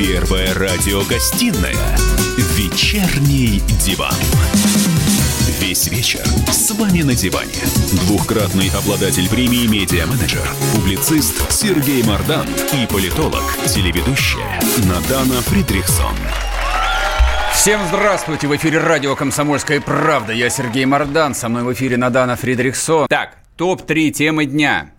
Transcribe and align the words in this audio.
Первая 0.00 0.54
радиогостинная 0.54 1.76
«Вечерний 2.56 3.60
диван». 3.84 4.14
Весь 5.60 5.88
вечер 5.88 6.24
с 6.50 6.70
вами 6.70 7.02
на 7.02 7.14
диване. 7.14 7.52
Двухкратный 8.06 8.70
обладатель 8.70 9.28
премии 9.28 9.66
«Медиа-менеджер», 9.66 10.48
публицист 10.74 11.52
Сергей 11.52 12.02
Мардан 12.02 12.46
и 12.72 12.86
политолог, 12.86 13.42
телеведущая 13.66 14.58
Надана 14.88 15.42
Фридрихсон. 15.42 16.16
Всем 17.52 17.82
здравствуйте! 17.88 18.48
В 18.48 18.56
эфире 18.56 18.78
радио 18.78 19.14
«Комсомольская 19.14 19.82
правда». 19.82 20.32
Я 20.32 20.48
Сергей 20.48 20.86
Мардан, 20.86 21.34
со 21.34 21.50
мной 21.50 21.62
в 21.62 21.74
эфире 21.74 21.98
Надана 21.98 22.36
Фридрихсон. 22.36 23.06
Так, 23.06 23.36
топ-3 23.58 24.12
темы 24.12 24.46
дня. 24.46 24.92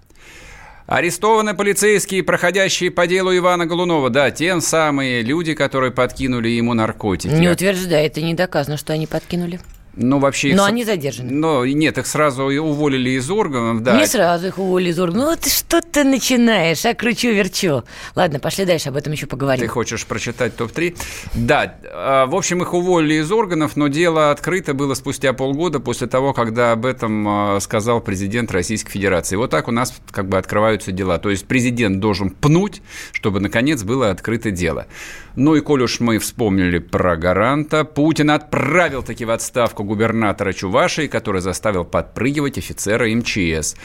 Арестованы 0.87 1.53
полицейские, 1.53 2.23
проходящие 2.23 2.91
по 2.91 3.07
делу 3.07 3.35
Ивана 3.35 3.65
Голунова. 3.65 4.09
Да, 4.09 4.31
те 4.31 4.59
самые 4.61 5.21
люди, 5.21 5.53
которые 5.53 5.91
подкинули 5.91 6.49
ему 6.49 6.73
наркотики. 6.73 7.33
Не 7.33 7.49
утверждает, 7.49 8.17
и 8.17 8.23
не 8.23 8.33
доказано, 8.33 8.77
что 8.77 8.93
они 8.93 9.07
подкинули. 9.07 9.59
Ну, 9.95 10.19
вообще... 10.19 10.49
Их... 10.49 10.55
Но 10.55 10.63
они 10.63 10.85
задержаны. 10.85 11.31
Но 11.31 11.65
нет, 11.65 11.97
их 11.97 12.07
сразу 12.07 12.43
уволили 12.45 13.11
из 13.11 13.29
органов, 13.29 13.83
да. 13.83 13.99
Не 13.99 14.07
сразу 14.07 14.47
их 14.47 14.57
уволили 14.57 14.91
из 14.91 14.99
органов. 14.99 15.29
Ну, 15.29 15.35
ты 15.35 15.49
что 15.49 15.81
ты 15.81 16.03
начинаешь, 16.03 16.85
а 16.85 16.93
кручу-верчу. 16.93 17.83
Ладно, 18.15 18.39
пошли 18.39 18.65
дальше, 18.65 18.89
об 18.89 18.95
этом 18.95 19.11
еще 19.11 19.25
поговорим. 19.25 19.61
Ты 19.61 19.67
хочешь 19.67 20.05
прочитать 20.05 20.55
топ-3? 20.55 20.97
Да, 21.33 21.75
а, 21.91 22.25
в 22.25 22.35
общем, 22.35 22.61
их 22.61 22.73
уволили 22.73 23.15
из 23.15 23.31
органов, 23.31 23.75
но 23.75 23.89
дело 23.89 24.31
открыто 24.31 24.73
было 24.73 24.93
спустя 24.93 25.33
полгода 25.33 25.79
после 25.81 26.07
того, 26.07 26.33
когда 26.33 26.71
об 26.71 26.85
этом 26.85 27.27
а, 27.27 27.59
сказал 27.59 27.99
президент 27.99 28.51
Российской 28.51 28.91
Федерации. 28.91 29.35
Вот 29.35 29.51
так 29.51 29.67
у 29.67 29.71
нас 29.71 29.93
как 30.11 30.29
бы 30.29 30.37
открываются 30.37 30.93
дела. 30.93 31.17
То 31.17 31.29
есть 31.29 31.45
президент 31.47 31.99
должен 31.99 32.29
пнуть, 32.29 32.81
чтобы, 33.11 33.41
наконец, 33.41 33.83
было 33.83 34.09
открыто 34.09 34.51
дело. 34.51 34.87
Ну 35.35 35.55
и 35.55 35.61
коль 35.61 35.83
уж 35.83 35.99
мы 36.01 36.19
вспомнили 36.19 36.79
про 36.79 37.15
гаранта, 37.15 37.85
Путин 37.85 38.31
отправил 38.31 39.01
таки 39.01 39.23
в 39.23 39.31
отставку 39.31 39.83
губернатора 39.83 40.51
Чувашии, 40.51 41.07
который 41.07 41.41
заставил 41.41 41.85
подпрыгивать 41.85 42.57
офицера 42.57 43.07
МЧС. 43.09 43.75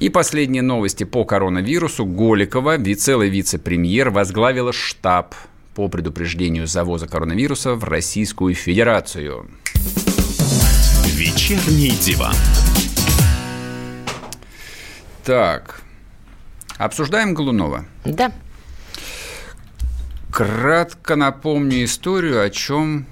И 0.00 0.08
последние 0.10 0.62
новости 0.62 1.04
по 1.04 1.24
коронавирусу. 1.24 2.04
Голикова, 2.04 2.76
целый 2.96 3.30
вице-премьер, 3.30 4.10
возглавила 4.10 4.72
штаб 4.72 5.34
по 5.74 5.88
предупреждению 5.88 6.66
завоза 6.66 7.06
коронавируса 7.06 7.74
в 7.74 7.84
Российскую 7.84 8.54
Федерацию. 8.54 9.46
Вечерний 11.04 11.90
диван. 11.90 12.34
Так, 15.24 15.82
обсуждаем 16.78 17.34
Голунова? 17.34 17.84
Да. 18.04 18.32
Кратко 20.38 21.16
напомню 21.16 21.82
историю, 21.82 22.40
о 22.40 22.48
чем 22.48 23.06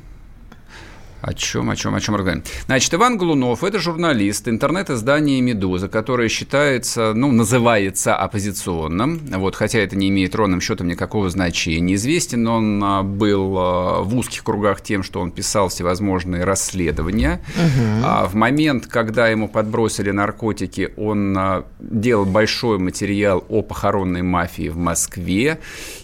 о 1.26 1.34
чем, 1.34 1.70
о 1.70 1.76
чем, 1.76 1.94
о 1.96 2.00
чем 2.00 2.14
разговариваем? 2.14 2.44
Значит, 2.66 2.94
Иван 2.94 3.18
Глунов– 3.18 3.64
это 3.64 3.80
журналист 3.80 4.46
интернет-издания 4.46 5.40
«Медуза», 5.40 5.88
которое 5.88 6.28
считается, 6.28 7.14
ну, 7.14 7.32
называется 7.32 8.14
оппозиционным, 8.14 9.20
вот, 9.32 9.56
хотя 9.56 9.80
это 9.80 9.96
не 9.96 10.08
имеет 10.08 10.36
ровным 10.36 10.60
счетом 10.60 10.86
никакого 10.86 11.28
значения. 11.28 11.96
Известен 11.96 12.46
он 12.46 12.82
а, 12.84 13.02
был 13.02 13.56
а, 13.58 14.02
в 14.02 14.16
узких 14.16 14.44
кругах 14.44 14.80
тем, 14.82 15.02
что 15.02 15.20
он 15.20 15.32
писал 15.32 15.68
всевозможные 15.68 16.44
расследования. 16.44 17.40
Угу. 17.56 18.28
В 18.28 18.34
момент, 18.34 18.86
когда 18.86 19.26
ему 19.26 19.48
подбросили 19.48 20.12
наркотики, 20.12 20.90
он 20.96 21.36
делал 21.80 22.24
большой 22.24 22.78
материал 22.78 23.44
о 23.48 23.62
похоронной 23.62 24.22
мафии 24.22 24.68
в 24.68 24.76
Москве. 24.76 25.58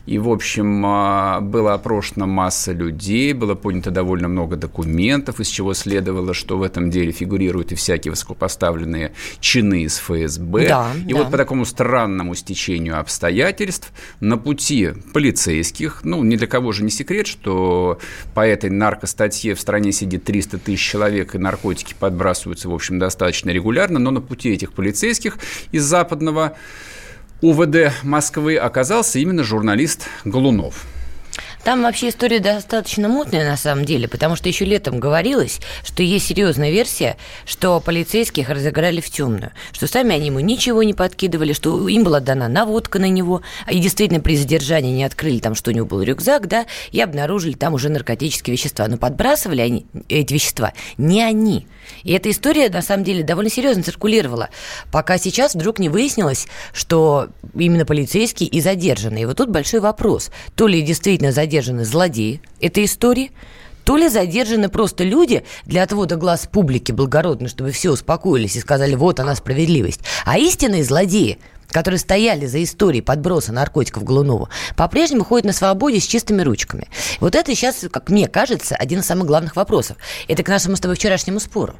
И, 0.07 0.19
в 0.19 0.29
общем, 0.29 0.83
была 0.83 1.75
опрошена 1.75 2.27
масса 2.27 2.73
людей, 2.73 3.33
было 3.35 3.55
поднято 3.55 3.93
довольно 3.93 4.27
много 4.27 4.57
документов, 4.57 5.12
документов, 5.13 5.41
из 5.41 5.49
чего 5.49 5.75
следовало, 5.75 6.33
что 6.33 6.57
в 6.57 6.63
этом 6.63 6.91
деле 6.91 7.13
фигурируют 7.13 7.73
и 7.73 7.75
всякие 7.75 8.13
высокопоставленные 8.13 9.13
чины 9.41 9.83
из 9.83 9.99
ФСБ. 9.99 10.69
Да, 10.69 10.93
и 11.07 11.13
да. 11.13 11.19
вот 11.19 11.31
по 11.31 11.37
такому 11.37 11.65
странному 11.65 12.35
стечению 12.35 12.99
обстоятельств 12.99 13.93
на 14.21 14.39
пути 14.39 14.91
полицейских, 15.13 16.01
ну, 16.05 16.23
ни 16.25 16.37
для 16.37 16.47
кого 16.47 16.73
же 16.73 16.83
не 16.83 16.91
секрет, 16.91 17.27
что 17.27 17.99
по 18.35 18.47
этой 18.47 18.71
наркостатье 18.71 19.55
в 19.55 19.61
стране 19.61 19.93
сидит 19.93 20.25
300 20.25 20.59
тысяч 20.59 20.81
человек, 20.81 21.35
и 21.35 21.39
наркотики 21.39 21.95
подбрасываются, 21.99 22.69
в 22.69 22.75
общем, 22.75 22.99
достаточно 22.99 23.51
регулярно, 23.51 23.99
но 23.99 24.11
на 24.11 24.21
пути 24.21 24.51
этих 24.51 24.73
полицейских 24.73 25.39
из 25.73 25.85
западного 25.85 26.57
УВД 27.43 27.93
Москвы 28.03 28.57
оказался 28.57 29.19
именно 29.19 29.43
журналист 29.43 30.09
Голунов. 30.25 30.87
Там 31.65 31.83
вообще 31.83 32.09
история 32.09 32.41
достаточно 32.41 33.09
мутная 33.09 33.49
на 33.49 33.57
самом 33.57 33.85
деле, 33.85 34.09
потому 34.09 34.35
что 34.35 34.49
еще 34.49 34.65
летом 34.65 34.99
говорилось, 34.99 35.61
что 35.85 36.03
есть 36.03 36.27
серьезная 36.27 36.73
версия, 36.73 37.17
что 37.47 37.79
полицейских 37.79 38.49
разыграли 38.49 39.01
в 39.01 39.09
темную, 39.09 39.53
что 39.71 39.87
сами 39.87 40.17
они 40.17 40.27
ему 40.27 40.41
ничего 40.41 40.83
не 40.83 40.93
подкидывали, 40.93 41.53
что 41.53 41.89
им 41.89 42.03
была 42.03 42.19
дана 42.19 42.49
наводка 42.49 42.99
на 42.99 43.09
него, 43.09 43.43
и 43.71 43.79
действительно 43.79 44.21
при 44.21 44.37
задержании 44.37 44.93
не 44.93 45.05
открыли 45.05 45.39
там, 45.39 45.55
что 45.55 45.71
у 45.71 45.75
него 45.75 45.87
был 45.87 46.03
рюкзак, 46.03 46.49
да, 46.49 46.67
и 46.91 47.01
обнаружили 47.01 47.53
там 47.53 47.75
уже 47.75 47.91
наркотические 47.91 48.57
вещества. 48.57 48.89
Но 48.89 48.97
подбрасывали 48.97 49.61
они 49.61 49.87
эти 50.09 50.35
вещества 50.35 50.73
не 50.99 51.23
они. 51.23 51.69
И 52.03 52.13
эта 52.13 52.31
история, 52.31 52.71
на 52.71 52.83
самом 52.83 53.05
деле, 53.05 53.23
довольно 53.23 53.51
серьезно 53.51 53.85
циркулировала, 53.85 54.49
пока 54.91 55.17
сейчас 55.17 55.55
вдруг 55.55 55.79
не 55.79 55.89
выяснилось, 55.89 56.49
что 56.73 57.29
именно 57.55 57.85
полицейские 57.85 58.49
и 58.49 58.61
задержаны. 58.61 59.23
И 59.23 59.25
вот 59.27 59.37
тут 59.37 59.51
большой 59.51 59.81
вопрос. 59.81 60.31
То 60.57 60.67
ли 60.67 60.83
действительно 60.83 61.31
задержаны 61.31 61.52
злодеи 61.61 62.41
этой 62.61 62.85
истории, 62.85 63.33
то 63.85 63.97
ли 63.97 64.09
задержаны 64.09 64.69
просто 64.69 65.05
люди 65.05 65.45
для 65.65 65.83
отвода 65.83 66.17
глаз 66.17 66.49
публики 66.51 66.93
благородно, 66.93 67.49
чтобы 67.49 67.73
все 67.73 67.91
успокоились 67.91 68.57
и 68.57 68.61
сказали, 68.61 68.95
вот 68.95 69.21
она 69.21 69.35
справедливость. 69.35 70.01
А 70.25 70.39
истинные 70.39 70.85
злодеи– 70.85 71.39
которые 71.73 71.99
стояли 71.99 72.47
за 72.47 72.63
историей 72.63 73.03
подброса 73.03 73.53
наркотиков 73.53 74.05
Голунову, 74.05 74.49
по-прежнему 74.77 75.25
ходят 75.25 75.47
на 75.47 75.53
свободе 75.53 76.01
с 76.01 76.07
чистыми 76.07 76.43
ручками. 76.43 76.89
Вот 77.19 77.35
это 77.35 77.55
сейчас, 77.55 77.87
как 77.91 78.11
мне 78.11 78.29
кажется, 78.29 78.77
один 78.77 79.01
из 79.01 79.07
самых 79.07 79.27
главных 79.27 79.57
вопросов. 79.57 79.97
Это 80.29 80.43
к 80.43 80.49
нашему 80.49 80.77
с 80.77 80.81
тобой 80.81 80.97
вчерашнему 80.97 81.41
спору. 81.41 81.75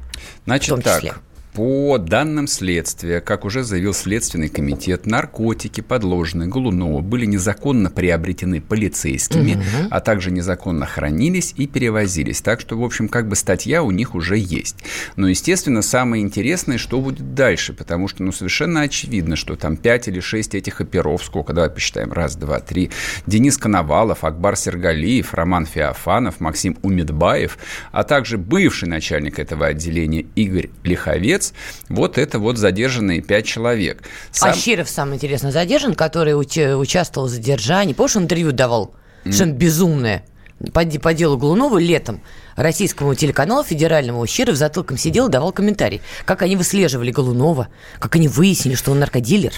Значит 0.45 0.65
в 0.65 0.69
том 0.69 0.81
числе. 0.81 1.11
так, 1.11 1.21
по 1.53 1.99
данным 1.99 2.47
следствия, 2.47 3.21
как 3.21 3.45
уже 3.45 3.63
заявил 3.63 3.93
Следственный 3.93 4.49
комитет, 4.49 5.05
наркотики, 5.05 5.81
подложенные 5.81 6.49
Голунову, 6.49 7.01
были 7.01 7.25
незаконно 7.25 7.91
приобретены 7.91 8.59
полицейскими, 8.59 9.53
угу. 9.53 9.87
а 9.91 9.99
также 9.99 10.31
незаконно 10.31 10.85
хранились 10.85 11.53
и 11.55 11.67
перевозились. 11.67 12.41
Так 12.41 12.59
что, 12.59 12.77
в 12.77 12.83
общем, 12.83 13.07
как 13.07 13.27
бы 13.27 13.35
статья 13.35 13.83
у 13.83 13.91
них 13.91 14.15
уже 14.15 14.37
есть. 14.37 14.77
Но, 15.15 15.27
естественно, 15.27 15.83
самое 15.83 16.23
интересное, 16.23 16.77
что 16.79 16.99
будет 16.99 17.35
дальше, 17.35 17.73
потому 17.73 18.07
что, 18.07 18.23
ну, 18.23 18.31
совершенно 18.31 18.81
очевидно, 18.81 19.35
что 19.35 19.55
там 19.55 19.77
5 19.77 20.07
или 20.07 20.19
6 20.19 20.55
этих 20.55 20.81
оперов, 20.81 21.23
сколько, 21.23 21.53
давай 21.53 21.69
посчитаем, 21.69 22.11
раз, 22.11 22.35
два, 22.35 22.59
три, 22.59 22.89
Денис 23.27 23.57
Коновалов, 23.57 24.23
Акбар 24.23 24.55
Сергалиев, 24.55 25.33
Роман 25.33 25.65
Феофанов, 25.67 26.39
Максим 26.39 26.77
Умедбаев, 26.81 27.57
а 27.91 28.03
также 28.03 28.37
бывший 28.37 28.89
начальник 28.89 29.37
этого 29.37 29.67
отделения 29.67 30.25
Игорь 30.35 30.69
Лиховец, 30.83 31.42
Молодец. 31.51 31.53
Вот 31.89 32.17
это 32.17 32.39
вот 32.39 32.57
задержанные 32.57 33.21
пять 33.21 33.45
человек. 33.45 34.03
Сам... 34.31 34.51
А 34.51 34.53
Щиров, 34.53 34.89
самое 34.89 35.15
интересное, 35.15 35.51
задержан, 35.51 35.95
который 35.95 36.33
уч- 36.33 36.75
участвовал 36.75 37.27
в 37.27 37.31
задержании. 37.31 37.93
Помнишь, 37.93 38.15
он 38.15 38.23
интервью 38.23 38.51
давал? 38.51 38.95
Mm. 39.25 39.31
Совершенно 39.31 39.53
безумное. 39.53 40.25
По, 40.71 40.85
по 40.85 41.13
делу 41.13 41.37
Глунова 41.37 41.77
летом 41.77 42.21
российскому 42.55 43.15
телеканалу 43.15 43.63
федеральному 43.63 44.25
Щиров 44.27 44.55
затылком 44.55 44.97
сидел 44.97 45.27
и 45.27 45.31
давал 45.31 45.51
комментарий, 45.51 46.01
как 46.25 46.41
они 46.41 46.55
выслеживали 46.55 47.11
Голунова, 47.11 47.67
как 47.99 48.15
они 48.15 48.27
выяснили, 48.27 48.75
что 48.75 48.91
он 48.91 48.99
наркодилер 48.99 49.51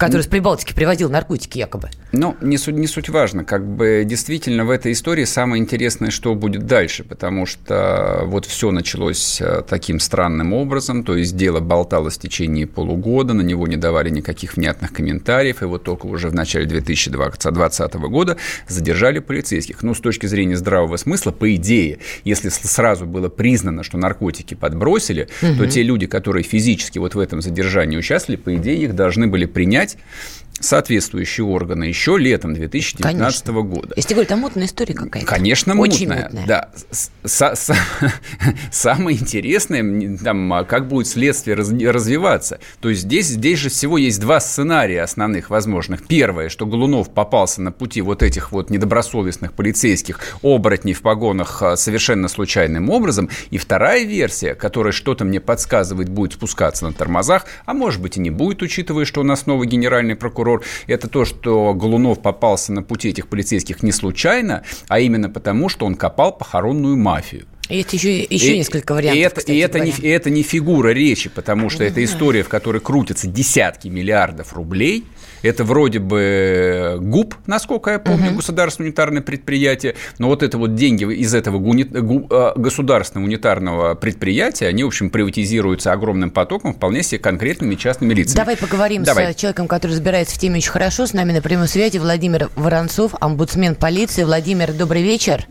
который 0.00 0.22
с 0.22 0.26
Прибалтики 0.26 0.72
привозил 0.72 1.10
наркотики 1.10 1.58
якобы. 1.58 1.90
Ну, 2.12 2.34
не 2.40 2.56
суть, 2.56 2.74
не 2.74 2.86
суть 2.86 3.10
важно. 3.10 3.44
Как 3.44 3.66
бы 3.66 4.02
действительно 4.06 4.64
в 4.64 4.70
этой 4.70 4.92
истории 4.92 5.24
самое 5.24 5.62
интересное, 5.62 6.10
что 6.10 6.34
будет 6.34 6.64
дальше, 6.64 7.04
потому 7.04 7.44
что 7.44 8.22
вот 8.24 8.46
все 8.46 8.70
началось 8.70 9.42
э, 9.42 9.62
таким 9.68 10.00
странным 10.00 10.54
образом, 10.54 11.04
то 11.04 11.14
есть 11.14 11.36
дело 11.36 11.60
болталось 11.60 12.16
в 12.16 12.20
течение 12.20 12.66
полугода, 12.66 13.34
на 13.34 13.42
него 13.42 13.66
не 13.68 13.76
давали 13.76 14.08
никаких 14.08 14.56
внятных 14.56 14.94
комментариев, 14.94 15.62
и 15.62 15.66
вот 15.66 15.84
только 15.84 16.06
уже 16.06 16.30
в 16.30 16.34
начале 16.34 16.64
2020 16.64 17.94
года 17.94 18.38
задержали 18.68 19.18
полицейских. 19.18 19.82
Ну, 19.82 19.94
с 19.94 20.00
точки 20.00 20.24
зрения 20.24 20.56
здравого 20.56 20.96
смысла, 20.96 21.30
по 21.30 21.54
идее, 21.54 21.98
если 22.24 22.48
сразу 22.48 23.04
было 23.04 23.28
признано, 23.28 23.82
что 23.82 23.98
наркотики 23.98 24.54
подбросили, 24.54 25.28
угу. 25.42 25.56
то 25.58 25.66
те 25.66 25.82
люди, 25.82 26.06
которые 26.06 26.42
физически 26.42 26.98
вот 26.98 27.14
в 27.14 27.18
этом 27.18 27.42
задержании 27.42 27.98
участвовали, 27.98 28.40
по 28.40 28.56
идее, 28.56 28.82
их 28.84 28.96
должны 28.96 29.26
были 29.26 29.44
принять 29.44 29.89
принять 29.96 30.49
соответствующие 30.60 31.44
органы 31.44 31.84
еще 31.84 32.16
летом 32.18 32.54
2019 32.54 33.18
Конечно. 33.44 33.52
года. 33.62 33.94
Если 33.96 34.12
говорить, 34.14 34.28
там 34.28 34.40
мутная 34.40 34.66
история 34.66 34.94
какая-то. 34.94 35.26
Конечно, 35.26 35.74
Очень 35.78 36.08
мутная. 36.08 36.24
мутная. 36.24 36.46
Да. 36.46 36.70
С- 36.90 37.10
с- 37.24 37.54
с- 37.56 37.76
Самое 38.70 39.16
интересное, 39.18 40.18
там, 40.18 40.52
а, 40.52 40.64
как 40.64 40.88
будет 40.88 41.06
следствие 41.06 41.56
раз- 41.56 41.70
развиваться. 41.72 42.60
То 42.80 42.88
есть 42.90 43.02
здесь, 43.02 43.26
здесь 43.26 43.58
же 43.58 43.68
всего 43.68 43.98
есть 43.98 44.20
два 44.20 44.40
сценария 44.40 45.02
основных 45.02 45.50
возможных. 45.50 46.06
Первое, 46.06 46.48
что 46.48 46.66
Голунов 46.66 47.12
попался 47.12 47.62
на 47.62 47.72
пути 47.72 48.00
вот 48.02 48.22
этих 48.22 48.52
вот 48.52 48.70
недобросовестных 48.70 49.52
полицейских 49.52 50.20
оборотней 50.42 50.94
в 50.94 51.02
погонах 51.02 51.62
а, 51.62 51.76
совершенно 51.76 52.28
случайным 52.28 52.90
образом. 52.90 53.28
И 53.50 53.58
вторая 53.58 54.04
версия, 54.04 54.54
которая 54.54 54.92
что-то 54.92 55.24
мне 55.24 55.40
подсказывает, 55.40 56.08
будет 56.08 56.34
спускаться 56.34 56.84
на 56.86 56.92
тормозах, 56.92 57.46
а 57.66 57.74
может 57.74 58.00
быть 58.00 58.16
и 58.16 58.20
не 58.20 58.30
будет, 58.30 58.62
учитывая, 58.62 59.04
что 59.04 59.20
у 59.20 59.24
нас 59.24 59.46
новый 59.46 59.66
генеральный 59.68 60.16
прокурор, 60.16 60.49
это 60.86 61.08
то, 61.08 61.24
что 61.24 61.74
Голунов 61.74 62.20
попался 62.22 62.72
на 62.72 62.82
пути 62.82 63.10
этих 63.10 63.28
полицейских 63.28 63.82
не 63.82 63.92
случайно, 63.92 64.62
а 64.88 65.00
именно 65.00 65.28
потому, 65.28 65.68
что 65.68 65.86
он 65.86 65.94
копал 65.94 66.32
похоронную 66.36 66.96
мафию. 66.96 67.46
Есть 67.68 67.92
еще, 67.92 68.22
еще 68.24 68.54
И- 68.54 68.58
несколько 68.58 68.94
вариантов, 68.94 69.16
И 69.16 69.20
это, 69.22 69.36
кстати 69.40 69.56
и 69.56 69.58
это, 69.60 69.78
не, 69.78 69.90
и 69.92 70.08
это 70.08 70.28
не 70.30 70.42
фигура 70.42 70.88
речи, 70.88 71.30
потому 71.30 71.70
что 71.70 71.84
это 71.84 72.02
история, 72.02 72.42
в 72.42 72.48
которой 72.48 72.80
крутятся 72.80 73.28
десятки 73.28 73.86
миллиардов 73.88 74.54
рублей. 74.54 75.04
Это 75.42 75.64
вроде 75.64 75.98
бы 75.98 76.98
ГУП, 77.00 77.34
насколько 77.46 77.90
я 77.90 77.98
помню, 77.98 78.32
государственное 78.34 78.88
унитарное 78.88 79.22
предприятие. 79.22 79.94
Но 80.18 80.28
вот 80.28 80.42
это 80.42 80.58
вот 80.58 80.74
деньги 80.74 81.04
из 81.04 81.34
этого 81.34 81.56
э, 81.58 82.52
государственного 82.56 83.26
унитарного 83.26 83.94
предприятия, 83.94 84.66
они, 84.66 84.84
в 84.84 84.88
общем, 84.88 85.10
приватизируются 85.10 85.92
огромным 85.92 86.30
потоком 86.30 86.74
вполне 86.74 87.02
себе 87.02 87.18
конкретными 87.18 87.74
частными 87.74 88.14
лицами. 88.14 88.36
Давай 88.36 88.56
поговорим 88.56 89.02
Давай. 89.02 89.32
с 89.32 89.36
человеком, 89.36 89.68
который 89.68 89.92
разбирается 89.92 90.34
в 90.34 90.38
теме 90.38 90.58
очень 90.58 90.70
хорошо. 90.70 91.06
С 91.06 91.12
нами 91.12 91.32
на 91.32 91.42
прямой 91.42 91.68
связи 91.68 91.98
Владимир 91.98 92.50
Воронцов, 92.56 93.14
омбудсмен 93.20 93.74
полиции. 93.74 94.24
Владимир, 94.24 94.72
добрый 94.72 95.02
вечер. 95.02 95.46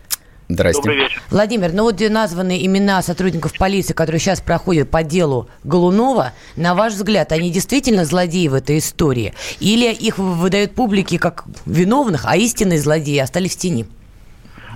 Здрасте. 0.50 0.82
Добрый 0.82 0.98
вечер. 1.04 1.22
Владимир, 1.30 1.74
ну 1.74 1.84
вот 1.84 1.94
где 1.94 2.10
названы 2.10 2.66
имена 2.66 3.04
сотрудников 3.04 3.56
полиции, 3.56 3.94
которые 3.94 4.20
сейчас 4.20 4.42
проходят 4.42 4.90
по 4.90 5.04
делу 5.04 5.48
Голунова, 5.64 6.34
на 6.56 6.74
ваш 6.74 6.94
взгляд, 6.94 7.32
они 7.32 7.52
действительно 7.52 8.04
злодеи 8.04 8.48
в 8.48 8.56
этой 8.56 8.80
истории? 8.80 9.36
Или 9.60 9.94
их 9.94 10.18
выдают 10.18 10.74
публике 10.74 11.20
как 11.20 11.44
виновных, 11.68 12.26
а 12.26 12.36
истинные 12.36 12.80
злодеи 12.80 13.20
остались 13.20 13.56
в 13.56 13.60
тени? 13.60 13.86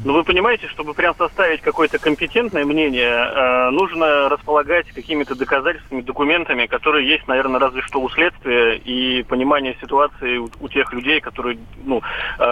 Ну, 0.05 0.13
вы 0.13 0.23
понимаете, 0.23 0.67
чтобы 0.67 0.93
прям 0.93 1.15
составить 1.15 1.61
какое-то 1.61 1.97
компетентное 1.97 2.65
мнение, 2.65 3.09
э, 3.09 3.69
нужно 3.71 4.27
располагать 4.29 4.87
какими-то 4.91 5.33
доказательствами, 5.33 6.01
документами, 6.01 6.65
которые 6.65 7.07
есть, 7.07 7.27
наверное, 7.27 7.59
разве 7.59 7.81
что 7.81 7.99
у 8.01 8.09
следствия 8.09 8.75
и 8.75 9.23
понимание 9.23 9.77
ситуации 9.81 10.37
у, 10.37 10.49
у 10.59 10.67
тех 10.67 10.91
людей, 10.93 11.21
которые 11.21 11.57
ну, 11.85 12.01
э, 12.37 12.43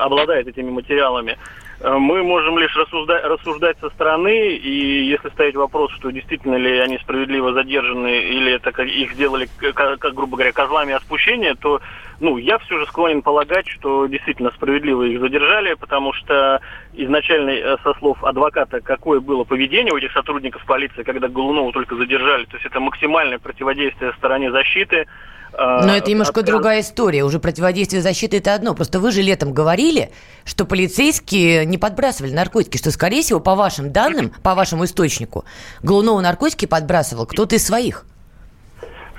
обладают 0.00 0.46
этими 0.48 0.70
материалами. 0.70 1.38
Э, 1.80 1.96
Мы 1.96 2.22
можем 2.22 2.58
лишь 2.58 2.74
рассуждать, 2.76 3.24
рассуждать 3.24 3.76
со 3.80 3.88
стороны, 3.90 4.56
и 4.56 5.04
если 5.04 5.28
ставить 5.30 5.54
вопрос, 5.54 5.92
что 5.92 6.10
действительно 6.10 6.56
ли 6.56 6.78
они 6.78 6.98
справедливо 6.98 7.52
задержаны, 7.52 8.18
или 8.20 8.52
это 8.52 8.72
как- 8.72 8.88
их 8.88 9.12
сделали, 9.12 9.48
как, 9.56 9.98
как, 9.98 10.14
грубо 10.14 10.36
говоря, 10.36 10.52
козлами 10.52 10.94
отпущения, 10.94 11.54
то 11.54 11.80
ну, 12.20 12.36
я 12.36 12.58
все 12.58 12.78
же 12.78 12.86
склонен 12.86 13.22
полагать, 13.22 13.68
что 13.68 14.06
действительно 14.06 14.50
справедливо 14.50 15.04
их 15.04 15.20
задержали, 15.20 15.74
потому 15.74 16.12
что 16.14 16.60
изначально, 16.94 17.50
э, 17.50 17.76
со 17.84 17.94
слов 17.94 18.22
адвоката, 18.24 18.80
какое 18.80 19.20
было 19.20 19.44
поведение 19.44 19.92
у 19.92 19.98
этих 19.98 20.10
сотрудников 20.12 20.64
полиции, 20.66 21.04
когда 21.04 21.28
Голунова 21.28 21.70
только 21.70 21.94
задержали, 21.94 22.44
то 22.46 22.56
есть 22.56 22.66
это 22.66 22.80
максимальное 22.80 23.38
противодействие 23.38 24.12
стороне 24.14 24.50
защиты. 24.50 25.06
Э, 25.52 25.80
Но 25.84 25.96
это 25.96 26.10
немножко 26.10 26.40
от- 26.40 26.46
другая 26.46 26.80
история. 26.80 27.24
Уже 27.24 27.38
противодействие 27.38 28.02
защиты 28.02 28.38
это 28.38 28.54
одно. 28.54 28.74
Просто 28.74 29.00
вы 29.00 29.10
же 29.12 29.22
летом 29.22 29.52
говорили, 29.52 30.10
что 30.44 30.64
полицейские 30.64 31.64
не 31.66 31.78
подбрасывали 31.78 32.32
наркотики, 32.32 32.76
что, 32.76 32.90
скорее 32.90 33.22
всего, 33.22 33.40
по 33.40 33.54
вашим 33.54 33.92
данным, 33.92 34.32
по 34.42 34.54
вашему 34.54 34.84
источнику, 34.84 35.44
Голунова 35.82 36.20
наркотики 36.20 36.66
подбрасывал 36.66 37.26
кто-то 37.26 37.56
из 37.56 37.66
своих. 37.66 38.04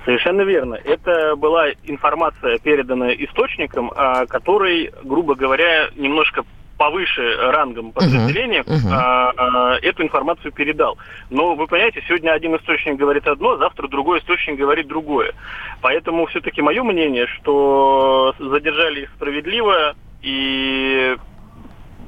Совершенно 0.06 0.42
верно. 0.42 0.76
Это 0.76 1.36
была 1.36 1.68
информация, 1.84 2.58
переданная 2.58 3.12
источником, 3.12 3.92
а, 3.96 4.26
который, 4.26 4.92
грубо 5.04 5.36
говоря, 5.36 5.90
немножко 5.96 6.44
повыше 6.80 7.36
рангом 7.52 7.92
подразделения 7.92 8.64
мгм. 8.66 8.88
а, 8.90 9.34
а, 9.36 9.78
эту 9.82 10.02
информацию 10.02 10.54
передал. 10.54 10.98
Но 11.30 11.54
вы 11.56 11.68
понимаете, 11.68 12.02
сегодня 12.08 12.32
один 12.32 12.56
источник 12.56 12.96
говорит 12.96 13.28
одно, 13.28 13.58
завтра 13.58 13.90
другой 13.90 14.20
источник 14.20 14.58
говорит 14.58 14.88
другое. 14.88 15.34
Поэтому 15.82 16.26
все-таки 16.28 16.62
мое 16.62 16.82
мнение, 16.82 17.28
что 17.28 18.34
задержали 18.40 19.02
их 19.02 19.10
справедливо 19.18 19.96
и 20.22 21.18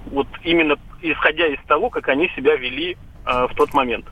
вот 0.06 0.28
именно 0.44 0.78
исходя 1.02 1.48
из 1.48 1.60
того, 1.68 1.90
как 1.90 2.08
они 2.08 2.30
себя 2.30 2.56
вели 2.56 2.96
а, 3.26 3.48
в 3.48 3.56
тот 3.56 3.74
момент. 3.74 4.06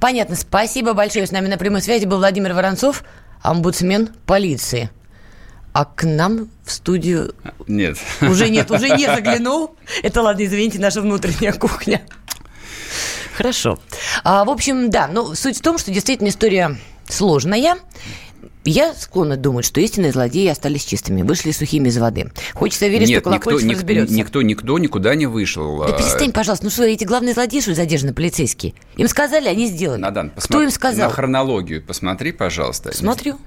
Понятно. 0.00 0.34
Спасибо 0.34 0.94
большое. 0.94 1.26
С 1.26 1.32
нами 1.32 1.48
на 1.48 1.58
прямой 1.58 1.82
связи 1.82 2.06
был 2.06 2.16
Владимир 2.16 2.54
Воронцов, 2.54 3.02
омбудсмен 3.42 4.08
полиции. 4.26 4.88
А 5.78 5.84
к 5.84 6.04
нам 6.04 6.48
в 6.64 6.72
студию 6.72 7.34
Нет. 7.66 7.98
уже 8.22 8.48
нет, 8.48 8.70
уже 8.70 8.88
не 8.88 9.04
заглянул. 9.14 9.76
Это 10.02 10.22
ладно, 10.22 10.42
извините, 10.46 10.78
наша 10.78 11.02
внутренняя 11.02 11.52
кухня. 11.52 12.00
Хорошо. 13.36 13.78
А, 14.24 14.46
в 14.46 14.50
общем, 14.50 14.90
да, 14.90 15.06
ну, 15.06 15.34
суть 15.34 15.58
в 15.58 15.60
том, 15.60 15.76
что 15.76 15.90
действительно 15.90 16.28
история 16.28 16.78
сложная. 17.08 17.76
Я 18.64 18.94
склонна 18.94 19.36
думать, 19.36 19.66
что 19.66 19.80
истинные 19.82 20.12
злодеи 20.12 20.48
остались 20.48 20.86
чистыми, 20.86 21.20
вышли 21.20 21.50
сухими 21.52 21.88
из 21.88 21.98
воды. 21.98 22.32
Хочется 22.54 22.86
верить, 22.88 23.08
Нет, 23.10 23.20
что 23.22 23.30
никто, 23.30 23.40
Колокольцев 23.50 23.68
ник- 23.68 23.76
разберется. 23.76 24.14
никто, 24.14 24.40
никто 24.42 24.78
никуда 24.78 25.14
не 25.14 25.26
вышел. 25.26 25.78
Да 25.80 25.94
А, 25.94 25.98
перестань, 25.98 26.32
пожалуйста. 26.32 26.64
Ну 26.64 26.70
что, 26.70 26.84
эти 26.84 27.04
главные 27.04 27.34
злодеи, 27.34 27.60
что 27.60 27.70
ли, 27.70 27.76
задержаны 27.76 28.14
полицейские? 28.14 28.72
Им 28.96 29.08
сказали, 29.08 29.46
они 29.46 29.66
сделали. 29.66 30.00
Надан, 30.00 30.30
Кто 30.30 30.36
посмотри- 30.40 30.64
им 30.64 30.70
сказал? 30.70 31.08
На 31.10 31.14
хронологию 31.14 31.82
посмотри, 31.84 32.32
пожалуйста. 32.32 32.96
Смотрю. 32.96 33.38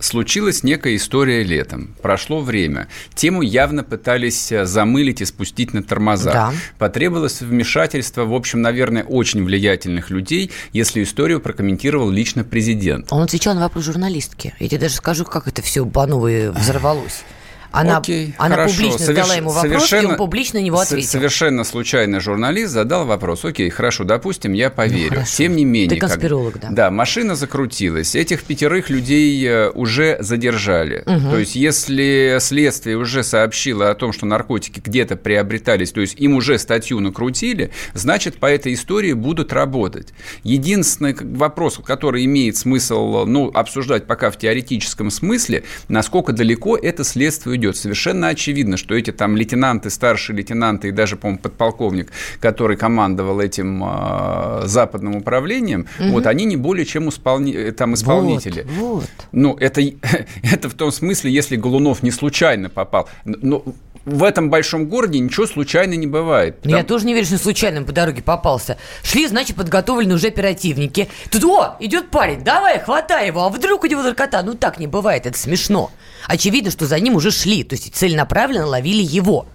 Случилась 0.00 0.62
некая 0.62 0.96
история 0.96 1.42
летом. 1.42 1.94
Прошло 2.00 2.40
время. 2.40 2.88
Тему 3.14 3.42
явно 3.42 3.84
пытались 3.84 4.50
э, 4.50 4.64
замылить 4.64 5.20
и 5.20 5.26
спустить 5.26 5.74
на 5.74 5.82
тормоза. 5.82 6.32
Да. 6.32 6.52
Потребовалось 6.78 7.42
вмешательство, 7.42 8.24
в 8.24 8.34
общем, 8.34 8.62
наверное, 8.62 9.04
очень 9.04 9.44
влиятельных 9.44 10.10
людей, 10.10 10.50
если 10.72 11.02
историю 11.02 11.40
прокомментировал 11.40 12.10
лично 12.10 12.44
президент. 12.44 13.08
Он 13.10 13.22
отвечал 13.22 13.54
на 13.54 13.60
вопрос 13.60 13.84
журналистки. 13.84 14.54
Я 14.58 14.68
тебе 14.68 14.80
даже 14.80 14.94
скажу, 14.94 15.24
как 15.24 15.46
это 15.46 15.60
все 15.60 15.84
по 15.84 16.06
новой 16.06 16.50
взорвалось. 16.50 17.22
Она, 17.72 17.98
Окей, 17.98 18.34
она 18.38 18.56
хорошо. 18.56 18.74
публично 18.76 19.06
задала 19.06 19.26
Соверш- 19.28 19.36
ему 19.36 19.50
вопрос, 19.50 19.64
и 19.64 19.68
совершенно- 19.76 20.08
он 20.10 20.16
публично 20.16 20.58
на 20.60 20.64
него 20.64 20.78
с- 20.78 20.86
ответил. 20.86 21.08
Совершенно 21.08 21.64
случайно 21.64 22.20
журналист 22.20 22.72
задал 22.72 23.06
вопрос. 23.06 23.44
Окей, 23.44 23.70
хорошо, 23.70 24.04
допустим, 24.04 24.52
я 24.52 24.70
поверю. 24.70 25.10
Ну, 25.10 25.14
хорошо. 25.16 25.36
Тем 25.36 25.56
не 25.56 25.64
менее... 25.64 25.90
Ты 25.90 25.96
конспиролог, 25.96 26.58
да. 26.60 26.68
Да, 26.70 26.90
машина 26.90 27.34
закрутилась. 27.36 28.14
Этих 28.14 28.42
пятерых 28.42 28.90
людей 28.90 29.44
э, 29.46 29.70
уже 29.70 30.16
задержали. 30.20 31.04
То 31.06 31.38
есть, 31.38 31.54
если 31.56 32.38
следствие 32.40 32.96
уже 32.96 33.22
сообщило 33.22 33.90
о 33.90 33.94
том, 33.94 34.12
что 34.12 34.26
наркотики 34.26 34.80
где-то 34.84 35.16
приобретались, 35.16 35.92
то 35.92 36.00
есть 36.00 36.18
им 36.18 36.34
уже 36.34 36.58
статью 36.58 36.98
накрутили, 37.00 37.70
значит, 37.94 38.36
по 38.38 38.46
этой 38.46 38.74
истории 38.74 39.12
будут 39.12 39.52
работать. 39.52 40.08
Единственный 40.42 41.14
как, 41.14 41.26
вопрос, 41.28 41.80
который 41.84 42.24
имеет 42.24 42.56
смысл 42.56 43.24
ну, 43.26 43.50
обсуждать 43.54 44.06
пока 44.06 44.30
в 44.30 44.38
теоретическом 44.38 45.10
смысле, 45.10 45.62
насколько 45.88 46.32
далеко 46.32 46.76
это 46.76 47.04
следствие 47.04 47.59
идет. 47.60 47.76
Совершенно 47.76 48.28
очевидно, 48.28 48.76
что 48.76 48.94
эти 48.94 49.12
там 49.12 49.36
лейтенанты, 49.36 49.90
старшие 49.90 50.36
лейтенанты 50.36 50.88
и 50.88 50.90
даже, 50.90 51.16
по-моему, 51.16 51.38
подполковник, 51.38 52.10
который 52.40 52.76
командовал 52.76 53.40
этим 53.40 53.84
э, 53.84 54.62
западным 54.64 55.16
управлением, 55.16 55.86
вот 55.98 56.26
они 56.26 56.44
не 56.44 56.56
более 56.56 56.84
чем 56.84 57.08
исполни- 57.08 57.54
э, 57.54 57.72
там 57.72 57.94
исполнители. 57.94 58.66
Вот, 58.78 59.02
вот. 59.02 59.10
Ну, 59.32 59.56
это, 59.60 59.80
это 60.42 60.68
в 60.68 60.74
том 60.74 60.90
смысле, 60.90 61.30
если 61.30 61.56
Голунов 61.56 62.02
не 62.02 62.10
случайно 62.10 62.68
попал. 62.68 63.08
Но 63.24 63.64
в 64.04 64.24
этом 64.24 64.50
большом 64.50 64.86
городе 64.86 65.18
ничего 65.18 65.46
случайно 65.46 65.94
не 65.94 66.06
бывает. 66.06 66.58
Ну, 66.64 66.70
я 66.70 66.78
Там- 66.78 66.86
тоже 66.86 67.06
не 67.06 67.14
верю, 67.14 67.26
что 67.26 67.38
случайно 67.38 67.82
по 67.82 67.92
дороге 67.92 68.22
попался. 68.22 68.78
Шли, 69.02 69.26
значит, 69.26 69.56
подготовлены 69.56 70.14
уже 70.14 70.28
оперативники. 70.28 71.08
Тут, 71.30 71.44
о, 71.44 71.76
идет 71.80 72.10
парень, 72.10 72.42
давай, 72.42 72.80
хватай 72.80 73.26
его, 73.26 73.44
а 73.44 73.48
вдруг 73.50 73.84
у 73.84 73.86
него 73.86 74.02
наркота? 74.02 74.42
Ну, 74.42 74.54
так 74.54 74.78
не 74.78 74.86
бывает, 74.86 75.26
это 75.26 75.38
смешно. 75.38 75.90
Очевидно, 76.26 76.70
что 76.70 76.86
за 76.86 76.98
ним 76.98 77.14
уже 77.16 77.30
шли, 77.30 77.62
то 77.62 77.74
есть 77.74 77.94
целенаправленно 77.94 78.66
ловили 78.66 79.02
его. 79.02 79.46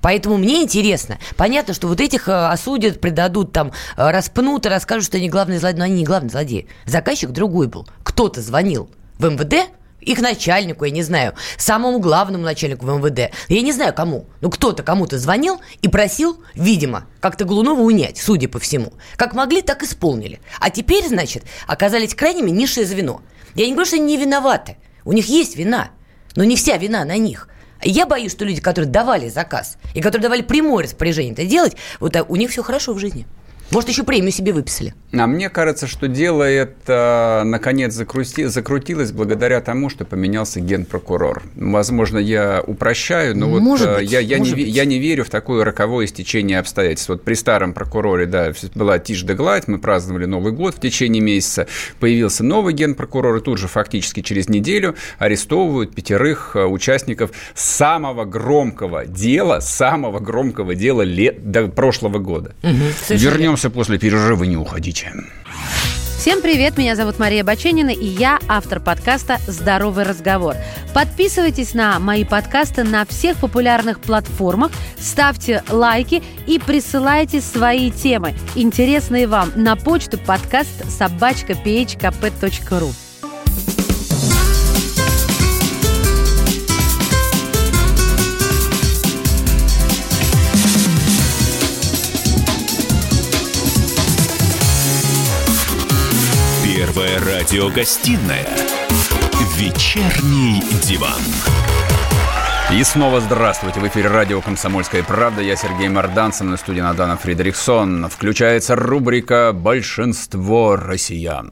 Поэтому 0.00 0.36
мне 0.36 0.62
интересно. 0.62 1.18
Понятно, 1.36 1.72
что 1.72 1.88
вот 1.88 1.98
этих 1.98 2.28
э, 2.28 2.32
осудят, 2.32 3.00
предадут, 3.00 3.52
там, 3.52 3.72
э, 3.96 4.10
распнут 4.10 4.66
и 4.66 4.68
расскажут, 4.68 5.06
что 5.06 5.16
они 5.16 5.30
главные 5.30 5.58
злодеи. 5.58 5.78
Но 5.78 5.84
они 5.86 5.94
не 5.94 6.04
главные 6.04 6.28
злодеи. 6.28 6.66
Заказчик 6.84 7.30
другой 7.30 7.68
был. 7.68 7.88
Кто-то 8.02 8.42
звонил 8.42 8.90
в 9.18 9.24
МВД, 9.24 9.70
их 10.04 10.20
начальнику, 10.20 10.84
я 10.84 10.90
не 10.90 11.02
знаю, 11.02 11.34
самому 11.56 11.98
главному 11.98 12.44
начальнику 12.44 12.86
в 12.86 12.98
МВД. 12.98 13.34
Я 13.48 13.62
не 13.62 13.72
знаю 13.72 13.94
кому. 13.94 14.26
Но 14.40 14.50
кто-то 14.50 14.82
кому-то 14.82 15.18
звонил 15.18 15.60
и 15.82 15.88
просил, 15.88 16.42
видимо, 16.54 17.06
как-то 17.20 17.44
Голунова 17.44 17.80
унять, 17.80 18.18
судя 18.18 18.48
по 18.48 18.58
всему. 18.58 18.92
Как 19.16 19.34
могли, 19.34 19.62
так 19.62 19.82
исполнили. 19.82 20.40
А 20.60 20.70
теперь, 20.70 21.08
значит, 21.08 21.44
оказались 21.66 22.14
крайними 22.14 22.50
низшее 22.50 22.86
звено. 22.86 23.22
Я 23.54 23.66
не 23.66 23.72
говорю, 23.72 23.86
что 23.86 23.96
они 23.96 24.04
не 24.04 24.16
виноваты. 24.16 24.76
У 25.04 25.12
них 25.12 25.26
есть 25.26 25.56
вина. 25.56 25.90
Но 26.36 26.44
не 26.44 26.56
вся 26.56 26.76
вина 26.76 27.04
на 27.04 27.16
них. 27.16 27.48
Я 27.82 28.06
боюсь, 28.06 28.32
что 28.32 28.44
люди, 28.44 28.60
которые 28.60 28.90
давали 28.90 29.28
заказ 29.28 29.76
и 29.94 30.00
которые 30.00 30.22
давали 30.22 30.42
прямое 30.42 30.84
распоряжение 30.84 31.32
это 31.32 31.44
делать, 31.44 31.76
вот 32.00 32.16
у 32.28 32.36
них 32.36 32.50
все 32.50 32.62
хорошо 32.62 32.94
в 32.94 32.98
жизни. 32.98 33.26
Может, 33.74 33.88
еще 33.88 34.04
премию 34.04 34.30
себе 34.30 34.52
выписали. 34.52 34.94
А 35.12 35.26
мне 35.26 35.48
кажется, 35.50 35.88
что 35.88 36.06
дело 36.06 36.44
это 36.44 37.42
наконец 37.44 37.92
закрути, 37.92 38.44
закрутилось 38.44 39.10
благодаря 39.10 39.60
тому, 39.60 39.90
что 39.90 40.04
поменялся 40.04 40.60
генпрокурор. 40.60 41.42
Возможно, 41.56 42.18
я 42.18 42.62
упрощаю, 42.64 43.36
но 43.36 43.48
может 43.48 43.88
вот 43.88 43.98
быть, 43.98 44.10
я, 44.12 44.20
я, 44.20 44.38
не, 44.38 44.52
быть. 44.52 44.68
я 44.68 44.84
не 44.84 45.00
верю 45.00 45.24
в 45.24 45.30
такое 45.30 45.64
роковое 45.64 46.06
стечение 46.06 46.60
обстоятельств. 46.60 47.08
Вот 47.08 47.24
при 47.24 47.34
старом 47.34 47.72
прокуроре, 47.72 48.26
да, 48.26 48.52
была 48.76 49.00
тишь 49.00 49.22
да 49.22 49.34
гладь, 49.34 49.66
мы 49.66 49.78
праздновали 49.78 50.24
Новый 50.24 50.52
год 50.52 50.76
в 50.76 50.80
течение 50.80 51.20
месяца, 51.20 51.66
появился 51.98 52.44
новый 52.44 52.74
генпрокурор, 52.74 53.36
и 53.36 53.40
тут 53.40 53.58
же 53.58 53.66
фактически 53.66 54.22
через 54.22 54.48
неделю 54.48 54.94
арестовывают 55.18 55.94
пятерых 55.94 56.52
э, 56.54 56.64
участников 56.64 57.32
самого 57.54 58.24
громкого 58.24 59.04
дела, 59.04 59.58
самого 59.58 60.20
громкого 60.20 60.76
дела 60.76 61.02
лет, 61.02 61.50
до 61.50 61.66
прошлого 61.66 62.18
года. 62.18 62.54
Угу, 62.62 63.16
Вернем 63.16 63.56
Вернемся 63.64 63.70
после 63.70 63.98
перерыва, 63.98 64.44
не 64.44 64.56
уходите. 64.56 65.12
Всем 66.18 66.42
привет, 66.42 66.76
меня 66.76 66.96
зовут 66.96 67.18
Мария 67.18 67.44
Баченина, 67.44 67.90
и 67.90 68.04
я 68.04 68.38
автор 68.46 68.80
подкаста 68.80 69.38
«Здоровый 69.46 70.04
разговор». 70.04 70.54
Подписывайтесь 70.92 71.74
на 71.74 71.98
мои 71.98 72.24
подкасты 72.24 72.84
на 72.84 73.04
всех 73.06 73.38
популярных 73.38 74.00
платформах, 74.00 74.70
ставьте 74.98 75.62
лайки 75.70 76.22
и 76.46 76.58
присылайте 76.58 77.40
свои 77.40 77.90
темы, 77.90 78.34
интересные 78.54 79.26
вам, 79.26 79.50
на 79.54 79.76
почту 79.76 80.18
подкаст 80.18 80.90
собачка 80.90 81.54
радиогостинная 97.34 98.46
«Вечерний 99.56 100.62
диван». 100.84 101.20
И 102.72 102.82
снова 102.84 103.20
здравствуйте. 103.20 103.80
В 103.80 103.88
эфире 103.88 104.08
радио 104.08 104.40
«Комсомольская 104.40 105.02
правда». 105.02 105.42
Я 105.42 105.56
Сергей 105.56 105.88
Мордан, 105.88 106.32
со 106.32 106.44
мной 106.44 106.58
студия 106.58 106.84
Надана 106.84 107.16
Фридрихсон. 107.16 108.08
Включается 108.08 108.76
рубрика 108.76 109.50
«Большинство 109.52 110.76
россиян». 110.76 111.50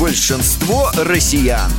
Большинство 0.00 0.90
россиян. 0.96 1.70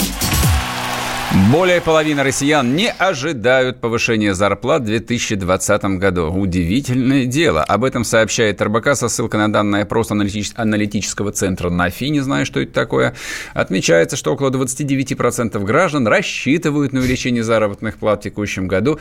Более 1.50 1.79
половины 1.79 2.23
россиян 2.23 2.75
не 2.75 2.91
ожидают 2.91 3.79
повышения 3.79 4.33
зарплат 4.33 4.81
в 4.81 4.85
2020 4.85 5.83
году. 5.97 6.29
Удивительное 6.29 7.25
дело. 7.25 7.63
Об 7.63 7.85
этом 7.85 8.03
сообщает 8.03 8.61
РБК 8.61 8.95
со 8.95 9.07
ссылкой 9.07 9.39
на 9.39 9.51
данные 9.51 9.83
опроса 9.83 10.13
аналитического 10.13 11.31
центра 11.31 11.69
НАФИ. 11.69 12.03
Не 12.09 12.19
знаю, 12.19 12.45
что 12.45 12.59
это 12.59 12.73
такое. 12.73 13.15
Отмечается, 13.53 14.17
что 14.17 14.33
около 14.33 14.50
29% 14.50 15.57
граждан 15.63 16.05
рассчитывают 16.05 16.91
на 16.91 17.00
увеличение 17.00 17.43
заработных 17.43 17.95
плат 17.95 18.19
в 18.19 18.23
текущем 18.23 18.67
году 18.67 19.00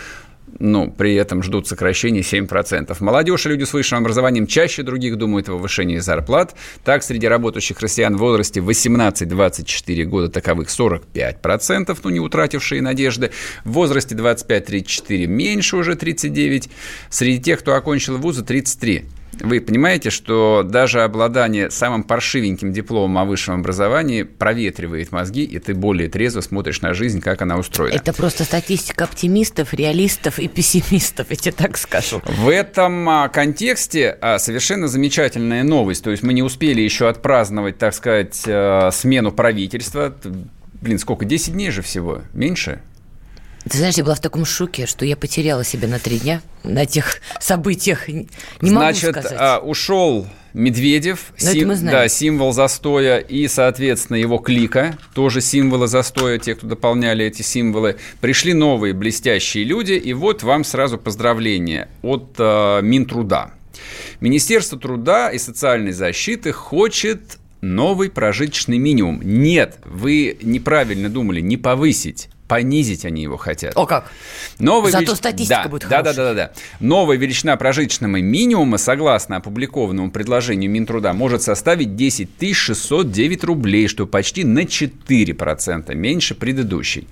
ну, 0.61 0.91
при 0.91 1.15
этом 1.15 1.43
ждут 1.43 1.67
сокращения 1.67 2.21
7%. 2.21 2.95
Молодежь 3.01 3.47
и 3.47 3.49
люди 3.49 3.65
с 3.65 3.73
высшим 3.73 3.99
образованием 3.99 4.47
чаще 4.47 4.83
других 4.83 5.17
думают 5.17 5.49
о 5.49 5.53
повышении 5.53 5.99
зарплат. 5.99 6.55
Так, 6.85 7.03
среди 7.03 7.27
работающих 7.27 7.81
россиян 7.81 8.17
в 8.17 8.21
возрасте 8.21 8.61
18-24 8.61 10.05
года 10.05 10.29
таковых 10.29 10.69
45%, 10.69 11.99
ну, 12.05 12.11
не 12.11 12.21
утратившие 12.21 12.83
надежды. 12.83 13.31
В 13.65 13.73
возрасте 13.73 14.15
25-34 14.15 15.27
меньше 15.27 15.77
уже 15.77 15.93
39%. 15.93 16.69
Среди 17.09 17.41
тех, 17.41 17.61
кто 17.61 17.75
окончил 17.75 18.19
вузы, 18.19 18.43
33%. 18.43 19.05
Вы 19.41 19.61
понимаете, 19.61 20.11
что 20.11 20.63
даже 20.65 21.03
обладание 21.03 21.71
самым 21.71 22.03
паршивеньким 22.03 22.73
дипломом 22.73 23.19
о 23.19 23.25
высшем 23.25 23.61
образовании 23.61 24.23
проветривает 24.23 25.13
мозги, 25.13 25.45
и 25.45 25.59
ты 25.59 25.75
более 25.75 26.09
трезво 26.09 26.41
смотришь 26.41 26.81
на 26.83 26.95
жизнь, 26.95 27.21
как 27.21 27.43
она 27.43 27.57
устроена. 27.57 27.95
Это 27.95 28.13
просто 28.13 28.45
статистика 28.45 29.05
оптимистов, 29.05 29.75
реалистов 29.75 30.39
и 30.39 30.49
пессимистов, 30.49 31.31
я 31.31 31.37
тебе 31.37 31.53
так 31.53 31.79
скажу. 31.79 32.23
В 32.27 32.49
этом 32.49 33.09
а, 33.09 33.29
контексте 33.29 34.17
а, 34.21 34.39
совершенно 34.39 34.89
замечательная 34.89 35.63
новость. 35.63 36.05
То 36.05 36.11
есть 36.11 36.23
мы 36.23 36.33
не 36.33 36.43
успели 36.43 36.81
еще 36.81 37.09
отпраздновать, 37.09 37.79
так 37.79 37.95
сказать, 37.95 38.43
а, 38.47 38.91
смену 38.91 39.33
правительства. 39.33 40.15
Блин, 40.81 40.99
сколько? 40.99 41.25
10 41.25 41.53
дней 41.53 41.71
же 41.71 41.83
всего? 41.83 42.23
Меньше? 42.33 42.81
Ты 43.69 43.79
знаешь, 43.79 43.97
я 43.97 44.05
была 44.05 44.15
в 44.15 44.21
таком 44.21 44.45
шоке, 44.45 44.87
что 44.87 45.05
я 45.05 45.17
потеряла 45.17 45.65
себя 45.65 45.87
на 45.87 45.99
три 45.99 46.19
дня 46.19 46.41
на 46.65 46.87
тех 46.87 47.19
событиях. 47.41 48.09
Не 48.09 48.27
Значит, 48.61 49.15
могу 49.15 49.29
сказать. 49.29 49.63
ушел 49.65 50.27
Медведев, 50.53 51.33
сим, 51.37 51.73
да, 51.87 52.09
символ 52.09 52.53
застоя, 52.53 53.19
и, 53.19 53.47
соответственно, 53.47 54.17
его 54.17 54.39
клика, 54.39 54.99
тоже 55.15 55.41
символы 55.41 55.87
застоя, 55.87 56.39
те, 56.39 56.55
кто 56.55 56.67
дополняли 56.67 57.25
эти 57.25 57.43
символы. 57.43 57.97
Пришли 58.21 58.53
новые 58.53 58.95
блестящие 58.95 59.65
люди, 59.65 59.93
и 59.93 60.13
вот 60.13 60.43
вам 60.43 60.65
сразу 60.65 60.99
поздравления 60.99 61.89
от 62.03 62.35
э, 62.39 62.81
Минтруда. 62.83 63.53
Министерство 64.21 64.79
труда 64.79 65.31
и 65.31 65.39
социальной 65.39 65.93
защиты 65.93 66.53
хочет 66.53 67.39
новый 67.61 68.11
прожиточный 68.11 68.79
минимум. 68.79 69.21
Нет, 69.23 69.79
вы 69.85 70.37
неправильно 70.43 71.09
думали, 71.09 71.41
не 71.41 71.57
повысить 71.57 72.29
понизить 72.51 73.05
они 73.05 73.23
его 73.23 73.37
хотят. 73.37 73.77
О 73.77 73.87
как? 73.87 74.11
Новая 74.59 74.91
Зато 74.91 75.05
велич... 75.05 75.19
статистика 75.19 75.63
да, 75.63 75.69
будет 75.69 75.89
да, 75.89 76.03
Да, 76.03 76.13
да, 76.13 76.25
да, 76.25 76.35
да. 76.35 76.53
Новая 76.81 77.17
величина 77.17 77.57
прожиточного 77.57 78.17
минимума, 78.17 78.77
согласно 78.77 79.37
опубликованному 79.37 80.11
предложению 80.11 80.69
Минтруда, 80.69 81.13
может 81.13 81.43
составить 81.43 81.95
10 81.95 82.57
609 82.57 83.45
рублей, 83.45 83.87
что 83.87 84.05
почти 84.05 84.43
на 84.43 84.65
4% 84.65 85.95
меньше 85.95 86.35
предыдущей. 86.35 87.07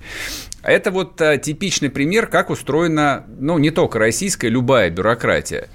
Это 0.61 0.91
вот 0.91 1.21
а, 1.21 1.37
типичный 1.37 1.89
пример, 1.89 2.27
как 2.27 2.49
устроена, 2.49 3.23
ну, 3.39 3.57
не 3.59 3.71
только 3.71 3.97
российская, 3.97 4.49
любая 4.49 4.89
бюрократия. 4.89 5.69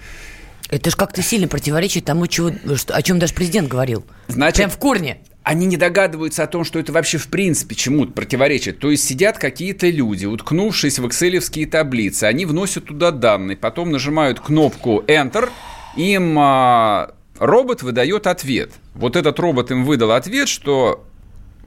Это 0.68 0.90
же 0.90 0.96
как-то 0.96 1.22
сильно 1.22 1.48
противоречит 1.48 2.04
тому, 2.04 2.26
чего, 2.26 2.50
о 2.88 3.02
чем 3.02 3.18
даже 3.18 3.32
президент 3.32 3.68
говорил. 3.68 4.04
Значит, 4.28 4.56
Прям 4.56 4.70
в 4.70 4.76
корне 4.76 5.20
они 5.44 5.66
не 5.66 5.76
догадываются 5.76 6.42
о 6.42 6.46
том, 6.46 6.64
что 6.64 6.78
это 6.78 6.90
вообще 6.90 7.18
в 7.18 7.28
принципе 7.28 7.74
чему-то 7.74 8.12
противоречит. 8.12 8.78
То 8.78 8.90
есть 8.90 9.04
сидят 9.04 9.38
какие-то 9.38 9.88
люди, 9.88 10.24
уткнувшись 10.24 10.98
в 10.98 11.06
экселевские 11.06 11.66
таблицы, 11.66 12.24
они 12.24 12.46
вносят 12.46 12.86
туда 12.86 13.10
данные, 13.10 13.56
потом 13.56 13.92
нажимают 13.92 14.40
кнопку 14.40 15.04
Enter, 15.06 15.50
им 15.96 16.36
а, 16.38 17.14
робот 17.38 17.82
выдает 17.82 18.26
ответ. 18.26 18.72
Вот 18.94 19.16
этот 19.16 19.38
робот 19.38 19.70
им 19.70 19.84
выдал 19.84 20.12
ответ, 20.12 20.48
что 20.48 21.04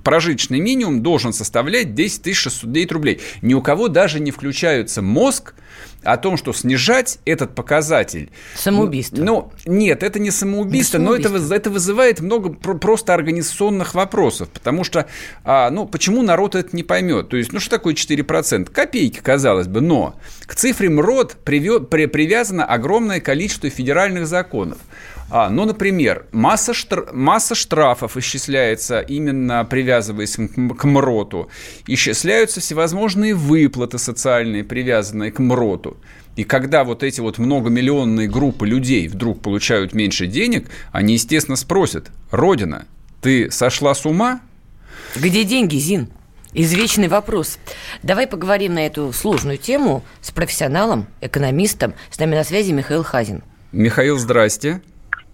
прожиточный 0.07 0.61
минимум 0.61 1.03
должен 1.03 1.33
составлять 1.33 1.93
10 1.93 2.33
609 2.33 2.91
рублей. 2.93 3.19
Ни 3.41 3.53
у 3.53 3.61
кого 3.61 3.89
даже 3.89 4.21
не 4.21 4.31
включается 4.31 5.01
мозг 5.01 5.53
о 6.01 6.15
том, 6.15 6.37
что 6.37 6.53
снижать 6.53 7.19
этот 7.25 7.53
показатель... 7.53 8.31
Самоубийство. 8.55 9.21
Ну, 9.21 9.51
нет, 9.65 10.03
это 10.03 10.19
не 10.19 10.31
самоубийство, 10.31 10.97
не 10.97 11.03
самоубийство. 11.03 11.39
но 11.39 11.45
это, 11.45 11.55
это 11.55 11.69
вызывает 11.69 12.21
много 12.21 12.53
просто 12.53 13.13
организационных 13.13 13.95
вопросов, 13.95 14.47
потому 14.47 14.85
что, 14.85 15.07
а, 15.43 15.69
ну, 15.71 15.85
почему 15.85 16.21
народ 16.21 16.55
это 16.55 16.73
не 16.73 16.83
поймет? 16.83 17.27
То 17.27 17.35
есть, 17.35 17.51
ну, 17.51 17.59
что 17.59 17.71
такое 17.71 17.93
4%? 17.93 18.71
Копейки, 18.71 19.19
казалось 19.19 19.67
бы, 19.67 19.81
но 19.81 20.17
к 20.45 20.55
цифре 20.55 20.89
МРОД 20.89 21.35
привё, 21.43 21.81
при, 21.81 22.05
привязано 22.05 22.63
огромное 22.63 23.19
количество 23.19 23.69
федеральных 23.69 24.25
законов. 24.25 24.77
А, 25.29 25.49
ну, 25.49 25.65
например, 25.65 26.25
масса, 26.31 26.73
штр... 26.73 27.09
масса 27.11 27.53
штрафов 27.53 28.15
исчисляется 28.15 29.01
именно 29.01 29.65
привязываясь 29.65 30.37
к 30.37 30.83
МРОТу. 30.85 31.49
Исчисляются 31.85 32.61
всевозможные 32.61 33.35
выплаты 33.35 33.97
социальные, 33.97 34.63
привязанные 34.63 35.31
к 35.31 35.39
МРОТу. 35.39 35.97
И 36.37 36.43
когда 36.43 36.83
вот 36.83 37.03
эти 37.03 37.19
вот 37.19 37.39
многомиллионные 37.39 38.29
группы 38.29 38.65
людей 38.67 39.07
вдруг 39.07 39.41
получают 39.41 39.93
меньше 39.93 40.27
денег, 40.27 40.69
они, 40.91 41.13
естественно, 41.13 41.57
спросят, 41.57 42.11
Родина, 42.31 42.85
ты 43.21 43.51
сошла 43.51 43.93
с 43.93 44.05
ума? 44.05 44.41
Где 45.15 45.43
деньги, 45.43 45.77
Зин? 45.77 46.09
Извечный 46.53 47.07
вопрос. 47.07 47.59
Давай 48.01 48.27
поговорим 48.27 48.75
на 48.75 48.85
эту 48.85 49.11
сложную 49.11 49.57
тему 49.57 50.03
с 50.21 50.31
профессионалом, 50.31 51.07
экономистом. 51.21 51.93
С 52.09 52.17
нами 52.19 52.35
на 52.35 52.43
связи 52.43 52.71
Михаил 52.71 53.03
Хазин. 53.03 53.43
Михаил, 53.71 54.17
здрасте. 54.17 54.81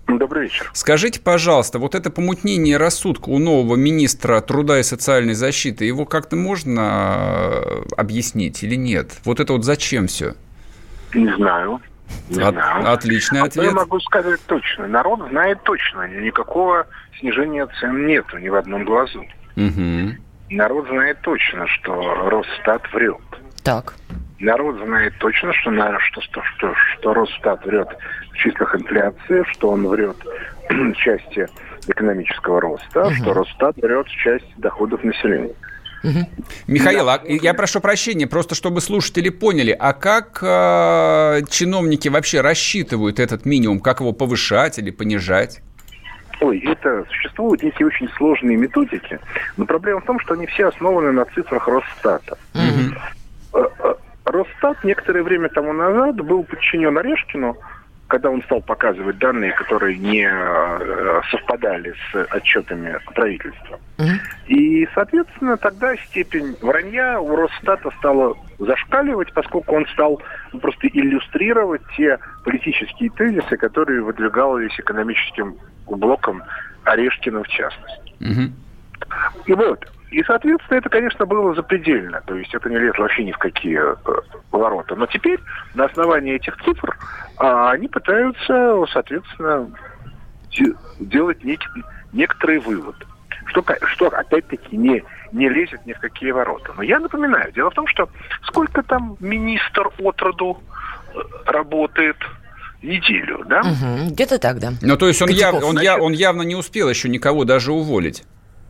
Добрый 0.08 0.44
вечер. 0.44 0.70
Скажите, 0.74 1.20
пожалуйста, 1.20 1.80
вот 1.80 1.96
это 1.96 2.10
помутнение 2.10 2.78
рассудка 2.78 3.30
у 3.30 3.40
нового 3.40 3.76
министра 3.76 4.42
труда 4.42 4.80
и 4.80 4.84
социальной 4.84 5.34
защиты, 5.34 5.86
его 5.86 6.06
как-то 6.06 6.36
можно 6.36 7.56
э, 7.66 7.84
объяснить 7.98 8.64
или 8.64 8.76
нет? 8.76 9.20
Вот 9.24 9.40
это 9.40 9.54
вот 9.54 9.64
зачем 9.64 10.08
все? 10.08 10.36
Не 11.14 11.34
знаю. 11.36 11.80
Не 12.30 12.42
От, 12.42 12.54
знаю. 12.54 12.92
Отличный 12.92 13.42
а 13.42 13.46
ответ. 13.46 13.66
Я 13.66 13.72
могу 13.72 14.00
сказать 14.02 14.40
точно. 14.46 14.88
Народ 14.88 15.22
знает 15.30 15.64
точно. 15.64 16.08
Никакого 16.08 16.86
снижения 17.20 17.68
цен 17.80 18.06
нету 18.06 18.38
ни 18.38 18.50
в 18.50 18.56
одном 18.56 18.86
глазу. 18.86 19.24
Угу. 19.56 20.18
Народ 20.50 20.88
знает 20.88 21.22
точно, 21.22 21.68
что 21.68 22.30
Росстат 22.30 22.82
врет. 22.92 23.18
Так. 23.64 23.96
Народ 24.44 24.76
знает 24.84 25.14
точно, 25.20 25.54
что, 25.54 25.72
на, 25.72 25.98
что, 26.00 26.20
что, 26.22 26.42
что, 26.44 26.74
что 26.76 27.14
Росстат 27.14 27.66
врет 27.66 27.88
в 28.32 28.36
числах 28.36 28.76
инфляции, 28.76 29.44
что 29.54 29.70
он 29.70 29.88
врет 29.88 30.18
в 30.70 30.94
части 30.96 31.48
экономического 31.88 32.60
роста, 32.60 33.06
угу. 33.06 33.14
что 33.14 33.34
Росстат 33.34 33.78
врет 33.78 34.06
в 34.06 34.12
части 34.12 34.54
доходов 34.58 35.02
населения. 35.04 35.54
Угу. 36.04 36.28
Михаил, 36.68 37.06
да. 37.06 37.16
а, 37.16 37.22
я 37.26 37.54
прошу 37.54 37.80
прощения, 37.80 38.28
просто 38.28 38.54
чтобы 38.54 38.82
слушатели 38.82 39.30
поняли, 39.30 39.72
а 39.72 39.94
как 39.94 40.40
э, 40.42 41.44
чиновники 41.50 42.10
вообще 42.10 42.42
рассчитывают 42.42 43.20
этот 43.20 43.46
минимум, 43.46 43.80
как 43.80 44.02
его 44.02 44.12
повышать 44.12 44.78
или 44.78 44.92
понижать? 44.92 45.62
Ой, 46.42 46.60
это 46.60 47.06
существуют 47.08 47.64
некие 47.64 47.88
очень 47.88 48.10
сложные 48.18 48.58
методики, 48.58 49.22
но 49.56 49.66
проблема 49.66 50.02
в 50.02 50.06
том, 50.06 50.20
что 50.20 50.34
они 50.34 50.48
все 50.48 50.68
основаны 50.68 51.14
на 51.14 51.24
цифрах 51.24 51.66
Росстата. 51.70 52.38
Угу. 52.54 52.96
Росстат 54.34 54.84
некоторое 54.84 55.22
время 55.22 55.48
тому 55.50 55.74
назад 55.74 56.16
был 56.16 56.44
подчинен 56.44 56.98
Орешкину, 56.98 57.56
когда 58.08 58.32
он 58.32 58.42
стал 58.44 58.62
показывать 58.62 59.20
данные, 59.20 59.52
которые 59.54 59.96
не 59.96 60.28
э, 60.28 61.22
совпадали 61.30 61.94
с 62.12 62.28
отчетами 62.34 62.98
правительства. 63.14 63.80
Uh-huh. 64.00 64.18
И, 64.48 64.90
соответственно, 64.96 65.58
тогда 65.58 65.96
степень 65.98 66.58
вранья 66.62 67.20
у 67.20 67.36
Росстата 67.36 67.92
стала 68.00 68.36
зашкаливать, 68.58 69.32
поскольку 69.34 69.76
он 69.76 69.86
стал 69.94 70.20
просто 70.60 70.88
иллюстрировать 70.88 71.84
те 71.96 72.18
политические 72.44 73.12
тезисы, 73.12 73.56
которые 73.56 74.02
выдвигались 74.02 74.74
экономическим 74.80 75.58
блоком 75.86 76.42
Орешкина 76.86 77.44
в 77.44 77.48
частности. 77.50 78.14
Uh-huh. 78.20 78.52
И 79.46 79.54
вот, 79.54 79.88
и, 80.14 80.24
соответственно, 80.24 80.78
это, 80.78 80.90
конечно, 80.90 81.26
было 81.26 81.56
запредельно. 81.56 82.22
То 82.28 82.36
есть 82.36 82.54
это 82.54 82.70
не 82.70 82.78
лезло 82.78 83.02
вообще 83.02 83.24
ни 83.24 83.32
в 83.32 83.38
какие 83.40 83.80
э, 83.82 83.96
ворота. 84.52 84.96
Но 84.96 85.08
теперь 85.08 85.40
на 85.74 85.86
основании 85.86 86.36
этих 86.36 86.56
цифр 86.64 86.96
а, 87.38 87.72
они 87.72 87.88
пытаются, 87.88 88.86
соответственно, 88.92 89.72
делать 91.00 91.44
нек- 91.44 91.84
некоторые 92.12 92.60
выводы. 92.60 93.06
Что, 93.48 93.66
что 93.88 94.08
опять-таки, 94.08 94.78
не, 94.78 95.04
не 95.32 95.50
лезет 95.50 95.84
ни 95.88 95.94
в 95.94 96.00
какие 96.00 96.30
ворота. 96.30 96.74
Но 96.78 96.84
я 96.84 97.00
напоминаю, 97.00 97.52
дело 97.52 97.72
в 97.72 97.74
том, 97.74 97.88
что 97.88 98.08
сколько 98.44 98.84
там 98.84 99.18
министр 99.20 99.90
отроду 99.98 100.62
э, 101.16 101.20
работает, 101.48 102.18
неделю, 102.84 103.44
да? 103.48 103.62
Угу, 103.62 104.12
где-то 104.12 104.38
так, 104.38 104.60
да. 104.60 104.74
Ну, 104.82 104.96
то 104.96 105.08
есть 105.08 105.22
он, 105.22 105.30
яв, 105.30 105.56
он, 105.64 105.80
я, 105.80 105.98
он 105.98 106.12
явно 106.12 106.44
не 106.44 106.56
успел 106.56 106.90
еще 106.90 107.10
никого 107.10 107.46
даже 107.46 107.72
уволить. 107.72 108.24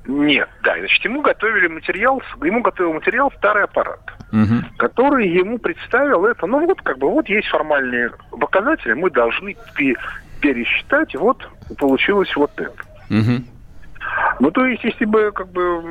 Нет, 0.05 0.49
да, 0.63 0.77
значит, 0.77 1.03
ему 1.05 1.21
готовили 1.21 1.67
материал, 1.67 2.21
ему 2.43 2.61
готовил 2.61 2.93
материал 2.93 3.31
старый 3.37 3.63
аппарат, 3.63 4.01
угу. 4.31 4.65
который 4.77 5.29
ему 5.29 5.57
представил 5.59 6.25
это, 6.25 6.45
ну 6.45 6.65
вот 6.65 6.81
как 6.81 6.97
бы 6.97 7.09
вот 7.09 7.29
есть 7.29 7.47
формальные 7.47 8.11
показатели, 8.31 8.93
мы 8.93 9.09
должны 9.09 9.55
пересчитать, 10.41 11.15
вот 11.15 11.47
получилось 11.77 12.35
вот 12.35 12.51
это. 12.57 12.75
Угу. 13.09 13.43
Ну, 14.39 14.51
то 14.51 14.65
есть, 14.65 14.83
если 14.83 15.05
бы, 15.05 15.31
как 15.31 15.49
бы, 15.49 15.81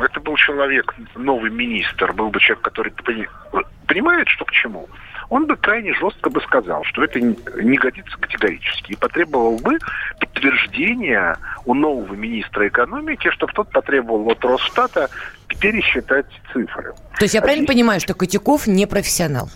это 0.00 0.20
был 0.20 0.36
человек, 0.36 0.94
новый 1.14 1.50
министр, 1.50 2.12
был 2.12 2.30
бы 2.30 2.40
человек, 2.40 2.64
который 2.64 2.92
понимает, 3.86 4.28
что 4.28 4.44
к 4.44 4.52
чему, 4.52 4.88
он 5.30 5.46
бы 5.46 5.56
крайне 5.56 5.94
жестко 5.94 6.28
бы 6.28 6.40
сказал, 6.42 6.84
что 6.84 7.04
это 7.04 7.20
не 7.20 7.76
годится 7.76 8.18
категорически, 8.18 8.92
и 8.92 8.96
потребовал 8.96 9.56
бы 9.58 9.78
подтверждения 10.18 11.38
у 11.64 11.74
нового 11.74 12.12
министра 12.14 12.66
экономики, 12.68 13.30
чтобы 13.30 13.52
тот 13.52 13.70
потребовал 13.70 14.28
от 14.28 14.44
Росстата 14.44 15.08
пересчитать 15.60 16.26
цифры. 16.52 16.94
То 17.16 17.24
есть 17.24 17.34
я 17.34 17.40
правильно 17.40 17.64
а 17.64 17.68
понимаю, 17.68 18.00
что 18.00 18.14
Котяков 18.14 18.66
не 18.66 18.86
профессионал? 18.86 19.48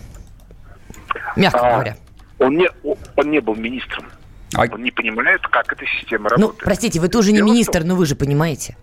Мягко 1.36 1.58
а, 1.58 1.72
говоря. 1.72 1.96
Он 2.38 2.56
не, 2.56 2.68
он 3.16 3.30
не 3.30 3.40
был 3.40 3.56
министром. 3.56 4.06
А... 4.54 4.66
Он 4.70 4.82
не 4.82 4.92
понимает, 4.92 5.40
как 5.48 5.72
эта 5.72 5.84
система 5.86 6.24
ну, 6.24 6.28
работает. 6.30 6.60
Ну, 6.60 6.64
простите, 6.64 7.00
вы 7.00 7.08
тоже 7.08 7.32
не 7.32 7.38
Дело 7.38 7.48
министр, 7.48 7.82
но 7.82 7.96
вы 7.96 8.06
же 8.06 8.14
понимаете 8.14 8.76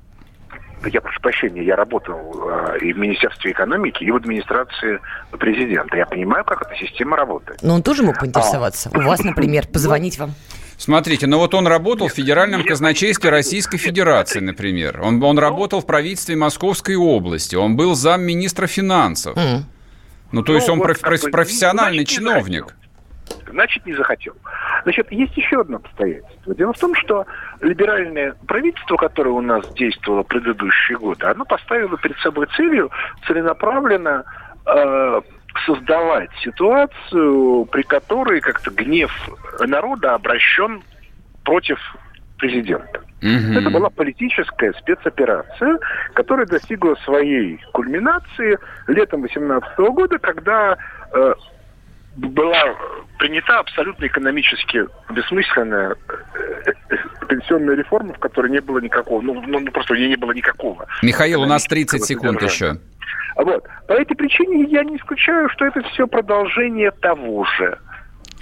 я 0.86 1.02
прошу 1.02 1.20
прощения, 1.22 1.64
я 1.64 1.76
работал 1.76 2.18
э, 2.18 2.80
и 2.80 2.94
в 2.94 2.98
Министерстве 2.98 3.52
экономики, 3.52 4.04
и 4.04 4.12
в 4.12 4.16
администрации 4.16 5.00
президента. 5.32 5.98
Я 5.98 6.06
понимаю, 6.06 6.44
как 6.44 6.62
эта 6.64 6.76
система 6.76 7.18
работает. 7.18 7.62
Но 7.62 7.76
он 7.76 7.84
тоже 7.84 8.04
мог 8.04 8.20
поинтересоваться. 8.20 8.90
А. 8.94 8.98
У 8.98 9.02
вас, 9.02 9.24
например, 9.24 9.68
позвонить 9.74 10.18
вам. 10.18 10.34
Смотрите, 10.78 11.28
ну 11.28 11.38
вот 11.38 11.54
он 11.54 11.68
работал 11.68 12.08
в 12.08 12.12
Федеральном 12.14 12.64
казначействе 12.64 13.30
Российской 13.30 13.78
Федерации, 13.78 14.40
например. 14.40 15.00
Он, 15.04 15.22
он 15.24 15.38
работал 15.38 15.82
в 15.82 15.86
правительстве 15.86 16.36
Московской 16.36 16.96
области. 16.96 17.56
Он 17.56 17.76
был 17.76 17.94
замминистра 17.94 18.66
финансов. 18.66 19.38
Mm. 19.38 19.62
Ну, 20.32 20.42
то 20.42 20.56
есть 20.56 20.68
ну, 20.68 20.74
он 20.74 20.80
вот, 20.80 21.00
проф, 21.00 21.22
профессиональный 21.30 22.06
чиновник 22.06 22.74
значит, 23.52 23.86
не 23.86 23.94
захотел. 23.94 24.34
Значит, 24.84 25.12
есть 25.12 25.36
еще 25.38 25.62
одно 25.62 25.78
обстоятельство. 25.78 26.56
Дело 26.56 26.74
в 26.74 26.80
том, 26.80 26.96
что 26.96 27.26
либеральное 27.62 28.36
правительство, 28.48 28.98
которое 28.98 29.32
у 29.32 29.42
нас 29.42 29.68
действовало 29.74 30.24
предыдущие 30.24 30.98
годы, 30.98 31.26
оно 31.26 31.46
поставило 31.46 31.98
перед 31.98 32.18
собой 32.18 32.48
целью 32.58 32.92
целенаправленно 33.28 34.24
э, 34.66 35.22
создавать 35.66 36.30
ситуацию, 36.44 37.66
при 37.66 37.84
которой 37.84 38.42
как-то 38.42 38.72
гнев 38.72 39.12
народа 39.60 40.16
обращен 40.16 40.82
против 41.44 41.80
президента. 42.38 43.02
Угу. 43.22 43.60
Это 43.60 43.70
была 43.70 43.90
политическая 43.92 44.74
спецоперация, 44.74 45.78
которая 46.14 46.48
достигла 46.48 46.96
своей 47.06 47.60
кульминации 47.72 48.58
летом 48.88 49.22
2018 49.22 49.78
года, 49.78 50.18
когда 50.18 50.76
э, 51.14 51.34
была 52.16 52.76
принята 53.20 53.60
абсолютно 53.60 54.08
экономически 54.08 54.88
бессмысленная 55.12 55.96
пенсионная 57.32 57.76
реформа, 57.76 58.14
в 58.14 58.20
которой 58.20 58.52
не 58.52 58.60
было 58.60 58.80
никакого, 58.80 59.22
ну, 59.22 59.42
ну, 59.48 59.60
ну 59.60 59.72
просто 59.72 59.94
ей 59.94 60.10
не 60.10 60.18
было 60.18 60.34
никакого. 60.34 60.86
Михаил, 61.02 61.42
у 61.42 61.46
нас 61.46 61.64
30 61.64 62.04
секунд 62.04 62.42
еще. 62.42 62.78
Вот. 63.38 63.66
По 63.88 63.94
этой 63.94 64.16
причине 64.16 64.66
я 64.66 64.84
не 64.84 64.98
исключаю, 64.98 65.48
что 65.50 65.66
это 65.66 65.82
все 65.90 66.06
продолжение 66.08 66.92
того 66.92 67.46
же. 67.58 67.78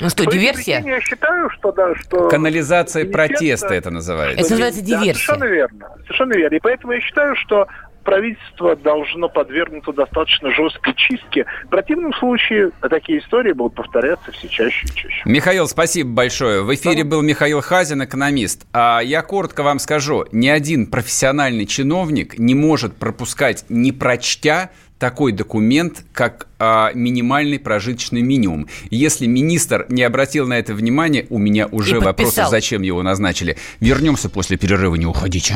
Ну 0.01 0.09
что, 0.09 0.23
По 0.23 0.31
диверсия? 0.31 0.81
Я 0.81 1.01
считаю, 1.01 1.49
что 1.51 1.71
да, 1.71 1.93
что... 1.95 2.29
Канализация 2.29 3.05
протеста 3.05 3.73
это 3.73 3.91
называется. 3.91 4.41
Это 4.41 4.51
называется 4.51 4.81
диверсия. 4.81 5.13
Да, 5.13 5.19
совершенно 5.19 5.43
верно. 5.45 5.87
Совершенно 6.03 6.33
верно. 6.33 6.55
И 6.55 6.59
поэтому 6.59 6.93
я 6.93 7.01
считаю, 7.01 7.35
что 7.35 7.67
правительство 8.03 8.75
должно 8.75 9.29
подвергнуться 9.29 9.93
достаточно 9.93 10.51
жесткой 10.51 10.93
чистке. 10.95 11.45
В 11.65 11.69
противном 11.69 12.13
случае 12.13 12.71
такие 12.89 13.19
истории 13.19 13.53
будут 13.53 13.75
повторяться 13.75 14.31
все 14.31 14.47
чаще 14.47 14.85
и 14.85 14.95
чаще. 14.95 15.21
Михаил, 15.25 15.67
спасибо 15.67 16.09
большое. 16.11 16.63
В 16.63 16.73
эфире 16.73 17.03
был 17.03 17.21
Михаил 17.21 17.61
Хазин, 17.61 18.03
экономист. 18.03 18.65
А 18.73 18.99
я 18.99 19.21
коротко 19.21 19.63
вам 19.63 19.79
скажу, 19.79 20.25
ни 20.31 20.47
один 20.47 20.87
профессиональный 20.87 21.65
чиновник 21.65 22.37
не 22.37 22.55
может 22.55 22.95
пропускать, 22.95 23.65
не 23.69 23.91
прочтя, 23.91 24.71
такой 24.99 25.31
документ, 25.31 26.03
как 26.13 26.47
а, 26.59 26.91
минимальный 26.93 27.57
прожиточный 27.57 28.21
минимум. 28.21 28.67
Если 28.91 29.25
министр 29.25 29.85
не 29.89 30.03
обратил 30.03 30.45
на 30.45 30.59
это 30.59 30.73
внимание, 30.73 31.25
у 31.29 31.39
меня 31.39 31.67
уже 31.67 31.99
вопросы, 31.99 32.43
зачем 32.49 32.81
его 32.81 33.01
назначили. 33.01 33.57
Вернемся 33.79 34.29
после 34.29 34.57
перерыва, 34.57 34.95
не 34.95 35.05
уходите. 35.05 35.55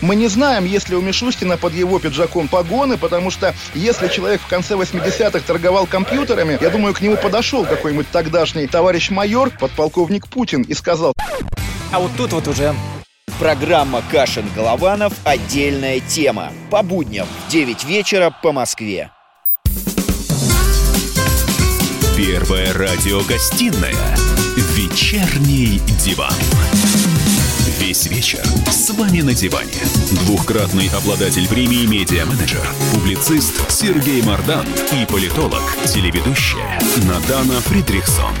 Мы 0.00 0.16
не 0.16 0.28
знаем, 0.28 0.64
есть 0.64 0.88
ли 0.88 0.96
у 0.96 1.00
Мишустина 1.00 1.56
под 1.56 1.74
его 1.74 1.98
пиджаком 1.98 2.48
погоны, 2.48 2.96
потому 2.96 3.30
что 3.30 3.54
если 3.74 4.08
человек 4.08 4.40
в 4.40 4.46
конце 4.46 4.74
80-х 4.74 5.40
торговал 5.40 5.86
компьютерами, 5.86 6.58
я 6.60 6.70
думаю, 6.70 6.94
к 6.94 7.00
нему 7.00 7.16
подошел 7.16 7.64
какой-нибудь 7.64 8.10
тогдашний 8.10 8.66
товарищ 8.66 9.10
майор, 9.10 9.50
подполковник 9.50 10.28
Путин, 10.28 10.62
и 10.62 10.74
сказал... 10.74 11.12
А 11.92 11.98
вот 11.98 12.12
тут 12.16 12.32
вот 12.32 12.46
уже 12.48 12.74
Программа 13.38 14.02
«Кашин-Голованов. 14.12 15.14
Отдельная 15.24 16.00
тема». 16.00 16.52
По 16.70 16.82
будням 16.82 17.26
в 17.26 17.50
9 17.50 17.84
вечера 17.84 18.34
по 18.42 18.52
Москве. 18.52 19.10
Первая 22.16 22.72
радиогостинная 22.74 24.16
«Вечерний 24.76 25.80
диван». 26.04 26.34
Весь 27.80 28.06
вечер 28.08 28.44
с 28.70 28.90
вами 28.90 29.22
на 29.22 29.32
диване. 29.32 29.72
Двухкратный 30.26 30.90
обладатель 30.90 31.48
премии 31.48 31.86
«Медиа-менеджер», 31.86 32.60
публицист 32.92 33.70
Сергей 33.70 34.22
Мардан 34.22 34.66
и 34.92 35.06
политолог, 35.06 35.62
телеведущая 35.86 36.78
Надана 37.08 37.58
Фридрихсон. 37.62 38.34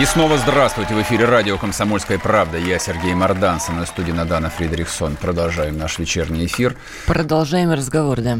И 0.00 0.04
снова 0.06 0.38
здравствуйте. 0.38 0.94
В 0.94 1.02
эфире 1.02 1.26
радио 1.26 1.58
«Комсомольская 1.58 2.18
правда». 2.18 2.56
Я 2.56 2.78
Сергей 2.78 3.12
Мордан, 3.12 3.60
со 3.60 3.70
мной 3.70 3.84
в 3.84 3.88
студии 3.90 4.12
Надана 4.12 4.48
Фридрихсон. 4.48 5.16
Продолжаем 5.16 5.76
наш 5.76 5.98
вечерний 5.98 6.46
эфир. 6.46 6.74
Продолжаем 7.06 7.70
разговор, 7.70 8.22
да. 8.22 8.38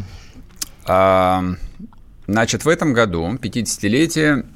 А, 0.86 1.44
значит, 2.26 2.64
в 2.64 2.68
этом 2.68 2.94
году 2.94 3.30
50-летие 3.34 4.46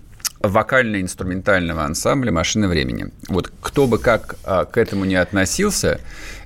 вокально-инструментального 0.41 1.85
ансамбля 1.85 2.33
«Машина 2.33 2.69
времени». 2.69 3.09
Вот 3.29 3.53
кто 3.61 3.87
бы 3.87 3.99
как 3.99 4.37
а, 4.45 4.65
к 4.65 4.77
этому 4.79 5.05
не 5.05 5.17
относился, 5.17 6.01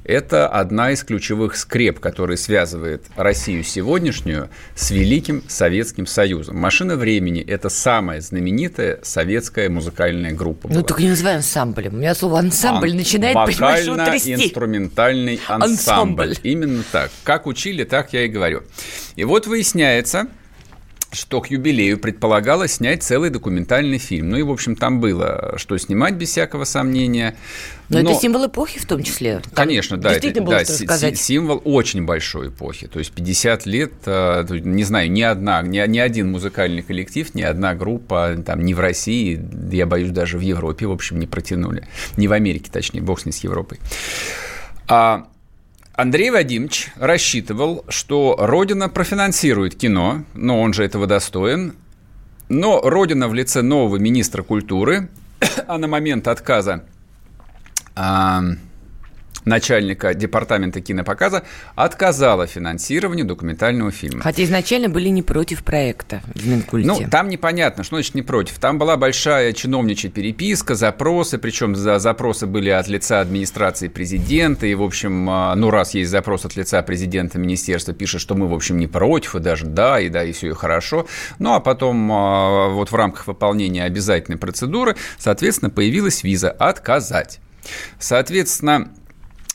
это 0.05 0.48
одна 0.48 0.90
из 0.90 1.05
ключевых 1.05 1.57
скреп, 1.57 2.00
которая 2.00 2.37
связывает 2.37 3.05
Россию 3.16 3.62
сегодняшнюю 3.62 4.48
с 4.74 4.90
Великим 4.90 5.44
Советским 5.46 6.07
Союзом. 6.07 6.57
«Машина 6.57 6.96
времени»— 6.96 7.40
это 7.46 7.68
самая 7.68 8.20
знаменитая 8.20 8.98
советская 9.02 9.68
музыкальная 9.68 10.33
группа. 10.33 10.68
Ну, 10.68 10.83
только 10.83 11.02
не 11.02 11.11
называй 11.11 11.37
ансамблем. 11.37 11.94
У 11.94 11.98
меня 11.98 12.14
слово 12.14 12.40
«ансамбль» 12.40 12.90
Ан- 12.90 12.96
начинает, 12.96 13.35
понимаешь, 13.35 13.87
инструментальный 14.26 15.40
ансамбль. 15.46 16.31
ансамбль. 16.31 16.37
Именно 16.42 16.83
так. 16.90 17.11
Как 17.22 17.46
учили, 17.46 17.85
так 17.85 18.12
я 18.12 18.24
и 18.24 18.28
говорю. 18.28 18.62
И 19.14 19.24
вот 19.24 19.46
выясняется, 19.46 20.26
что 21.12 21.40
к 21.40 21.51
юбилею 21.51 21.98
предполагалось 21.98 22.75
снять 22.75 23.03
целый 23.03 23.31
документальный 23.31 23.98
фильм. 23.98 24.31
Ну 24.31 24.37
и, 24.38 24.42
в 24.42 24.51
общем, 24.51 24.77
там 24.77 25.01
было 25.01 25.55
что 25.57 25.77
снимать, 25.77 26.14
без 26.14 26.31
всякого 26.31 26.64
сомнения. 26.64 27.37
Но, 27.88 28.01
Но 28.01 28.11
это 28.11 28.20
символ 28.20 28.46
эпохи 28.46 28.79
в 28.79 28.87
том 28.87 29.03
числе. 29.03 29.40
Там 29.40 29.53
Конечно, 29.53 29.98
да. 29.98 30.11
Действительно 30.11 30.44
это, 30.44 30.64
было 30.64 30.88
да, 30.88 30.96
что. 30.98 31.16
Символ 31.16 31.61
очень 31.64 32.05
большой 32.05 32.48
эпохи. 32.48 32.87
То 32.87 32.98
есть 32.98 33.12
50 33.12 33.66
лет, 33.66 33.92
э, 34.07 34.44
не 34.51 34.85
знаю, 34.85 35.11
ни 35.11 35.22
одна, 35.22 35.61
ни, 35.62 35.87
ни 35.87 35.98
один 35.98 36.31
музыкальный 36.31 36.83
коллектив, 36.83 37.35
ни 37.35 37.42
одна 37.42 37.75
группа, 37.75 38.37
там, 38.44 38.64
ни 38.64 38.72
в 38.72 38.81
России, 38.81 39.40
я 39.70 39.87
боюсь, 39.87 40.11
даже 40.11 40.38
в 40.38 40.40
Европе, 40.40 40.87
в 40.87 40.92
общем, 40.92 41.18
не 41.18 41.27
протянули. 41.27 41.87
Не 42.16 42.29
в 42.29 42.33
Америке, 42.33 42.70
точнее, 42.72 43.03
бог 43.03 43.20
с 43.20 43.27
ней 43.27 43.33
с 43.33 43.38
Европой. 43.38 43.79
А 44.88 45.27
Андрей 45.94 46.31
Вадимович 46.31 46.90
рассчитывал, 46.96 47.85
что 47.88 48.37
Родина 48.38 48.88
профинансирует 48.88 49.74
кино, 49.74 50.24
но 50.35 50.61
он 50.61 50.72
же 50.72 50.85
этого 50.85 51.07
достоин. 51.07 51.74
Но 52.48 52.81
Родина 52.81 53.28
в 53.28 53.35
лице 53.35 53.62
нового 53.62 53.96
министра 53.96 54.42
культуры, 54.42 55.09
а 55.66 55.78
на 55.78 55.88
момент 55.88 56.28
отказа 56.28 56.85
начальника 59.44 60.14
департамента 60.14 60.81
кинопоказа 60.81 61.42
отказала 61.74 62.46
финансированию 62.46 63.26
документального 63.26 63.90
фильма. 63.90 64.22
Хотя 64.22 64.44
изначально 64.44 64.88
были 64.88 65.09
не 65.09 65.22
против 65.22 65.64
проекта 65.64 66.22
в 66.35 66.46
Минкульте. 66.46 66.87
Ну, 66.87 67.00
там 67.11 67.28
непонятно, 67.28 67.85
что 67.85 67.96
значит 67.96 68.14
не 68.14 68.22
против. 68.22 68.59
Там 68.59 68.78
была 68.78 68.96
большая 68.96 69.52
чиновничья 69.52 70.11
переписка, 70.11 70.74
запросы, 70.74 71.38
причем 71.38 71.74
за 71.74 71.98
запросы 71.98 72.46
были 72.46 72.70
от 72.70 72.88
лица 72.88 73.20
администрации 73.20 73.88
президента, 73.88 74.66
и, 74.66 74.74
в 74.74 74.83
общем, 74.83 75.28
а, 75.28 75.55
ну, 75.55 75.70
раз 75.70 75.94
есть 75.94 76.11
запрос 76.11 76.44
от 76.44 76.57
лица 76.57 76.83
президента, 76.83 77.38
министерства 77.38 77.94
пишет, 77.94 78.20
что 78.20 78.35
мы, 78.35 78.48
в 78.48 78.55
общем, 78.55 78.78
не 78.78 78.87
против, 78.87 79.35
и 79.37 79.40
даже 79.40 79.66
да, 79.66 80.00
и 80.00 80.09
да, 80.09 80.24
и 80.24 80.33
все 80.33 80.50
и 80.50 80.55
хорошо. 80.55 81.07
Ну, 81.38 81.55
а 81.55 81.61
потом 81.61 82.11
а, 82.12 82.68
вот 82.68 82.90
в 82.90 82.94
рамках 82.94 83.26
выполнения 83.26 83.85
обязательной 83.85 84.38
процедуры, 84.38 84.96
соответственно, 85.18 85.70
появилась 85.70 86.22
виза 86.22 86.50
«отказать». 86.50 87.40
Соответственно, 87.98 88.92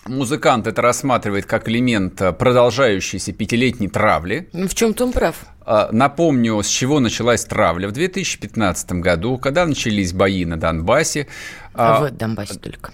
музыкант 0.08 0.68
это 0.68 0.82
рассматривает 0.82 1.46
как 1.46 1.68
элемент 1.70 2.22
э, 2.22 2.34
продолжающейся 2.34 3.34
пятилетней 3.34 3.88
травли. 3.88 4.50
Ну, 4.54 4.68
в 4.68 4.76
чем-то 4.76 5.06
он 5.06 5.12
прав. 5.12 5.46
А, 5.62 5.90
напомню, 5.92 6.62
с 6.62 6.68
чего 6.68 7.00
началась 7.00 7.44
травля. 7.46 7.88
В 7.88 7.92
2015 7.92 8.92
году, 8.94 9.38
когда 9.38 9.66
начались 9.66 10.14
бои 10.14 10.46
на 10.46 10.58
Донбассе... 10.58 11.28
А, 11.74 12.02
в 12.02 12.12
Донбассе 12.12 12.60
только. 12.60 12.92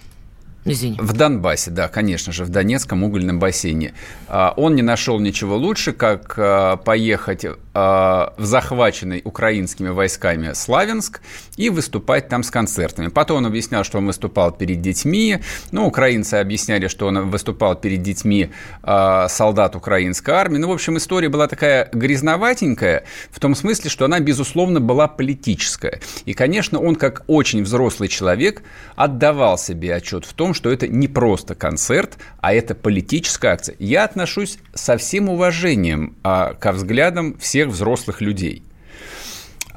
Извини. 0.66 0.98
В 0.98 1.14
Донбассе, 1.14 1.72
да, 1.72 1.90
конечно 1.90 2.32
же, 2.32 2.46
в 2.46 2.50
Донецком 2.50 3.04
угольном 3.04 3.38
бассейне. 3.38 3.94
А, 4.28 4.54
он 4.56 4.76
не 4.76 4.82
нашел 4.82 5.20
ничего 5.20 5.58
лучше, 5.58 5.92
как 5.92 6.36
а, 6.38 6.78
поехать 6.78 7.46
а, 7.74 8.34
в 8.38 8.46
захваченный 8.46 9.22
украинскими 9.26 9.90
войсками 9.90 10.54
Славянск 10.54 11.22
и 11.58 11.70
выступать 11.70 12.30
там 12.30 12.44
с 12.44 12.52
концертами. 12.52 13.10
Потом 13.10 13.38
он 13.38 13.46
объяснял, 13.46 13.84
что 13.84 13.98
он 13.98 14.08
выступал 14.08 14.52
перед 14.52 14.82
детьми. 14.82 15.40
Ну, 15.72 15.86
украинцы 15.86 16.36
объясняли, 16.36 16.88
что 16.88 17.08
он 17.08 17.30
выступал 17.30 17.76
перед 17.76 18.02
детьми 18.02 18.52
солдат 18.84 19.76
украинской 19.76 20.32
армии. 20.32 20.58
Ну, 20.58 20.70
в 20.70 20.72
общем, 20.72 20.98
история 20.98 21.30
была 21.30 21.48
такая 21.48 21.90
грязноватенькая, 21.92 23.04
в 23.32 23.40
том 23.40 23.56
смысле, 23.56 23.90
что 23.90 24.06
она, 24.06 24.20
безусловно, 24.20 24.80
была 24.80 25.08
политическая. 25.08 26.00
И, 26.26 26.34
конечно, 26.34 26.80
он, 26.80 26.96
как 26.96 27.24
очень 27.28 27.64
взрослый 27.64 28.08
человек, 28.10 28.64
отдавал 28.96 29.58
себе 29.58 29.96
отчет 29.96 30.26
в 30.26 30.34
том, 30.34 30.53
что 30.54 30.72
это 30.72 30.88
не 30.88 31.08
просто 31.08 31.56
концерт, 31.56 32.18
а 32.42 32.54
это 32.54 32.76
политическая 32.76 33.50
акция. 33.50 33.76
Я 33.80 34.04
отношусь 34.04 34.58
со 34.74 34.98
всем 34.98 35.30
уважением 35.30 36.16
а, 36.24 36.54
ко 36.54 36.72
взглядам 36.72 37.38
всех 37.38 37.70
взрослых 37.70 38.22
людей. 38.22 38.64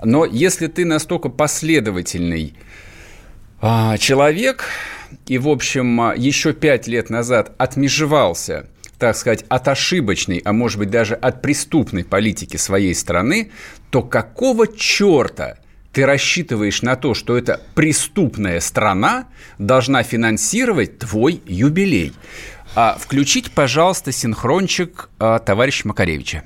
Но 0.02 0.24
если 0.24 0.66
ты 0.66 0.84
настолько 0.84 1.28
последовательный 1.28 2.54
а, 3.60 3.96
человек, 3.98 4.64
и, 5.26 5.38
в 5.38 5.48
общем, 5.48 6.00
а, 6.00 6.14
еще 6.16 6.52
пять 6.52 6.86
лет 6.86 7.10
назад 7.10 7.52
отмежевался 7.58 8.66
так 8.98 9.14
сказать, 9.14 9.44
от 9.48 9.68
ошибочной, 9.68 10.40
а 10.42 10.54
может 10.54 10.78
быть 10.78 10.90
даже 10.90 11.14
от 11.14 11.42
преступной 11.42 12.02
политики 12.02 12.56
своей 12.56 12.94
страны, 12.94 13.50
то 13.90 14.02
какого 14.02 14.66
черта 14.66 15.58
ты 15.96 16.04
рассчитываешь 16.04 16.82
на 16.82 16.94
то, 16.94 17.14
что 17.14 17.38
эта 17.38 17.58
преступная 17.74 18.60
страна 18.60 19.28
должна 19.58 20.02
финансировать 20.02 20.98
твой 20.98 21.40
юбилей. 21.46 22.12
А, 22.74 22.98
включить, 23.00 23.50
пожалуйста, 23.50 24.12
синхрончик 24.12 25.08
а, 25.18 25.38
товарища 25.38 25.88
Макаревича. 25.88 26.44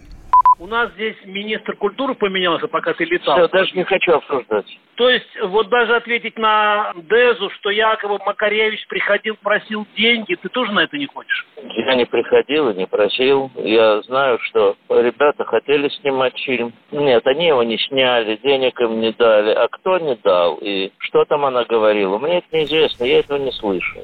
У 0.60 0.66
нас 0.66 0.92
здесь 0.92 1.16
министр 1.24 1.74
культуры 1.74 2.14
поменялся, 2.14 2.68
пока 2.68 2.92
ты 2.92 3.06
летал. 3.06 3.34
Все, 3.34 3.48
даже 3.48 3.74
не 3.74 3.82
хочу 3.84 4.12
обсуждать. 4.12 4.66
То 4.96 5.08
есть, 5.08 5.40
вот 5.42 5.70
даже 5.70 5.96
ответить 5.96 6.36
на 6.38 6.92
Дезу, 6.94 7.48
что 7.48 7.70
якобы 7.70 8.18
Макаревич 8.18 8.86
приходил, 8.86 9.38
просил 9.42 9.86
деньги, 9.96 10.34
ты 10.34 10.50
тоже 10.50 10.72
на 10.72 10.80
это 10.80 10.98
не 10.98 11.06
хочешь? 11.06 11.46
Я 11.56 11.94
не 11.94 12.04
приходил 12.04 12.68
и 12.68 12.74
не 12.74 12.86
просил. 12.86 13.50
Я 13.56 14.02
знаю, 14.02 14.38
что 14.42 14.76
ребята 14.90 15.46
хотели 15.46 15.88
снимать 15.88 16.38
фильм. 16.38 16.74
Нет, 16.90 17.26
они 17.26 17.46
его 17.46 17.62
не 17.62 17.78
сняли, 17.78 18.36
денег 18.36 18.78
им 18.82 19.00
не 19.00 19.12
дали. 19.12 19.52
А 19.52 19.66
кто 19.68 19.98
не 19.98 20.16
дал? 20.16 20.58
И 20.60 20.92
что 20.98 21.24
там 21.24 21.46
она 21.46 21.64
говорила? 21.64 22.18
Мне 22.18 22.38
это 22.38 22.54
неизвестно, 22.54 23.04
я 23.04 23.20
этого 23.20 23.38
не 23.38 23.52
слышу. 23.52 24.00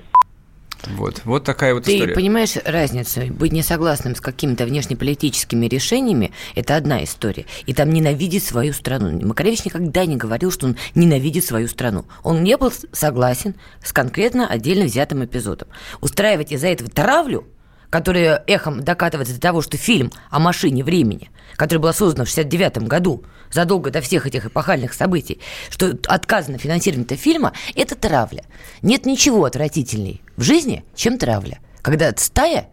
Вот, 0.84 1.22
вот 1.24 1.44
такая 1.44 1.74
вот 1.74 1.84
Ты 1.84 1.94
история. 1.94 2.14
Ты 2.14 2.20
понимаешь 2.20 2.56
разницу? 2.64 3.32
Быть 3.32 3.52
несогласным 3.52 4.14
с 4.14 4.20
какими-то 4.20 4.64
внешнеполитическими 4.64 5.66
решениями– 5.66 6.32
это 6.54 6.76
одна 6.76 7.02
история. 7.02 7.46
И 7.66 7.74
там 7.74 7.90
ненавидеть 7.90 8.44
свою 8.44 8.72
страну. 8.72 9.18
Макаревич 9.26 9.64
никогда 9.64 10.06
не 10.06 10.16
говорил, 10.16 10.52
что 10.52 10.66
он 10.66 10.76
ненавидит 10.94 11.44
свою 11.44 11.68
страну. 11.68 12.06
Он 12.22 12.42
не 12.42 12.56
был 12.56 12.72
согласен 12.92 13.54
с 13.82 13.92
конкретно 13.92 14.46
отдельно 14.46 14.84
взятым 14.84 15.24
эпизодом. 15.24 15.68
Устраивать 16.00 16.52
из-за 16.52 16.68
этого 16.68 16.90
травлю– 16.90 17.46
которая 17.90 18.42
эхом 18.46 18.82
докатывается 18.82 19.34
до 19.34 19.40
того, 19.40 19.62
что 19.62 19.76
фильм 19.76 20.12
о 20.30 20.38
машине 20.38 20.84
времени, 20.84 21.30
который 21.56 21.78
был 21.78 21.92
создан 21.92 22.26
в 22.26 22.28
69 22.28 22.78
году, 22.88 23.24
задолго 23.52 23.90
до 23.90 24.00
всех 24.00 24.26
этих 24.26 24.46
эпохальных 24.46 24.94
событий, 24.94 25.40
что 25.70 25.96
отказано 26.06 26.58
финансирование 26.58 27.16
фильма, 27.16 27.52
это 27.74 27.94
травля. 27.94 28.44
Нет 28.82 29.06
ничего 29.06 29.44
отвратительней 29.44 30.22
в 30.36 30.42
жизни, 30.42 30.84
чем 30.94 31.18
травля. 31.18 31.58
Когда 31.82 32.12
стая 32.16 32.68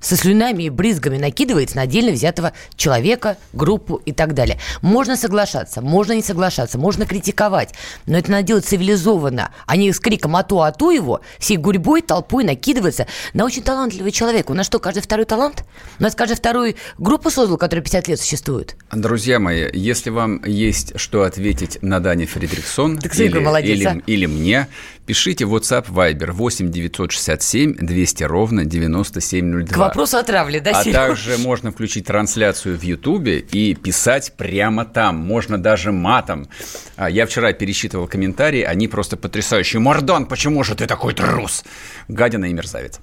со 0.00 0.16
слюнами 0.16 0.64
и 0.64 0.70
брызгами 0.70 1.18
накидывается 1.18 1.76
на 1.76 1.82
отдельно 1.82 2.12
взятого 2.12 2.52
человека, 2.76 3.36
группу 3.52 3.96
и 4.04 4.12
так 4.12 4.34
далее. 4.34 4.58
Можно 4.82 5.16
соглашаться, 5.16 5.80
можно 5.80 6.12
не 6.12 6.22
соглашаться, 6.22 6.78
можно 6.78 7.06
критиковать, 7.06 7.74
но 8.06 8.18
это 8.18 8.30
надо 8.30 8.44
делать 8.44 8.66
цивилизованно, 8.66 9.50
а 9.66 9.76
не 9.76 9.92
с 9.92 10.00
криком 10.00 10.36
«ату, 10.36 10.62
ату» 10.62 10.90
его, 10.90 11.20
всей 11.38 11.56
гурьбой, 11.56 12.02
толпой 12.02 12.44
накидываться 12.44 13.06
на 13.34 13.44
очень 13.44 13.62
талантливый 13.62 14.12
человек. 14.12 14.50
У 14.50 14.54
нас 14.54 14.66
что, 14.66 14.78
каждый 14.78 15.02
второй 15.02 15.26
талант? 15.26 15.64
У 15.98 16.02
нас 16.02 16.14
каждый 16.14 16.36
второй 16.36 16.76
группу 16.98 17.30
создал, 17.30 17.56
которая 17.56 17.82
50 17.82 18.08
лет 18.08 18.20
существует. 18.20 18.76
Друзья 18.92 19.38
мои, 19.38 19.68
если 19.72 20.10
вам 20.10 20.44
есть 20.44 20.98
что 20.98 21.22
ответить 21.22 21.78
на 21.82 22.00
Дане 22.00 22.26
Фридрихсон 22.26 22.98
или, 22.98 23.38
молодец, 23.38 23.76
или, 23.76 23.84
а? 23.84 24.00
или 24.06 24.26
мне, 24.26 24.68
пишите 25.08 25.46
в 25.46 25.54
WhatsApp 25.54 25.86
Viber 25.88 26.32
8 26.32 26.70
967 26.70 27.76
200 27.76 28.24
ровно 28.24 28.66
9702 28.66 29.78
вопросу 29.86 30.18
о 30.18 30.22
травле, 30.22 30.60
да, 30.60 30.72
А 30.72 30.84
Серёж? 30.84 30.92
также 30.94 31.38
можно 31.38 31.72
включить 31.72 32.04
трансляцию 32.04 32.78
в 32.78 32.82
Ютубе 32.82 33.38
и 33.38 33.74
писать 33.74 34.34
прямо 34.36 34.84
там. 34.84 35.16
Можно 35.16 35.56
даже 35.56 35.92
матом. 35.92 36.48
А, 36.96 37.08
Я 37.08 37.24
вчера 37.24 37.54
пересчитывал 37.54 38.06
комментарии, 38.06 38.60
они 38.62 38.86
просто 38.86 39.16
потрясающие. 39.16 39.80
Мордан, 39.80 40.26
почему 40.26 40.62
же 40.62 40.74
ты 40.74 40.84
такой 40.86 41.14
трус? 41.14 41.64
Гадина 42.08 42.44
и 42.44 42.52
мерзавец. 42.52 43.00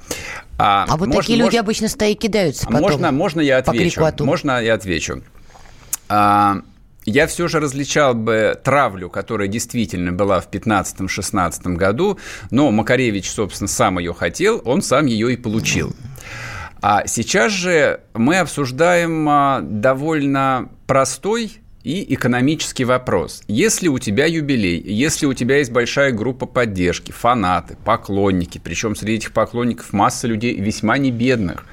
А 0.60 0.86
вот 0.92 1.08
можно- 1.08 1.16
такие 1.22 1.38
люди 1.40 1.46
можно- 1.56 1.60
обычно 1.62 1.88
стоя 1.90 2.14
кидаются 2.14 2.68
а 2.68 2.72
потом. 2.72 2.82
Можно, 2.82 3.12
можно 3.12 3.42
я 3.42 3.64
по 3.64 3.72
отвечу? 3.72 4.06
«Ату». 4.06 4.26
Можно 4.26 4.62
я 4.62 4.76
отвечу? 4.76 5.24
А, 6.08 6.58
я 7.06 7.28
все 7.28 7.48
же 7.48 7.60
различал 7.60 8.14
бы 8.14 8.60
травлю, 8.64 9.10
которая 9.10 9.48
действительно 9.48 10.12
была 10.12 10.42
в 10.42 10.50
15-16 10.50 11.74
году, 11.76 12.20
но 12.52 12.72
Макаревич, 12.72 13.30
собственно, 13.30 13.68
сам 13.68 14.00
ее 14.00 14.14
хотел, 14.14 14.62
он 14.66 14.82
сам 14.82 15.06
ее 15.06 15.34
и 15.34 15.38
получил. 15.38 15.96
А 16.82 17.08
сейчас 17.08 17.52
же 17.52 18.02
мы 18.14 18.38
обсуждаем 18.38 19.28
а, 19.28 19.62
довольно 19.62 20.70
простой 20.86 21.60
и 21.86 22.14
экономический 22.16 22.84
вопрос. 22.84 23.44
Если 23.48 23.88
у 23.88 24.00
тебя 24.00 24.26
юбилей, 24.26 24.82
если 24.82 25.28
у 25.28 25.34
тебя 25.34 25.58
есть 25.58 25.72
большая 25.72 26.12
группа 26.12 26.48
поддержки, 26.48 27.12
фанаты, 27.12 27.78
поклонники, 27.86 28.60
причем 28.62 28.96
среди 28.96 29.18
этих 29.18 29.34
поклонников 29.34 29.94
масса 29.94 30.28
людей 30.28 30.60
весьма 30.60 30.98
не 30.98 31.12
бедных, 31.12 31.66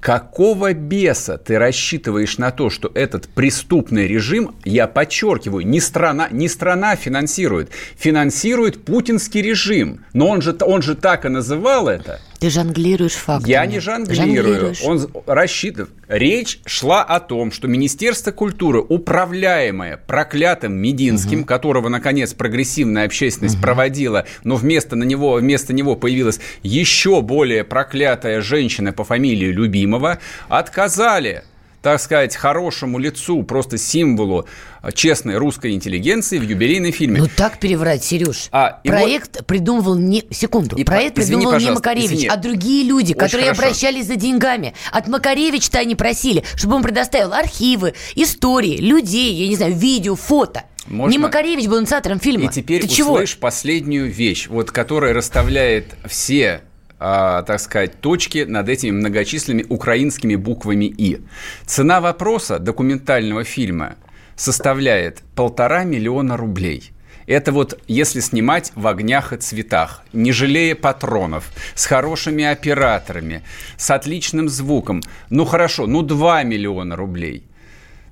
Какого 0.00 0.74
беса 0.74 1.38
ты 1.38 1.58
рассчитываешь 1.58 2.38
на 2.38 2.52
то, 2.52 2.70
что 2.70 2.90
этот 2.94 3.28
преступный 3.28 4.06
режим, 4.06 4.54
я 4.64 4.86
подчеркиваю, 4.86 5.66
не 5.66 5.80
страна, 5.80 6.28
не 6.30 6.48
страна 6.48 6.94
финансирует, 6.94 7.70
финансирует 7.96 8.84
путинский 8.84 9.42
режим. 9.42 10.04
Но 10.12 10.28
он 10.28 10.40
же, 10.40 10.56
он 10.60 10.82
же 10.82 10.94
так 10.94 11.24
и 11.24 11.28
называл 11.28 11.88
это. 11.88 12.20
Ты 12.40 12.50
жонглируешь 12.50 13.14
фактами. 13.14 13.50
Я 13.50 13.66
не 13.66 13.80
жонглирую. 13.80 14.74
Он 14.84 15.10
рассчитывает. 15.26 15.90
Речь 16.06 16.60
шла 16.66 17.02
о 17.02 17.18
том, 17.20 17.50
что 17.50 17.66
Министерство 17.66 18.30
культуры, 18.30 18.80
управляемое 18.80 19.96
проклятым 19.96 20.74
Мединским, 20.74 21.44
которого, 21.44 21.88
наконец, 21.88 22.34
прогрессивная 22.34 23.06
общественность 23.06 23.60
проводила, 23.60 24.24
но 24.44 24.56
вместо, 24.56 24.94
на 24.94 25.04
него, 25.04 25.34
вместо 25.34 25.72
него 25.72 25.96
появилась 25.96 26.40
еще 26.62 27.22
более 27.22 27.64
проклятая 27.64 28.40
женщина 28.40 28.92
по 28.92 29.04
фамилии 29.04 29.48
Любимова, 29.48 30.18
отказали 30.48 31.42
так 31.82 32.00
сказать, 32.00 32.34
хорошему 32.36 32.98
лицу, 32.98 33.42
просто 33.42 33.78
символу 33.78 34.46
честной 34.94 35.36
русской 35.36 35.72
интеллигенции 35.72 36.38
в 36.38 36.42
юбилейном 36.42 36.92
фильме. 36.92 37.20
Ну 37.20 37.28
так 37.34 37.58
переврать, 37.58 38.02
Сереж. 38.04 38.48
А, 38.52 38.80
проект 38.84 39.44
придумывал 39.46 39.96
не... 39.96 40.24
Секунду. 40.30 40.76
И 40.76 40.84
проект 40.84 41.18
извини, 41.18 41.36
придумывал 41.38 41.52
не 41.52 41.66
пожалуйста, 41.66 41.74
Макаревич, 41.88 42.10
извини. 42.10 42.28
а 42.28 42.36
другие 42.36 42.84
люди, 42.84 43.12
Очень 43.12 43.18
которые 43.18 43.44
хорошо. 43.46 43.62
обращались 43.62 44.06
за 44.06 44.16
деньгами. 44.16 44.74
От 44.92 45.08
Макаревича-то 45.08 45.78
они 45.78 45.94
просили, 45.94 46.44
чтобы 46.56 46.76
он 46.76 46.82
предоставил 46.82 47.32
архивы, 47.32 47.94
истории, 48.14 48.78
людей, 48.78 49.34
я 49.34 49.48
не 49.48 49.56
знаю, 49.56 49.74
видео, 49.74 50.14
фото. 50.16 50.64
Можно- 50.86 51.10
Не 51.12 51.18
Макаревич 51.18 51.66
был 51.66 51.80
инициатором 51.80 52.18
фильма. 52.18 52.46
И 52.46 52.48
теперь 52.48 52.82
Ты 52.82 52.88
чего? 52.88 53.12
услышь 53.14 53.36
последнюю 53.36 54.10
вещь, 54.10 54.48
вот, 54.48 54.70
которая 54.70 55.12
расставляет 55.12 55.94
все 56.06 56.62
а, 56.98 57.42
так 57.42 57.60
сказать, 57.60 58.00
точки 58.00 58.44
над 58.48 58.68
этими 58.68 58.90
многочисленными 58.90 59.66
украинскими 59.68 60.36
буквами 60.36 60.86
«и». 60.86 61.20
Цена 61.64 62.00
вопроса 62.00 62.58
документального 62.58 63.44
фильма 63.44 63.96
составляет 64.36 65.22
полтора 65.34 65.84
миллиона 65.84 66.36
рублей. 66.36 66.92
Это 67.26 67.52
вот 67.52 67.78
если 67.86 68.20
снимать 68.20 68.72
в 68.74 68.86
огнях 68.86 69.34
и 69.34 69.36
цветах, 69.36 70.02
не 70.14 70.32
жалея 70.32 70.74
патронов, 70.74 71.50
с 71.74 71.84
хорошими 71.84 72.42
операторами, 72.44 73.42
с 73.76 73.90
отличным 73.90 74.48
звуком. 74.48 75.02
Ну 75.28 75.44
хорошо, 75.44 75.86
ну 75.86 76.02
2 76.02 76.44
миллиона 76.44 76.96
рублей. 76.96 77.44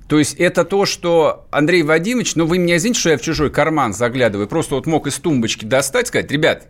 То 0.07 0.19
есть 0.19 0.35
это 0.35 0.63
то, 0.63 0.85
что 0.85 1.47
Андрей 1.51 1.81
Вадимович, 1.81 2.35
ну 2.35 2.45
вы 2.45 2.59
меня 2.59 2.77
извините, 2.77 2.99
что 2.99 3.09
я 3.09 3.17
в 3.17 3.21
чужой 3.21 3.49
карман 3.49 3.93
заглядываю, 3.93 4.47
просто 4.47 4.75
вот 4.75 4.85
мог 4.85 5.07
из 5.07 5.15
тумбочки 5.15 5.65
достать, 5.65 6.07
сказать, 6.07 6.31
ребят, 6.31 6.67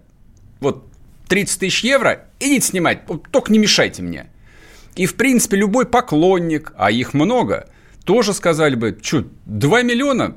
вот 0.59 0.87
30 1.27 1.59
тысяч 1.59 1.83
евро, 1.83 2.25
идите 2.39 2.67
снимать, 2.67 3.01
только 3.31 3.51
не 3.51 3.59
мешайте 3.59 4.01
мне. 4.01 4.27
И, 4.95 5.05
в 5.05 5.15
принципе, 5.15 5.57
любой 5.57 5.85
поклонник, 5.85 6.73
а 6.75 6.89
их 6.91 7.13
много, 7.13 7.69
тоже 8.03 8.33
сказали 8.33 8.75
бы, 8.75 8.97
что, 9.01 9.25
2 9.45 9.83
миллиона? 9.83 10.35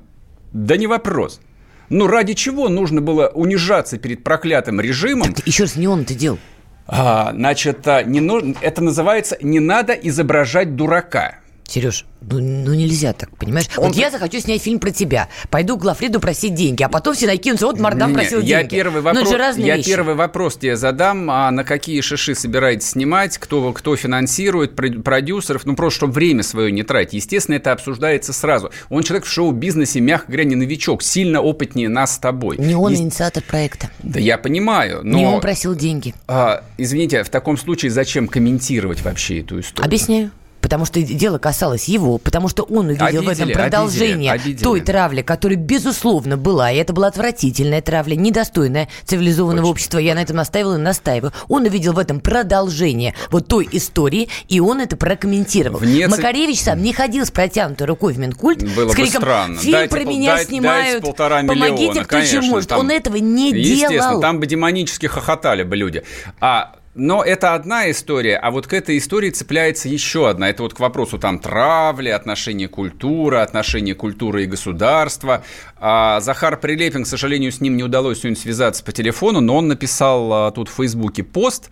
Да 0.52 0.76
не 0.76 0.86
вопрос. 0.86 1.40
Ну, 1.88 2.06
ради 2.06 2.34
чего 2.34 2.68
нужно 2.68 3.00
было 3.00 3.28
унижаться 3.28 3.98
перед 3.98 4.22
проклятым 4.22 4.80
режимом? 4.80 5.34
Еще 5.46 5.64
раз, 5.64 5.76
не 5.76 5.88
он 5.88 6.02
это 6.02 6.14
делал. 6.14 6.38
А, 6.86 7.32
значит, 7.32 7.86
а, 7.86 8.02
не 8.02 8.20
нужно, 8.20 8.54
это 8.60 8.82
называется 8.82 9.38
«не 9.40 9.60
надо 9.60 9.92
изображать 9.92 10.76
дурака». 10.76 11.36
Сереж, 11.70 12.04
ну, 12.20 12.40
ну 12.40 12.74
нельзя 12.74 13.12
так, 13.12 13.36
понимаешь? 13.36 13.66
Вот 13.76 13.94
я 13.94 14.10
захочу 14.10 14.40
снять 14.40 14.60
фильм 14.60 14.80
про 14.80 14.90
тебя, 14.90 15.28
пойду 15.50 15.78
к 15.78 15.82
Глафреду 15.82 16.18
просить 16.18 16.54
деньги, 16.54 16.82
а 16.82 16.88
потом 16.88 17.14
все 17.14 17.28
накинутся, 17.28 17.66
вот 17.66 17.78
Мардан 17.78 18.12
просил 18.12 18.40
я 18.40 18.58
деньги. 18.62 18.74
Первый 18.74 18.96
Ну, 18.96 19.02
вопрос, 19.02 19.22
это 19.22 19.30
же 19.30 19.38
разные 19.38 19.66
я 19.68 19.76
вещи. 19.76 19.88
первый 19.88 20.14
вопрос 20.16 20.56
тебе 20.56 20.76
задам, 20.76 21.30
а 21.30 21.48
на 21.52 21.62
какие 21.62 22.00
шиши 22.00 22.34
собираетесь 22.34 22.88
снимать, 22.90 23.38
кто, 23.38 23.72
кто 23.72 23.94
финансирует, 23.94 24.74
про- 24.74 24.90
продюсеров, 24.90 25.64
ну 25.64 25.76
просто 25.76 25.98
чтобы 26.00 26.12
время 26.14 26.42
свое 26.42 26.72
не 26.72 26.82
тратить. 26.82 27.14
Естественно, 27.14 27.54
это 27.54 27.70
обсуждается 27.70 28.32
сразу. 28.32 28.72
Он 28.88 29.04
человек 29.04 29.24
в 29.26 29.30
шоу-бизнесе, 29.30 30.00
мягко 30.00 30.26
говоря, 30.26 30.44
не 30.44 30.56
новичок, 30.56 31.04
сильно 31.04 31.40
опытнее 31.40 31.88
нас 31.88 32.16
с 32.16 32.18
тобой. 32.18 32.56
Не 32.58 32.74
он 32.74 32.90
Есть- 32.90 33.02
инициатор 33.02 33.44
проекта. 33.44 33.90
Да 34.02 34.18
я 34.18 34.38
понимаю, 34.38 35.02
но... 35.04 35.18
Не 35.18 35.26
он 35.26 35.40
просил 35.40 35.76
деньги. 35.76 36.14
а, 36.26 36.64
извините, 36.78 37.22
в 37.22 37.28
таком 37.28 37.56
случае 37.56 37.92
зачем 37.92 38.26
комментировать 38.26 39.02
вообще 39.02 39.38
эту 39.40 39.60
историю? 39.60 39.86
Объясняю. 39.86 40.30
Потому 40.70 40.84
что 40.84 41.02
дело 41.02 41.38
касалось 41.38 41.88
его, 41.88 42.18
потому 42.18 42.46
что 42.48 42.62
он 42.62 42.90
увидел 42.90 43.22
в 43.24 43.28
этом 43.28 43.42
Обидели, 43.48 43.52
продолжение 43.54 44.30
обидели, 44.30 44.50
обидели. 44.52 44.62
той 44.62 44.80
травли, 44.82 45.22
которая, 45.22 45.58
безусловно, 45.58 46.36
была. 46.36 46.70
И 46.70 46.76
это 46.76 46.92
была 46.92 47.08
отвратительная 47.08 47.82
травля, 47.82 48.14
недостойная 48.14 48.88
цивилизованного 49.04 49.66
общества. 49.66 49.98
Я 49.98 50.14
на 50.14 50.22
этом 50.22 50.36
настаивала 50.36 50.76
и 50.76 50.78
настаиваю. 50.78 51.32
Он 51.48 51.64
увидел 51.64 51.92
в 51.92 51.98
этом 51.98 52.20
продолжение 52.20 53.14
вот 53.32 53.48
той 53.48 53.68
истории, 53.72 54.28
и 54.48 54.60
он 54.60 54.80
это 54.80 54.96
прокомментировал. 54.96 55.80
Вне 55.80 56.06
Макаревич 56.06 56.60
сам 56.60 56.80
не 56.84 56.92
ходил 56.92 57.26
с 57.26 57.32
протянутой 57.32 57.88
рукой 57.88 58.12
в 58.14 58.18
Минкульт 58.20 58.62
Было 58.76 58.86
с 58.86 58.90
бы 58.90 58.94
криком 58.94 59.22
странно. 59.22 59.58
«Фильм 59.58 59.72
Дайте 59.72 59.96
про 59.96 60.04
меня 60.04 60.34
дайте- 60.36 60.50
снимают, 60.50 61.02
дайте 61.02 61.16
помогите, 61.16 61.52
миллиона, 61.52 62.04
кто 62.04 62.20
чем 62.20 62.30
конечно, 62.30 62.42
может». 62.42 62.68
там- 62.68 62.78
Он 62.78 62.90
этого 62.92 63.16
не 63.16 63.50
Естественно, 63.50 63.90
делал. 64.10 64.20
там 64.20 64.38
бы 64.38 64.46
демонически 64.46 65.06
хохотали 65.06 65.64
бы 65.64 65.74
люди. 65.74 66.04
А 66.40 66.76
но 66.94 67.22
это 67.22 67.54
одна 67.54 67.88
история, 67.90 68.36
а 68.36 68.50
вот 68.50 68.66
к 68.66 68.72
этой 68.72 68.98
истории 68.98 69.30
цепляется 69.30 69.88
еще 69.88 70.28
одна. 70.28 70.50
Это 70.50 70.64
вот 70.64 70.74
к 70.74 70.80
вопросу 70.80 71.18
там 71.18 71.38
травли, 71.38 72.08
отношения 72.08 72.66
культуры, 72.66 73.38
отношения 73.38 73.94
культуры 73.94 74.42
и 74.42 74.46
государства. 74.46 75.44
А 75.76 76.20
Захар 76.20 76.58
Прилепин, 76.58 77.04
к 77.04 77.06
сожалению, 77.06 77.52
с 77.52 77.60
ним 77.60 77.76
не 77.76 77.84
удалось 77.84 78.18
сегодня 78.18 78.36
связаться 78.36 78.82
по 78.82 78.90
телефону, 78.90 79.40
но 79.40 79.56
он 79.56 79.68
написал 79.68 80.32
а, 80.32 80.50
тут 80.50 80.68
в 80.68 80.74
Фейсбуке 80.74 81.22
пост. 81.22 81.70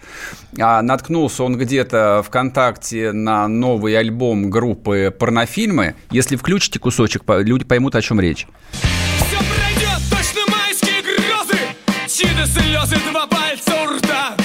А, 0.57 0.83
наткнулся 0.83 1.43
он 1.43 1.59
где-то 1.59 2.23
ВКонтакте 2.25 3.11
на 3.11 3.49
новый 3.49 3.99
альбом 3.99 4.51
группы 4.51 5.13
«Порнофильмы». 5.19 5.97
Если 6.13 6.37
включите 6.37 6.79
кусочек, 6.79 7.25
люди 7.27 7.65
поймут, 7.65 7.97
о 7.97 8.03
чем 8.03 8.21
речь. 8.21 8.47
Все 8.73 9.37
пройдет, 9.37 10.01
точно 10.11 10.43
майские 10.49 11.03
грозы 11.03 11.59
Чьи-то 12.07 12.47
слезы, 12.47 12.97
два 13.11 13.27
пальца 13.27 13.75
у 13.83 13.97
рта 13.97 14.37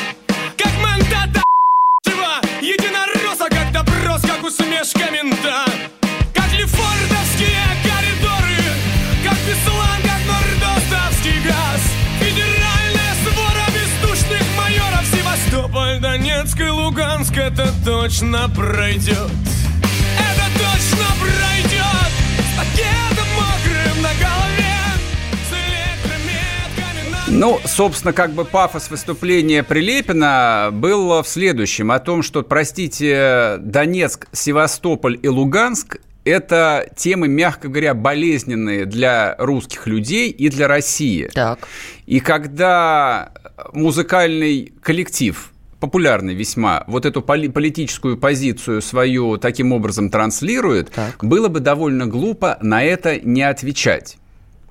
Как 0.57 0.73
мандата 0.81 1.43
***ого 2.05 2.41
единоросса 2.61 3.47
Как 3.49 3.71
допрос, 3.71 4.21
как 4.21 4.43
усмешка 4.43 5.09
мента 5.11 5.65
Как 6.33 6.51
лефордовские 6.53 7.63
коридоры 7.83 8.57
Как 9.23 9.37
Беслан, 9.47 10.01
как 10.03 10.21
нордостовский 10.27 11.39
газ. 11.41 11.81
Федеральная 12.19 13.13
свора 13.23 13.67
бездушных 13.73 14.43
майоров 14.57 15.05
Севастополь, 15.11 15.99
Донецк 15.99 16.59
и 16.59 16.69
Луганск 16.69 17.35
Это 17.37 17.73
точно 17.85 18.49
пройдет. 18.49 19.31
Это 20.17 20.45
точно 20.57 21.07
пройдет. 21.19 22.11
С 22.39 23.12
Ну, 27.35 27.59
собственно, 27.65 28.13
как 28.13 28.31
бы 28.31 28.45
пафос 28.45 28.91
выступления 28.91 29.63
Прилепина 29.63 30.69
был 30.71 31.23
в 31.23 31.27
следующем. 31.27 31.91
О 31.91 31.97
том, 31.97 32.21
что, 32.21 32.43
простите, 32.43 33.55
Донецк, 33.59 34.27
Севастополь 34.31 35.19
и 35.21 35.27
Луганск– 35.27 35.97
это 36.25 36.87
темы, 36.95 37.27
мягко 37.27 37.69
говоря, 37.69 37.95
болезненные 37.95 38.85
для 38.85 39.35
русских 39.39 39.87
людей 39.87 40.29
и 40.29 40.47
для 40.49 40.67
России. 40.67 41.31
Так. 41.33 41.67
И 42.05 42.19
когда 42.19 43.31
музыкальный 43.73 44.71
коллектив 44.83 45.51
популярный 45.79 46.35
весьма, 46.35 46.83
вот 46.85 47.07
эту 47.07 47.21
поли- 47.21 47.49
политическую 47.49 48.15
позицию 48.15 48.83
свою 48.83 49.37
таким 49.37 49.73
образом 49.73 50.11
транслирует, 50.11 50.91
было 51.21 51.47
бы 51.47 51.61
довольно 51.61 52.05
глупо 52.05 52.59
на 52.61 52.83
это 52.83 53.19
не 53.19 53.41
отвечать. 53.41 54.17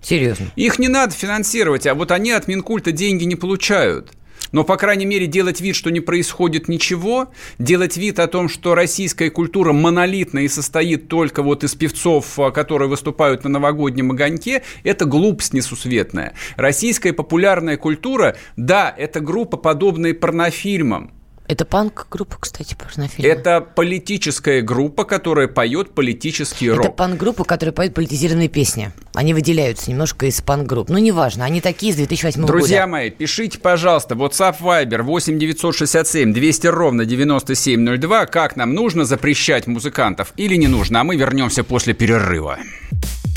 Серьезно. 0.03 0.47
Их 0.57 0.79
не 0.79 0.89
надо 0.89 1.15
финансировать, 1.15 1.87
а 1.87 1.95
вот 1.95 2.11
они 2.11 2.33
от 2.33 2.49
Минкульта 2.49 2.93
деньги 2.93 3.25
не 3.25 3.37
получают. 3.37 4.13
но, 4.51 4.65
по 4.65 4.77
крайней 4.77 5.07
мере, 5.07 5.27
делать 5.27 5.63
вид, 5.63 5.75
что 5.75 5.91
не 5.91 6.01
происходит 6.01 6.69
ничего, 6.69 7.31
делать 7.59 7.97
вид 7.97 8.19
о 8.19 8.27
том, 8.27 8.51
что 8.51 8.75
российская 8.75 9.31
культура 9.31 9.73
монолитна 9.73 10.41
и 10.41 10.49
состоит 10.49 11.09
только 11.09 11.43
вот 11.43 11.65
из 11.65 11.75
певцов, 11.75 12.39
а, 12.39 12.51
которые 12.51 12.89
выступают 12.89 13.45
на 13.45 13.51
новогоднем 13.51 14.11
огоньке, 14.11 14.63
это 14.85 15.07
глупость 15.07 15.55
несусветная. 15.55 16.35
Российская 16.57 17.15
популярная 17.15 17.79
культура, 17.79 18.37
да, 18.57 18.95
это 18.95 19.21
группа, 19.21 19.57
подобная 19.57 20.13
порнофильмам, 20.13 21.13
это 21.49 21.65
панк-группа, 21.65 22.37
кстати, 22.39 22.75
порнофильма. 22.75 23.31
Это 23.31 23.61
политическая 23.61 24.63
группа, 24.63 25.05
которая 25.05 25.49
поет 25.49 25.91
политический 25.95 26.71
рок. 26.71 26.87
Это 26.87 26.95
панк-группа, 26.95 27.45
которая 27.45 27.73
поет 27.73 27.95
политизированные 27.95 28.49
песни. 28.49 28.93
Они 29.15 29.35
выделяются 29.35 29.91
немножко 29.91 30.27
из 30.27 30.41
панк-групп. 30.41 30.89
Ну, 30.89 30.99
неважно, 30.99 31.45
они 31.45 31.61
такие 31.61 31.93
с 31.93 31.97
2008 31.97 32.41
года. 32.41 32.53
Друзья 32.53 32.87
мои, 32.87 33.11
пишите, 33.11 33.59
пожалуйста, 33.59 34.15
WhatsApp 34.15 34.57
Viber 34.61 35.03
8 35.03 35.39
967 35.39 36.33
200 36.33 36.67
ровно 36.69 37.05
9702. 37.05 38.27
Как 38.27 38.57
нам 38.57 38.75
нужно 38.75 39.05
запрещать 39.05 39.67
музыкантов 39.67 40.33
или 40.37 40.55
не 40.57 40.69
нужно? 40.69 41.01
А 41.01 41.05
мы 41.05 41.17
вернемся 41.17 41.65
после 41.65 41.93
перерыва. 41.93 42.59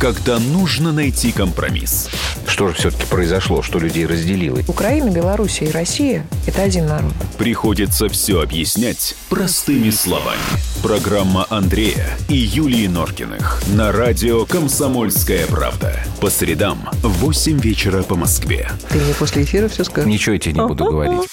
когда 0.00 0.38
нужно 0.38 0.92
найти 0.92 1.30
компромисс. 1.30 2.08
Что 2.46 2.68
же 2.68 2.74
все-таки 2.74 3.04
произошло, 3.04 3.60
что 3.60 3.78
людей 3.78 4.06
разделило? 4.06 4.58
Украина, 4.66 5.10
Белоруссия 5.10 5.66
и 5.66 5.70
Россия– 5.70 6.26
это 6.46 6.62
один 6.62 6.86
народ. 6.86 7.12
Приходится 7.36 8.08
все 8.08 8.40
объяснять 8.40 9.14
простыми 9.28 9.90
словами. 9.90 10.40
Программа 10.82 11.46
Андрея 11.50 12.08
и 12.30 12.34
Юлии 12.34 12.86
Норкиных 12.86 13.62
на 13.74 13.92
радио 13.92 14.46
«Комсомольская 14.46 15.46
правда». 15.46 15.94
По 16.22 16.30
средам 16.30 16.88
в 17.02 17.10
8 17.18 17.60
вечера 17.60 18.02
по 18.02 18.16
Москве. 18.16 18.70
Ты 18.88 18.98
мне 18.98 19.12
после 19.12 19.42
эфира 19.42 19.68
все 19.68 19.84
скажешь? 19.84 20.08
Ничего 20.08 20.32
я 20.32 20.38
тебе 20.38 20.54
не 20.54 20.66
буду 20.66 20.84
говорить. 20.90 21.28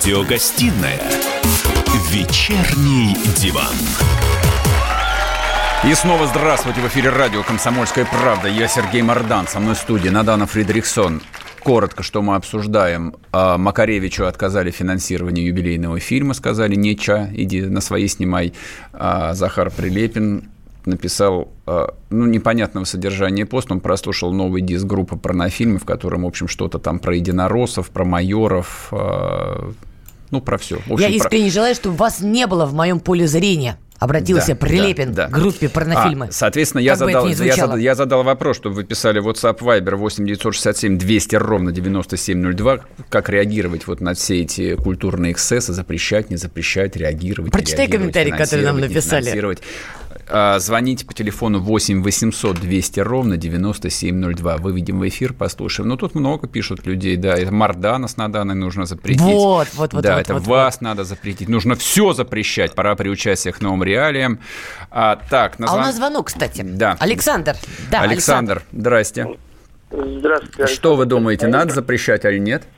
Радиогостинная 0.00 0.98
«Вечерний 2.08 3.14
диван». 3.36 3.74
И 5.84 5.94
снова 5.94 6.26
здравствуйте 6.26 6.80
в 6.80 6.86
эфире 6.86 7.10
радио 7.10 7.42
«Комсомольская 7.42 8.06
правда». 8.06 8.48
Я 8.48 8.66
Сергей 8.66 9.02
Мордан, 9.02 9.46
со 9.46 9.60
мной 9.60 9.74
в 9.74 9.78
студии 9.78 10.08
Надана 10.08 10.46
Фридрихсон. 10.46 11.20
Коротко, 11.62 12.02
что 12.02 12.22
мы 12.22 12.36
обсуждаем. 12.36 13.14
А, 13.32 13.58
Макаревичу 13.58 14.24
отказали 14.24 14.70
финансирование 14.70 15.46
юбилейного 15.46 16.00
фильма, 16.00 16.32
сказали, 16.32 16.76
неча, 16.76 17.28
иди 17.34 17.60
на 17.60 17.82
свои 17.82 18.08
снимай. 18.08 18.54
А 18.94 19.34
Захар 19.34 19.70
Прилепин 19.70 20.48
написал, 20.86 21.52
а, 21.66 21.94
ну, 22.08 22.24
непонятного 22.24 22.86
содержания 22.86 23.44
пост, 23.44 23.70
он 23.70 23.80
прослушал 23.80 24.32
новый 24.32 24.62
диск 24.62 24.86
группы 24.86 25.16
порнофильмы, 25.16 25.78
в 25.78 25.84
котором, 25.84 26.22
в 26.22 26.26
общем, 26.26 26.48
что-то 26.48 26.78
там 26.78 27.00
про 27.00 27.16
единороссов, 27.16 27.90
про 27.90 28.06
майоров, 28.06 28.90
ну, 30.30 30.40
про 30.40 30.58
все. 30.58 30.76
общем, 30.76 30.96
Я 30.96 31.08
искренне 31.08 31.46
про... 31.46 31.52
желаю, 31.52 31.74
чтобы 31.74 31.96
вас 31.96 32.20
не 32.20 32.46
было 32.46 32.66
в 32.66 32.74
моем 32.74 33.00
поле 33.00 33.26
зрения. 33.26 33.78
Обратился 34.00 34.48
да, 34.48 34.54
Прилепин 34.54 35.12
да, 35.12 35.26
да. 35.26 35.28
к 35.28 35.38
группе 35.38 35.68
порнофильмы. 35.68 36.26
А, 36.26 36.32
соответственно, 36.32 36.80
я 36.80 36.96
задал, 36.96 37.26
я, 37.26 37.54
задал, 37.54 37.76
я 37.76 37.94
задал 37.94 38.22
вопрос, 38.22 38.56
чтобы 38.56 38.76
вы 38.76 38.84
писали 38.84 39.22
WhatsApp 39.22 39.58
Viber 39.58 39.96
8 39.96 40.24
967 40.24 40.96
200 40.96 41.36
ровно 41.36 41.70
9702. 41.70 42.80
Как 43.10 43.28
реагировать 43.28 43.86
вот 43.86 44.00
на 44.00 44.14
все 44.14 44.40
эти 44.40 44.74
культурные 44.74 45.32
эксцессы, 45.32 45.74
запрещать, 45.74 46.30
не 46.30 46.36
запрещать, 46.36 46.96
реагировать. 46.96 47.52
Прочитай 47.52 47.88
комментарий, 47.88 48.32
который 48.32 48.64
нам 48.64 48.80
написали. 48.80 49.58
А, 50.32 50.58
звоните 50.60 51.04
по 51.04 51.12
телефону 51.12 51.58
8 51.58 52.02
800 52.02 52.60
200 52.60 53.00
ровно 53.00 53.36
9702. 53.36 54.56
Выведем 54.58 55.00
в 55.00 55.08
эфир, 55.08 55.32
послушаем. 55.32 55.88
Ну, 55.88 55.96
тут 55.96 56.14
много 56.14 56.46
пишут 56.46 56.86
людей, 56.86 57.16
да. 57.16 57.34
Это 57.34 57.52
Мардана 57.52 58.06
с 58.06 58.16
Наданой 58.16 58.54
нужно 58.54 58.86
запретить. 58.86 59.22
Вот, 59.22 59.68
вот, 59.74 59.92
вот. 59.92 60.02
Да, 60.02 60.14
вот, 60.14 60.20
это 60.20 60.34
вот, 60.34 60.46
вас 60.46 60.76
вот. 60.76 60.82
надо 60.82 61.04
запретить. 61.04 61.48
Нужно 61.48 61.74
все 61.74 62.12
запрещать. 62.12 62.74
Пора 62.74 62.94
приучать 62.94 63.38
всех 63.38 63.58
к 63.58 63.60
новым 63.60 63.82
реалиям. 63.82 64.38
А, 64.90 65.16
так, 65.16 65.58
на 65.58 65.66
звон... 65.66 65.80
А 65.80 65.82
у 65.82 65.86
нас 65.86 65.96
звонок, 65.96 66.28
кстати. 66.28 66.62
Да. 66.62 66.96
Александр. 67.00 67.56
Да, 67.90 68.02
Александр, 68.02 68.12
Александр. 68.12 68.62
здрасте. 68.72 69.28
Здравствуйте. 69.90 70.72
Что 70.72 70.94
вы 70.94 71.06
думаете, 71.06 71.48
надо 71.48 71.74
запрещать 71.74 72.24
или 72.24 72.38
нет? 72.38 72.62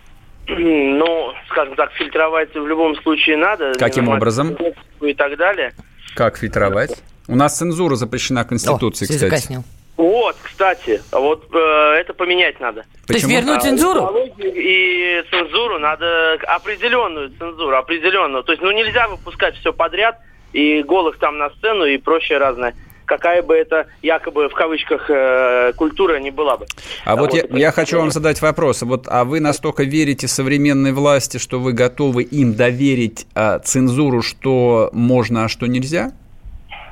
Ну, 0.48 1.32
скажем 1.50 1.76
так, 1.76 1.92
фильтровать 1.92 2.52
в 2.52 2.66
любом 2.66 2.96
случае 3.02 3.36
надо. 3.36 3.72
Каким 3.78 4.08
образом? 4.08 4.56
И 5.00 5.14
так 5.14 5.36
далее. 5.36 5.72
Как 6.14 6.36
фильтровать? 6.36 7.02
У 7.28 7.36
нас 7.36 7.56
цензура 7.56 7.94
запрещена 7.94 8.44
Конституцией, 8.44 9.08
О, 9.08 9.12
кстати. 9.12 9.30
Закоснел. 9.30 9.64
Вот, 9.96 10.36
кстати, 10.42 11.02
вот 11.12 11.46
э, 11.54 11.58
это 12.00 12.14
поменять 12.14 12.58
надо. 12.60 12.84
Почему? 13.06 13.06
То 13.06 13.12
есть 13.12 13.28
вернуть 13.28 13.58
а, 13.58 13.60
цензуру? 13.60 14.16
И 14.38 15.22
цензуру 15.30 15.78
надо 15.78 16.38
определенную 16.46 17.30
цензуру, 17.38 17.76
определенную. 17.76 18.42
То 18.42 18.52
есть, 18.52 18.62
ну 18.62 18.70
нельзя 18.72 19.08
выпускать 19.08 19.54
все 19.56 19.72
подряд 19.72 20.18
и 20.52 20.82
голых 20.82 21.18
там 21.18 21.38
на 21.38 21.50
сцену 21.50 21.84
и 21.84 21.98
прочее 21.98 22.38
разное 22.38 22.74
какая 23.04 23.42
бы 23.42 23.54
это 23.54 23.88
якобы 24.00 24.48
в 24.48 24.54
кавычках 24.54 25.10
э, 25.10 25.72
культура 25.76 26.18
не 26.18 26.30
была 26.30 26.56
бы. 26.56 26.66
А, 27.04 27.12
а 27.12 27.16
вот, 27.16 27.32
вот 27.32 27.50
я, 27.50 27.58
я 27.58 27.72
хочу 27.72 27.98
вам 27.98 28.10
задать 28.10 28.40
вопрос. 28.40 28.82
Вот, 28.82 29.06
а 29.08 29.24
вы 29.24 29.40
настолько 29.40 29.82
верите 29.84 30.28
современной 30.28 30.92
власти, 30.92 31.36
что 31.36 31.60
вы 31.60 31.72
готовы 31.72 32.22
им 32.22 32.54
доверить 32.54 33.26
а, 33.34 33.58
цензуру, 33.58 34.22
что 34.22 34.88
можно, 34.92 35.44
а 35.44 35.48
что 35.48 35.66
нельзя? 35.66 36.12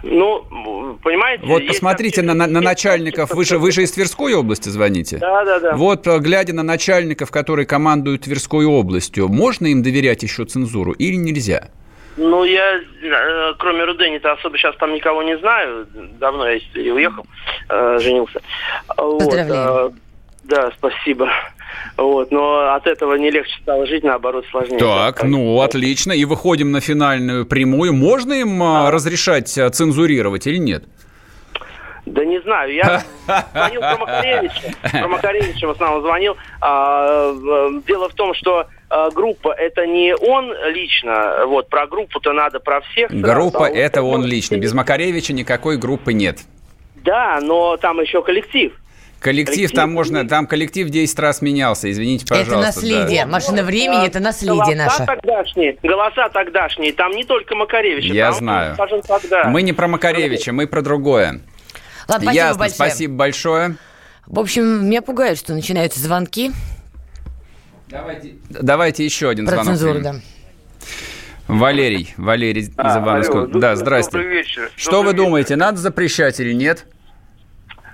Ну, 0.03 0.99
понимаете... 1.03 1.45
Вот 1.47 1.67
посмотрите 1.67 2.23
на, 2.23 2.35
на, 2.35 2.47
на 2.47 2.61
начальников, 2.61 3.31
вы 3.31 3.45
же, 3.45 3.59
вы 3.59 3.71
же 3.71 3.83
из 3.83 3.93
Тверской 3.93 4.35
области 4.35 4.69
звоните? 4.69 5.19
Да, 5.19 5.45
да, 5.45 5.61
да. 5.61 5.77
Вот, 5.77 6.07
э, 6.07 6.19
глядя 6.19 6.55
на 6.55 6.63
начальников, 6.63 7.31
которые 7.31 7.67
командуют 7.67 8.23
Тверской 8.23 8.65
областью, 8.65 9.29
можно 9.29 9.67
им 9.67 9.83
доверять 9.83 10.23
еще 10.23 10.45
цензуру 10.45 10.93
или 10.93 11.17
нельзя? 11.17 11.69
Ну, 12.17 12.45
я, 12.45 12.81
э, 13.03 13.55
кроме 13.59 13.85
Рудени-то 13.85 14.33
особо 14.33 14.57
сейчас 14.57 14.77
там 14.77 14.95
никого 14.95 15.23
не 15.23 15.39
знаю. 15.39 15.87
Давно 16.19 16.49
я 16.49 16.61
уехал, 16.95 17.27
э, 17.69 17.99
женился. 18.01 18.41
Поздравляю. 18.97 19.73
Вот, 19.73 19.95
да, 20.45 20.73
спасибо. 20.77 21.31
Вот, 21.97 22.31
но 22.31 22.75
от 22.75 22.87
этого 22.87 23.15
не 23.15 23.31
легче 23.31 23.55
стало 23.63 23.87
жить, 23.87 24.05
наоборот, 24.05 24.45
сложнее. 24.51 24.79
Так, 24.79 25.23
ну, 25.23 25.61
отлично. 25.61 26.13
И 26.13 26.25
выходим 26.25 26.71
на 26.71 26.81
финальную 26.81 27.47
прямую. 27.47 27.93
Можно 27.93 28.35
им 28.35 28.63
а. 28.63 28.91
разрешать 28.91 29.57
а, 29.59 29.71
цензурировать 29.71 30.47
или 30.47 30.57
нет? 30.57 30.85
Да 32.07 32.25
не 32.25 32.41
знаю, 32.41 32.75
я 32.75 33.03
звонил 33.53 33.81
про 33.81 33.99
Макаревича, 33.99 34.75
про 34.91 35.09
Макаревича 35.09 35.67
в 35.67 35.71
основном 35.71 36.03
звонил. 36.03 36.37
А, 36.61 37.33
дело 37.87 38.09
в 38.09 38.15
том, 38.15 38.35
что 38.35 38.67
а, 38.89 39.11
группа 39.11 39.53
это 39.53 39.87
не 39.87 40.17
он 40.17 40.53
лично, 40.73 41.45
вот 41.47 41.69
про 41.69 41.87
группу-то 41.87 42.33
надо 42.33 42.59
про 42.59 42.81
всех. 42.81 43.13
Группа 43.13 43.65
это 43.69 44.03
он 44.03 44.25
лично, 44.25 44.57
без 44.57 44.73
Макаревича 44.73 45.33
никакой 45.33 45.77
группы 45.77 46.13
нет. 46.13 46.39
Да, 46.97 47.39
но 47.41 47.77
там 47.77 48.01
еще 48.01 48.23
коллектив. 48.23 48.73
Коллектив, 49.21 49.55
коллектив 49.55 49.77
там 49.77 49.93
можно, 49.93 50.27
там 50.27 50.47
коллектив 50.47 50.89
10 50.89 51.19
раз 51.19 51.43
менялся, 51.43 51.91
извините, 51.91 52.25
пожалуйста. 52.27 52.55
Это 52.55 52.63
наследие, 52.63 53.25
да. 53.27 53.31
машина 53.31 53.63
времени, 53.63 54.07
это 54.07 54.19
наследие 54.19 54.75
голоса 54.75 54.75
наше. 54.75 55.07
Тогдашние, 55.07 55.77
голоса 55.83 56.29
тогдашние, 56.31 56.93
там 56.95 57.13
не 57.13 57.25
только 57.25 57.55
Макаревич. 57.55 58.07
Я 58.07 58.31
там, 58.31 58.39
знаю. 58.39 58.77
Тогда. 59.07 59.45
Мы 59.45 59.61
не 59.61 59.75
про 59.75 59.89
Макаревича, 59.89 60.53
мы 60.53 60.67
про 60.67 60.81
другое. 60.81 61.43
Ладно, 62.09 62.25
спасибо 62.25 62.33
Ясно, 62.33 62.59
большое. 62.59 62.75
спасибо 62.75 63.15
большое. 63.15 63.77
В 64.27 64.39
общем, 64.41 64.87
меня 64.87 65.03
пугает, 65.03 65.37
что 65.37 65.53
начинаются 65.53 66.01
звонки. 66.01 66.53
Давайте, 67.89 68.35
давайте 68.49 69.05
еще 69.05 69.29
один 69.29 69.45
про 69.45 69.57
звонок. 69.57 69.75
Цензуру, 69.75 70.01
да. 70.01 70.15
Валерий, 71.47 72.15
Валерий 72.17 72.63
из 72.63 72.71
а, 72.79 73.01
Ивановского. 73.01 73.43
Алло, 73.45 73.61
да, 73.61 73.77
здрасте. 73.77 74.13
Добрый 74.13 74.33
вечер. 74.33 74.71
Что 74.77 74.93
добрый 74.93 75.13
вы 75.13 75.17
думаете, 75.17 75.57
надо 75.57 75.79
запрещать 75.79 76.41
или 76.41 76.55
нет? 76.55 76.87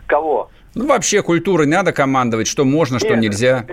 Кого? 0.06 0.50
Ну, 0.76 0.86
вообще 0.86 1.22
культурой 1.22 1.66
надо 1.66 1.92
командовать, 1.92 2.46
что 2.46 2.66
можно, 2.66 2.98
что 2.98 3.14
Нет, 3.14 3.20
нельзя. 3.20 3.64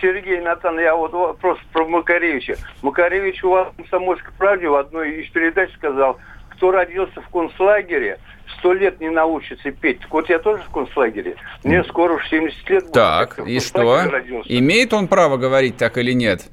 Сергей 0.00 0.40
Натан, 0.40 0.80
я 0.80 0.96
вот 0.96 1.12
вопрос 1.12 1.58
про 1.72 1.86
Макаревича. 1.86 2.56
Макаревич 2.82 3.44
у 3.44 3.50
вас 3.50 3.68
в 3.72 3.76
«Комсомольской 3.76 4.32
правде» 4.36 4.68
в 4.68 4.74
одной 4.74 5.22
из 5.22 5.30
передач 5.30 5.70
сказал, 5.74 6.18
кто 6.50 6.72
родился 6.72 7.20
в 7.20 7.28
концлагере, 7.28 8.18
сто 8.58 8.72
лет 8.72 9.00
не 9.00 9.10
научится 9.10 9.70
петь. 9.70 10.00
Так 10.00 10.10
вот 10.10 10.28
я 10.28 10.40
тоже 10.40 10.64
в 10.64 10.70
концлагере. 10.70 11.36
Мне 11.62 11.84
скоро 11.84 12.14
уж 12.14 12.28
70 12.28 12.68
лет 12.68 12.82
будет. 12.82 12.92
Так, 12.94 13.38
в 13.38 13.46
и 13.46 13.60
что? 13.60 14.10
родился. 14.10 14.48
Имеет 14.48 14.92
он 14.92 15.06
право 15.06 15.36
говорить 15.36 15.76
так 15.76 15.98
или 15.98 16.10
нет? 16.12 16.48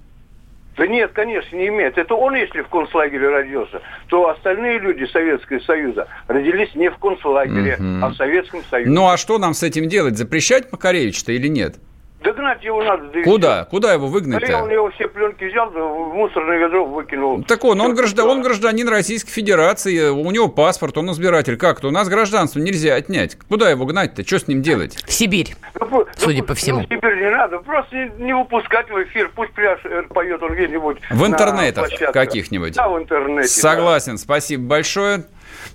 Да 0.78 0.86
нет, 0.86 1.11
конечно, 1.13 1.55
не 1.55 1.67
имеет. 1.69 1.97
Это 1.97 2.13
он, 2.13 2.36
если 2.36 2.61
в 2.61 2.67
концлагере 2.67 3.30
родился, 3.30 3.82
то 4.09 4.30
остальные 4.30 4.78
люди 4.80 5.05
Советского 5.05 5.59
Союза 5.59 6.07
родились 6.28 6.73
не 6.75 6.89
в 6.91 6.97
концлагере, 6.97 7.78
Мгм. 7.80 8.05
а 8.05 8.09
в 8.09 8.13
Советском 8.15 8.61
Союзе. 8.69 8.91
Ну 8.91 9.09
а 9.09 9.17
что 9.17 9.39
нам 9.39 9.53
с 9.55 9.63
этим 9.63 9.89
делать? 9.89 10.17
Запрещать 10.17 10.71
Макаревич-то 10.71 11.32
или 11.32 11.47
нет? 11.47 11.78
Догнать 12.22 12.63
его 12.63 12.84
надо. 12.84 13.09
да 13.11 13.24
Куда? 13.24 13.65
Куда 13.65 13.93
его 13.93 14.07
всё. 14.07 14.13
выгнать-то? 14.13 14.47
Да 14.47 14.63
он 14.63 14.72
его 14.72 14.89
все 14.91 15.07
пленки 15.07 15.43
взял, 15.43 15.70
да 15.72 15.80
в 15.80 16.13
мусорное 16.15 16.57
ведро 16.57 16.86
выкинул. 16.86 17.43
Так 17.43 17.63
он, 17.63 17.80
он, 17.80 17.93
граждан, 17.93 18.28
он 18.28 18.41
гражданин 18.41 18.89
Российской 18.89 19.30
Федерации, 19.30 20.09
у 20.09 20.30
него 20.32 20.47
паспорт, 20.47 20.97
он 20.97 21.11
избиратель. 21.11 21.57
Как-то 21.57 21.89
у 21.89 21.91
нас 21.91 22.09
гражданство 22.09 22.59
нельзя 22.59 22.95
отнять. 22.95 23.38
Куда 23.47 23.70
его 23.70 23.86
гнать-то? 23.86 24.26
Что 24.26 24.39
с 24.39 24.47
ним 24.47 24.63
делать? 24.63 24.97
В 25.05 25.13
Сибирь. 25.13 25.55
Ну, 25.80 26.05
Судя 26.18 26.39
ну, 26.39 26.45
по 26.45 26.55
всему. 26.55 26.80
Ну, 26.80 26.86
теперь 26.86 27.18
не 27.18 27.30
надо. 27.30 27.59
Просто 27.59 27.95
не, 27.95 28.26
не 28.26 28.36
выпускать 28.36 28.89
в 28.89 29.03
эфир. 29.03 29.32
Пусть 29.36 29.53
пляж 29.53 29.80
э, 29.84 30.03
поет 30.09 30.41
он 30.41 30.53
где-нибудь. 30.53 30.97
В 31.11 31.22
на 31.22 31.28
интернетах 31.28 31.89
каких-нибудь. 32.11 32.74
Да, 32.74 32.89
в 32.89 32.97
интернете. 32.97 33.47
Согласен, 33.47 34.18
спасибо 34.18 34.63
большое. 34.63 35.26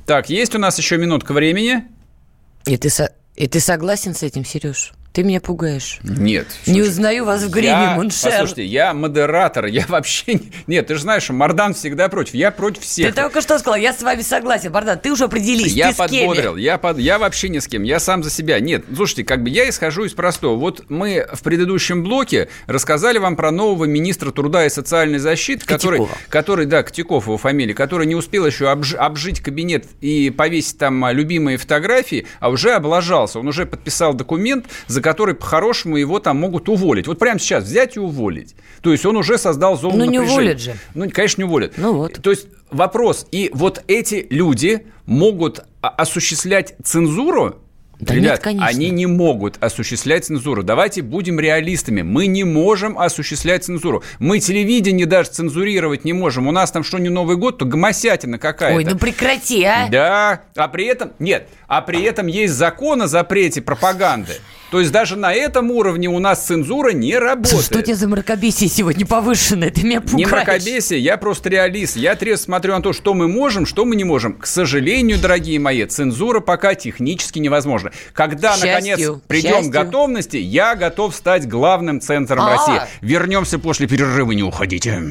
Так, 0.06 0.28
есть 0.28 0.54
у 0.54 0.58
нас 0.58 0.76
еще 0.78 0.98
минутка 0.98 1.32
времени? 1.32 1.84
И 2.66 2.76
ты, 2.76 2.90
со- 2.90 3.12
и 3.36 3.46
ты 3.46 3.60
согласен 3.60 4.14
с 4.14 4.22
этим, 4.22 4.44
Сереж? 4.44 4.92
Ты 5.12 5.24
меня 5.24 5.42
пугаешь. 5.42 5.98
Нет. 6.02 6.46
Не 6.66 6.80
узнаю 6.80 7.26
вас 7.26 7.42
в 7.42 7.50
гриме, 7.50 7.68
Я- 7.68 7.94
mon 7.96 8.09
cher. 8.09 8.30
Послушайте, 8.30 8.64
я 8.64 8.94
модератор, 8.94 9.66
я 9.66 9.84
вообще... 9.86 10.34
не- 10.34 10.52
Нет, 10.66 10.86
ты 10.86 10.94
же 10.94 11.02
знаешь, 11.02 11.24
что 11.24 11.34
Мардан 11.34 11.74
всегда 11.74 12.08
против, 12.08 12.32
я 12.34 12.50
против 12.50 12.80
Ты 12.80 12.86
всех. 12.86 13.14
только 13.14 13.42
что 13.42 13.58
сказал, 13.58 13.76
я 13.78 13.92
с 13.92 14.00
вами 14.02 14.22
согласен. 14.22 14.72
Бардан, 14.72 14.98
ты 14.98 15.12
уже 15.12 15.24
определись, 15.24 15.74
Я 15.74 15.90
ты 15.90 15.96
подбодрил, 15.98 16.56
я, 16.56 16.78
под, 16.78 16.98
я 16.98 17.18
вообще 17.18 17.50
ни 17.50 17.58
с 17.58 17.68
кем, 17.68 17.82
я 17.82 18.00
сам 18.00 18.22
за 18.22 18.30
себя. 18.30 18.58
Нет, 18.58 18.86
слушайте, 18.94 19.24
как 19.24 19.42
бы 19.42 19.50
я 19.50 19.68
исхожу 19.68 20.04
из 20.04 20.14
простого. 20.14 20.56
Вот 20.58 20.86
мы 20.88 21.26
в 21.30 21.42
предыдущем 21.42 22.02
блоке 22.02 22.48
рассказали 22.66 23.18
вам 23.18 23.36
про 23.36 23.50
нового 23.50 23.84
министра 23.84 24.30
труда 24.30 24.64
и 24.64 24.70
социальной 24.70 25.18
защиты, 25.18 25.66
который, 25.66 26.06
который, 26.30 26.64
да, 26.64 26.82
Котяков 26.82 27.26
его 27.26 27.36
фамилия, 27.36 27.74
который 27.74 28.06
не 28.06 28.14
успел 28.14 28.46
еще 28.46 28.64
обж- 28.64 28.96
обжить 28.96 29.40
кабинет 29.40 29.84
и 30.00 30.30
повесить 30.30 30.78
там 30.78 31.04
а, 31.04 31.12
любимые 31.12 31.58
фотографии, 31.58 32.26
а 32.40 32.48
уже 32.48 32.72
облажался. 32.72 33.40
Он 33.40 33.48
уже 33.48 33.66
подписал 33.66 34.14
документ, 34.14 34.64
за 34.86 35.01
который 35.02 35.34
по-хорошему 35.34 35.96
его 35.96 36.18
там 36.18 36.38
могут 36.38 36.68
уволить. 36.68 37.06
Вот 37.06 37.18
прямо 37.18 37.38
сейчас 37.38 37.64
взять 37.64 37.96
и 37.96 38.00
уволить. 38.00 38.54
То 38.80 38.92
есть 38.92 39.04
он 39.04 39.16
уже 39.16 39.36
создал 39.36 39.78
зону 39.78 39.96
Ну, 39.98 40.04
не 40.06 40.18
уволят 40.18 40.60
же. 40.60 40.74
Ну, 40.94 41.10
конечно, 41.10 41.42
не 41.42 41.44
уволят. 41.44 41.74
Ну 41.76 41.94
вот. 41.94 42.14
То 42.22 42.30
есть 42.30 42.46
вопрос, 42.70 43.26
и 43.30 43.50
вот 43.52 43.82
эти 43.88 44.26
люди 44.30 44.86
могут 45.04 45.64
а- 45.82 45.88
осуществлять 45.88 46.74
цензуру? 46.82 47.58
Да 48.02 48.14
Ребят, 48.16 48.30
нет, 48.30 48.40
конечно. 48.40 48.66
они 48.66 48.90
не 48.90 49.06
могут 49.06 49.62
осуществлять 49.62 50.24
цензуру. 50.24 50.64
Давайте 50.64 51.02
будем 51.02 51.38
реалистами. 51.38 52.02
Мы 52.02 52.26
не 52.26 52.42
можем 52.42 52.98
осуществлять 52.98 53.62
цензуру. 53.62 54.02
Мы 54.18 54.40
телевидение 54.40 55.06
даже 55.06 55.30
цензурировать 55.30 56.04
не 56.04 56.12
можем. 56.12 56.48
У 56.48 56.50
нас 56.50 56.72
там 56.72 56.82
что 56.82 56.98
не 56.98 57.10
Новый 57.10 57.36
год, 57.36 57.58
то 57.58 57.64
гомосятина 57.64 58.38
какая-то. 58.38 58.76
Ой, 58.76 58.84
ну 58.84 58.98
прекрати, 58.98 59.62
а. 59.62 59.88
Да, 59.88 60.42
а 60.56 60.66
при 60.66 60.86
этом, 60.86 61.12
нет, 61.20 61.46
а 61.68 61.80
при 61.80 62.02
этом 62.02 62.26
есть 62.26 62.54
закон 62.54 63.02
о 63.02 63.06
запрете 63.06 63.62
пропаганды. 63.62 64.32
То 64.72 64.80
есть 64.80 64.90
даже 64.90 65.16
на 65.16 65.34
этом 65.34 65.70
уровне 65.70 66.08
у 66.08 66.18
нас 66.18 66.46
цензура 66.46 66.92
не 66.92 67.18
работает. 67.18 67.62
Что 67.62 67.80
у 67.80 67.82
тебя 67.82 67.94
за 67.94 68.08
мракобесие 68.08 68.70
сегодня 68.70 69.04
повышенное? 69.04 69.70
Ты 69.70 69.82
меня 69.82 70.00
пугаешь. 70.00 70.16
Не 70.16 70.24
мракобесие, 70.24 70.98
я 70.98 71.18
просто 71.18 71.50
реалист. 71.50 71.98
Я 71.98 72.14
трезво 72.14 72.44
смотрю 72.44 72.72
на 72.72 72.80
то, 72.80 72.94
что 72.94 73.12
мы 73.12 73.28
можем, 73.28 73.66
что 73.66 73.84
мы 73.84 73.96
не 73.96 74.04
можем. 74.04 74.32
К 74.32 74.46
сожалению, 74.46 75.18
дорогие 75.18 75.58
мои, 75.58 75.84
цензура 75.84 76.40
пока 76.40 76.74
технически 76.74 77.38
невозможна. 77.38 77.92
Когда, 78.14 78.56
счастью, 78.56 78.70
наконец, 78.70 79.20
придем 79.26 79.68
к 79.68 79.72
готовности, 79.74 80.38
я 80.38 80.74
готов 80.74 81.14
стать 81.14 81.46
главным 81.46 82.00
центром 82.00 82.40
А. 82.40 82.52
России. 82.52 82.80
Вернемся 83.02 83.58
после 83.58 83.86
перерыва, 83.86 84.32
не 84.32 84.42
уходите. 84.42 85.10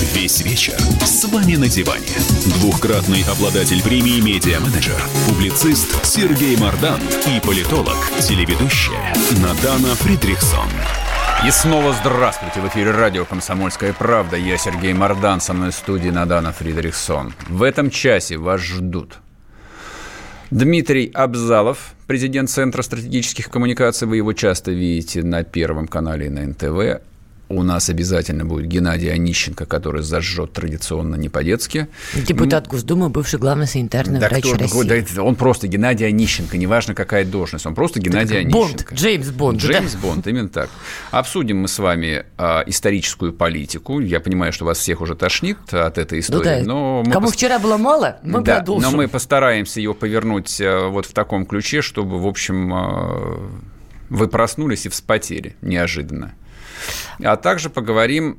Весь 0.00 0.40
вечер 0.40 0.78
с 1.04 1.26
вами 1.26 1.56
на 1.56 1.68
диване. 1.68 2.08
Двухкратный 2.58 3.22
обладатель 3.30 3.82
премии 3.82 4.22
«Медиа-менеджер», 4.22 4.98
публицист 5.28 6.06
Сергей 6.06 6.56
Мардан 6.56 6.98
и 7.26 7.38
политолог, 7.46 7.96
телеведущая 8.18 9.14
Надана 9.42 9.94
Фридрихсон. 9.96 10.68
И 11.46 11.50
снова 11.50 11.92
здравствуйте. 11.92 12.60
В 12.60 12.68
эфире 12.68 12.92
радио 12.92 13.26
«Комсомольская 13.26 13.92
правда». 13.92 14.38
Я 14.38 14.56
Сергей 14.56 14.94
Мардан, 14.94 15.42
со 15.42 15.52
мной 15.52 15.70
в 15.70 15.74
студии 15.74 16.08
Надана 16.08 16.52
Фридрихсон. 16.52 17.34
В 17.48 17.62
этом 17.62 17.90
часе 17.90 18.38
вас 18.38 18.62
ждут 18.62 19.18
Дмитрий 20.50 21.10
Абзалов, 21.12 21.92
президент 22.06 22.48
Центра 22.48 22.80
стратегических 22.80 23.50
коммуникаций. 23.50 24.08
Вы 24.08 24.16
его 24.16 24.32
часто 24.32 24.70
видите 24.70 25.22
на 25.22 25.44
Первом 25.44 25.86
канале 25.86 26.26
и 26.26 26.30
на 26.30 26.46
НТВ. 26.46 27.02
У 27.52 27.64
нас 27.64 27.88
обязательно 27.90 28.44
будет 28.44 28.66
Геннадий 28.68 29.12
Онищенко, 29.12 29.66
который 29.66 30.02
зажжет 30.02 30.52
традиционно 30.52 31.16
не 31.16 31.28
по-детски. 31.28 31.88
Депутат 32.14 32.68
Госдумы, 32.68 33.08
бывший 33.08 33.40
главный 33.40 33.66
санитарный 33.66 34.20
Да 34.20 34.28
врач 34.28 34.44
кто- 34.44 34.56
России. 34.56 35.04
да 35.16 35.22
он 35.24 35.34
просто 35.34 35.66
Геннадий 35.66 36.06
Онищенко, 36.06 36.56
неважно 36.56 36.94
какая 36.94 37.24
должность, 37.24 37.66
он 37.66 37.74
просто 37.74 37.98
Геннадий 37.98 38.44
Бонд, 38.44 38.54
Онищенко. 38.70 38.94
Джеймс 38.94 39.28
Бонд. 39.30 39.58
Джеймс 39.60 39.92
да. 39.94 39.98
Бонд, 39.98 40.26
именно 40.28 40.48
так. 40.48 40.70
Обсудим 41.10 41.58
мы 41.62 41.66
с 41.66 41.76
вами 41.80 42.24
а, 42.38 42.62
историческую 42.66 43.32
политику. 43.32 43.98
Я 43.98 44.20
понимаю, 44.20 44.52
что 44.52 44.64
вас 44.64 44.78
всех 44.78 45.00
уже 45.00 45.16
тошнит 45.16 45.58
от 45.74 45.98
этой 45.98 46.18
Ну 46.18 46.20
истории, 46.20 46.60
да. 46.60 46.62
но 46.64 47.02
мы 47.04 47.10
Кому 47.12 47.26
пос- 47.26 47.32
вчера 47.32 47.58
было 47.58 47.76
мало, 47.76 48.18
мы 48.22 48.42
да, 48.42 48.58
продолжим. 48.58 48.92
но 48.92 48.96
мы 48.96 49.08
постараемся 49.08 49.80
ее 49.80 49.92
повернуть 49.92 50.60
э, 50.60 50.86
вот 50.86 51.04
в 51.06 51.12
таком 51.12 51.44
ключе, 51.46 51.82
чтобы, 51.82 52.20
в 52.20 52.28
общем, 52.28 52.72
э, 52.72 53.38
вы 54.08 54.28
проснулись 54.28 54.86
и 54.86 54.88
вспотели 54.88 55.56
неожиданно. 55.62 56.32
А 57.22 57.36
также 57.36 57.70
поговорим 57.70 58.38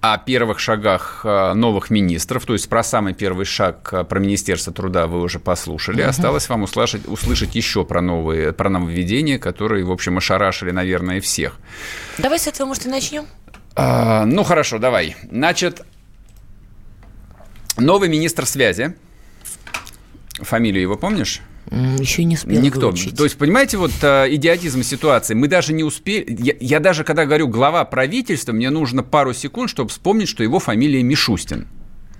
о 0.00 0.16
первых 0.18 0.60
шагах 0.60 1.22
э, 1.24 1.54
новых 1.54 1.90
министров, 1.90 2.44
то 2.44 2.52
есть 2.52 2.68
про 2.68 2.84
самый 2.84 3.14
первый 3.14 3.44
шаг 3.44 3.88
э, 3.92 4.04
про 4.04 4.20
Министерство 4.20 4.72
труда 4.72 5.06
вы 5.06 5.20
уже 5.20 5.40
послушали. 5.40 6.02
Мгм. 6.02 6.10
Осталось 6.10 6.48
вам 6.48 6.62
услышать, 6.62 7.06
услышать 7.08 7.54
еще 7.56 7.84
про 7.84 8.00
новые, 8.00 8.52
про 8.52 8.70
нововведения, 8.70 9.38
которые, 9.38 9.84
в 9.84 9.90
общем, 9.90 10.18
ошарашили, 10.18 10.70
наверное, 10.70 11.20
всех. 11.20 11.58
Давай 12.18 12.38
с 12.38 12.46
этого, 12.46 12.68
может, 12.68 12.86
и 12.86 12.88
начнем? 12.88 13.26
А, 13.74 14.24
ну 14.24 14.44
хорошо, 14.44 14.78
давай. 14.78 15.16
Значит, 15.30 15.82
новый 17.76 18.08
министр 18.08 18.46
связи. 18.46 18.94
Фамилию 20.40 20.82
его 20.82 20.96
помнишь? 20.96 21.40
Еще 21.70 22.24
не 22.24 22.34
успел 22.34 22.60
Никто. 22.60 22.88
выучить. 22.88 23.16
То 23.16 23.24
есть, 23.24 23.36
понимаете, 23.36 23.76
вот 23.76 23.92
э, 24.02 24.26
идиотизм 24.34 24.82
ситуации. 24.82 25.34
Мы 25.34 25.48
даже 25.48 25.72
не 25.72 25.84
успели. 25.84 26.36
Я, 26.40 26.54
я 26.60 26.80
даже, 26.80 27.04
когда 27.04 27.26
говорю 27.26 27.48
глава 27.48 27.84
правительства, 27.84 28.52
мне 28.52 28.70
нужно 28.70 29.02
пару 29.02 29.34
секунд, 29.34 29.70
чтобы 29.70 29.90
вспомнить, 29.90 30.28
что 30.28 30.42
его 30.42 30.58
фамилия 30.58 31.02
Мишустин. 31.02 31.66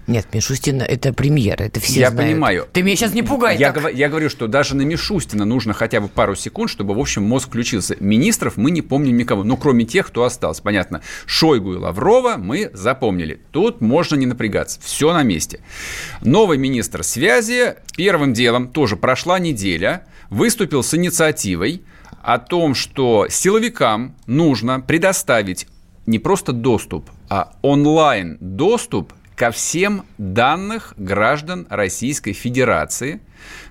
Нет, 0.08 0.26
Мишустин– 0.32 0.80
это 0.88 1.12
премьер, 1.12 1.60
это 1.62 1.80
все 1.80 2.00
я 2.00 2.10
знают. 2.10 2.30
понимаю. 2.32 2.68
Ты 2.72 2.82
меня 2.82 2.96
сейчас 2.96 3.12
не 3.12 3.22
пугай 3.22 3.58
я, 3.58 3.72
так. 3.72 3.84
гова- 3.84 3.92
я 3.92 4.08
говорю, 4.08 4.30
что 4.30 4.46
даже 4.46 4.74
на 4.74 4.82
Мишустина 4.82 5.44
нужно 5.44 5.74
хотя 5.74 6.00
бы 6.00 6.08
пару 6.08 6.34
секунд, 6.34 6.70
чтобы, 6.70 6.94
в 6.94 6.98
общем, 6.98 7.22
мозг 7.24 7.48
включился. 7.48 7.94
Министров 8.00 8.56
мы 8.56 8.70
не 8.70 8.80
помним 8.80 9.18
никого, 9.18 9.44
ну, 9.44 9.58
кроме 9.58 9.84
тех, 9.84 10.06
кто 10.06 10.24
остался. 10.24 10.62
Понятно, 10.62 11.02
Шойгу 11.26 11.74
и 11.74 11.76
Лаврова 11.76 12.36
мы 12.38 12.70
запомнили. 12.72 13.38
Тут 13.52 13.82
можно 13.82 14.16
не 14.16 14.24
напрягаться. 14.24 14.80
Все 14.82 15.12
на 15.12 15.22
месте. 15.22 15.60
Новый 16.22 16.56
министр 16.56 17.04
связи 17.04 17.74
первым 17.94 18.32
делом, 18.32 18.68
тоже 18.68 18.96
прошла 18.96 19.38
неделя, 19.38 20.06
выступил 20.30 20.82
с 20.82 20.94
инициативой 20.94 21.82
о 22.22 22.38
том, 22.38 22.74
что 22.74 23.26
силовикам 23.28 24.16
нужно 24.26 24.80
предоставить 24.80 25.66
не 26.06 26.18
просто 26.18 26.52
доступ, 26.52 27.10
а 27.28 27.52
онлайн 27.60 28.38
доступ 28.40 29.12
ко 29.38 29.52
всем 29.52 30.04
данных 30.18 30.94
граждан 30.96 31.68
Российской 31.70 32.32
Федерации, 32.32 33.20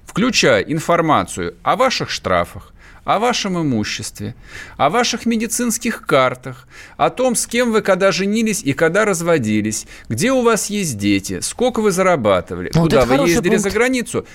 включая 0.05 0.61
информацию 0.61 1.55
о 1.61 1.75
ваших 1.75 2.09
штрафах, 2.09 2.71
о 3.03 3.19
вашем 3.19 3.61
имуществе, 3.61 4.33
о 4.77 4.89
ваших 4.89 5.25
медицинских 5.25 6.05
картах, 6.05 6.69
о 6.95 7.09
том, 7.09 7.35
с 7.35 7.45
кем 7.45 7.73
вы 7.73 7.81
когда 7.81 8.13
женились 8.13 8.63
и 8.63 8.71
когда 8.71 9.03
разводились, 9.03 9.87
где 10.07 10.31
у 10.31 10.41
вас 10.41 10.69
есть 10.69 10.97
дети, 10.97 11.41
сколько 11.41 11.81
вы 11.81 11.91
зарабатывали, 11.91 12.71
вот 12.73 12.83
куда 12.83 13.05
вы 13.05 13.27
ездили 13.27 13.55
пункт. 13.55 13.63
за 13.63 13.69
границу. 13.69 14.25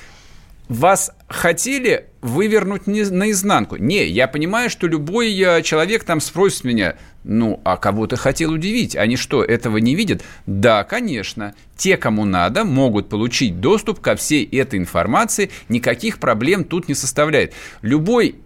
Вас 0.73 1.13
хотели 1.29 2.07
вывернуть 2.23 2.87
не- 2.87 3.05
наизнанку? 3.05 3.77
Не, 3.77 4.07
я 4.07 4.27
понимаю, 4.27 4.71
что 4.71 4.87
любой 4.87 5.39
э, 5.39 5.61
человек 5.63 6.05
там 6.05 6.21
спросит 6.21 6.65
меня, 6.65 6.95
ну, 7.25 7.61
а 7.63 7.77
кого 7.77 8.07
ты 8.07 8.17
хотел 8.17 8.53
удивить? 8.53 8.97
Они 8.97 9.17
что, 9.17 9.45
этого 9.45 9.77
не 9.77 9.95
видят? 9.95 10.23
Да, 10.47 10.83
конечно. 10.85 11.55
Те, 11.77 11.99
кому 11.99 12.25
надо, 12.25 12.65
могут 12.65 13.11
получить 13.11 13.61
доступ 13.61 14.01
ко 14.01 14.17
всей 14.17 14.45
этой 14.47 14.79
информации. 14.79 15.51
Никаких 15.69 16.19
проблем 16.19 16.65
тут 16.65 16.89
не 16.89 16.95
составляет. 16.95 17.53
Любой 17.83 18.37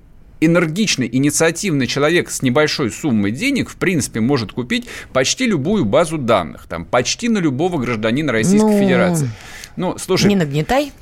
энергичный, 0.41 1.09
инициативный 1.11 1.87
человек 1.87 2.31
с 2.31 2.43
небольшой 2.43 2.91
суммой 2.91 3.31
денег, 3.31 3.71
в 3.71 3.77
принципе, 3.77 4.21
может 4.21 4.53
купить 4.53 4.87
почти 5.13 5.47
любую 5.47 5.85
базу 5.85 6.19
данных. 6.19 6.67
Там, 6.69 6.85
почти 6.85 7.29
на 7.29 7.39
любого 7.39 7.79
гражданина 7.79 8.33
Российской 8.33 8.73
Ну, 8.73 8.79
Федерации. 8.81 9.31
Ну, 9.77 9.97
слушай, 9.99 10.27
Не 10.27 10.37
нагнетай. 10.37 10.93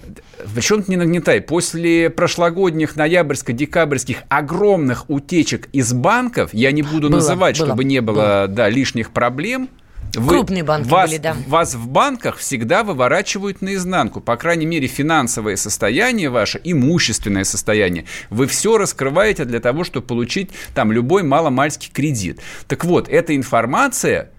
Причем 0.55 0.78
тут 0.78 0.89
не 0.89 0.97
нагнетай. 0.97 1.41
После 1.41 2.11
прошлогодних 2.11 2.97
ноябрьско-декабрьских 2.97 4.18
огромных 4.28 5.09
утечек 5.09 5.68
из 5.72 5.93
банков, 5.93 6.51
я 6.53 6.72
не 6.72 6.82
буду 6.82 7.09
Было, 7.09 7.16
называть, 7.16 7.59
было, 7.59 7.68
чтобы 7.68 7.85
не 7.85 8.01
было, 8.01 8.47
да, 8.49 8.68
лишних 8.68 9.11
проблем. 9.11 9.68
Крупные 10.14 10.62
банки 10.62 10.89
вас, 10.89 11.11
были, 11.11 11.18
да. 11.18 11.37
Вас 11.49 11.74
в 11.74 11.89
банках 11.89 12.37
всегда 12.37 12.85
выворачивают 12.85 13.62
наизнанку. 13.62 14.20
По 14.20 14.37
крайней 14.37 14.66
мере, 14.66 14.87
финансовое 14.87 15.57
состояние 15.57 16.30
ваше, 16.30 16.61
имущественное 16.62 17.45
состояние, 17.45 18.05
вы 18.30 18.47
все 18.47 18.78
раскрываете 18.78 19.45
для 19.45 19.61
того, 19.61 19.82
чтобы 19.82 20.07
получить 20.07 20.51
там 20.74 20.93
любой 20.93 21.22
маломальский 21.24 21.91
кредит. 21.93 22.41
Так 22.68 22.85
вот, 22.85 23.09
эта 23.09 23.35
информация 23.35 24.30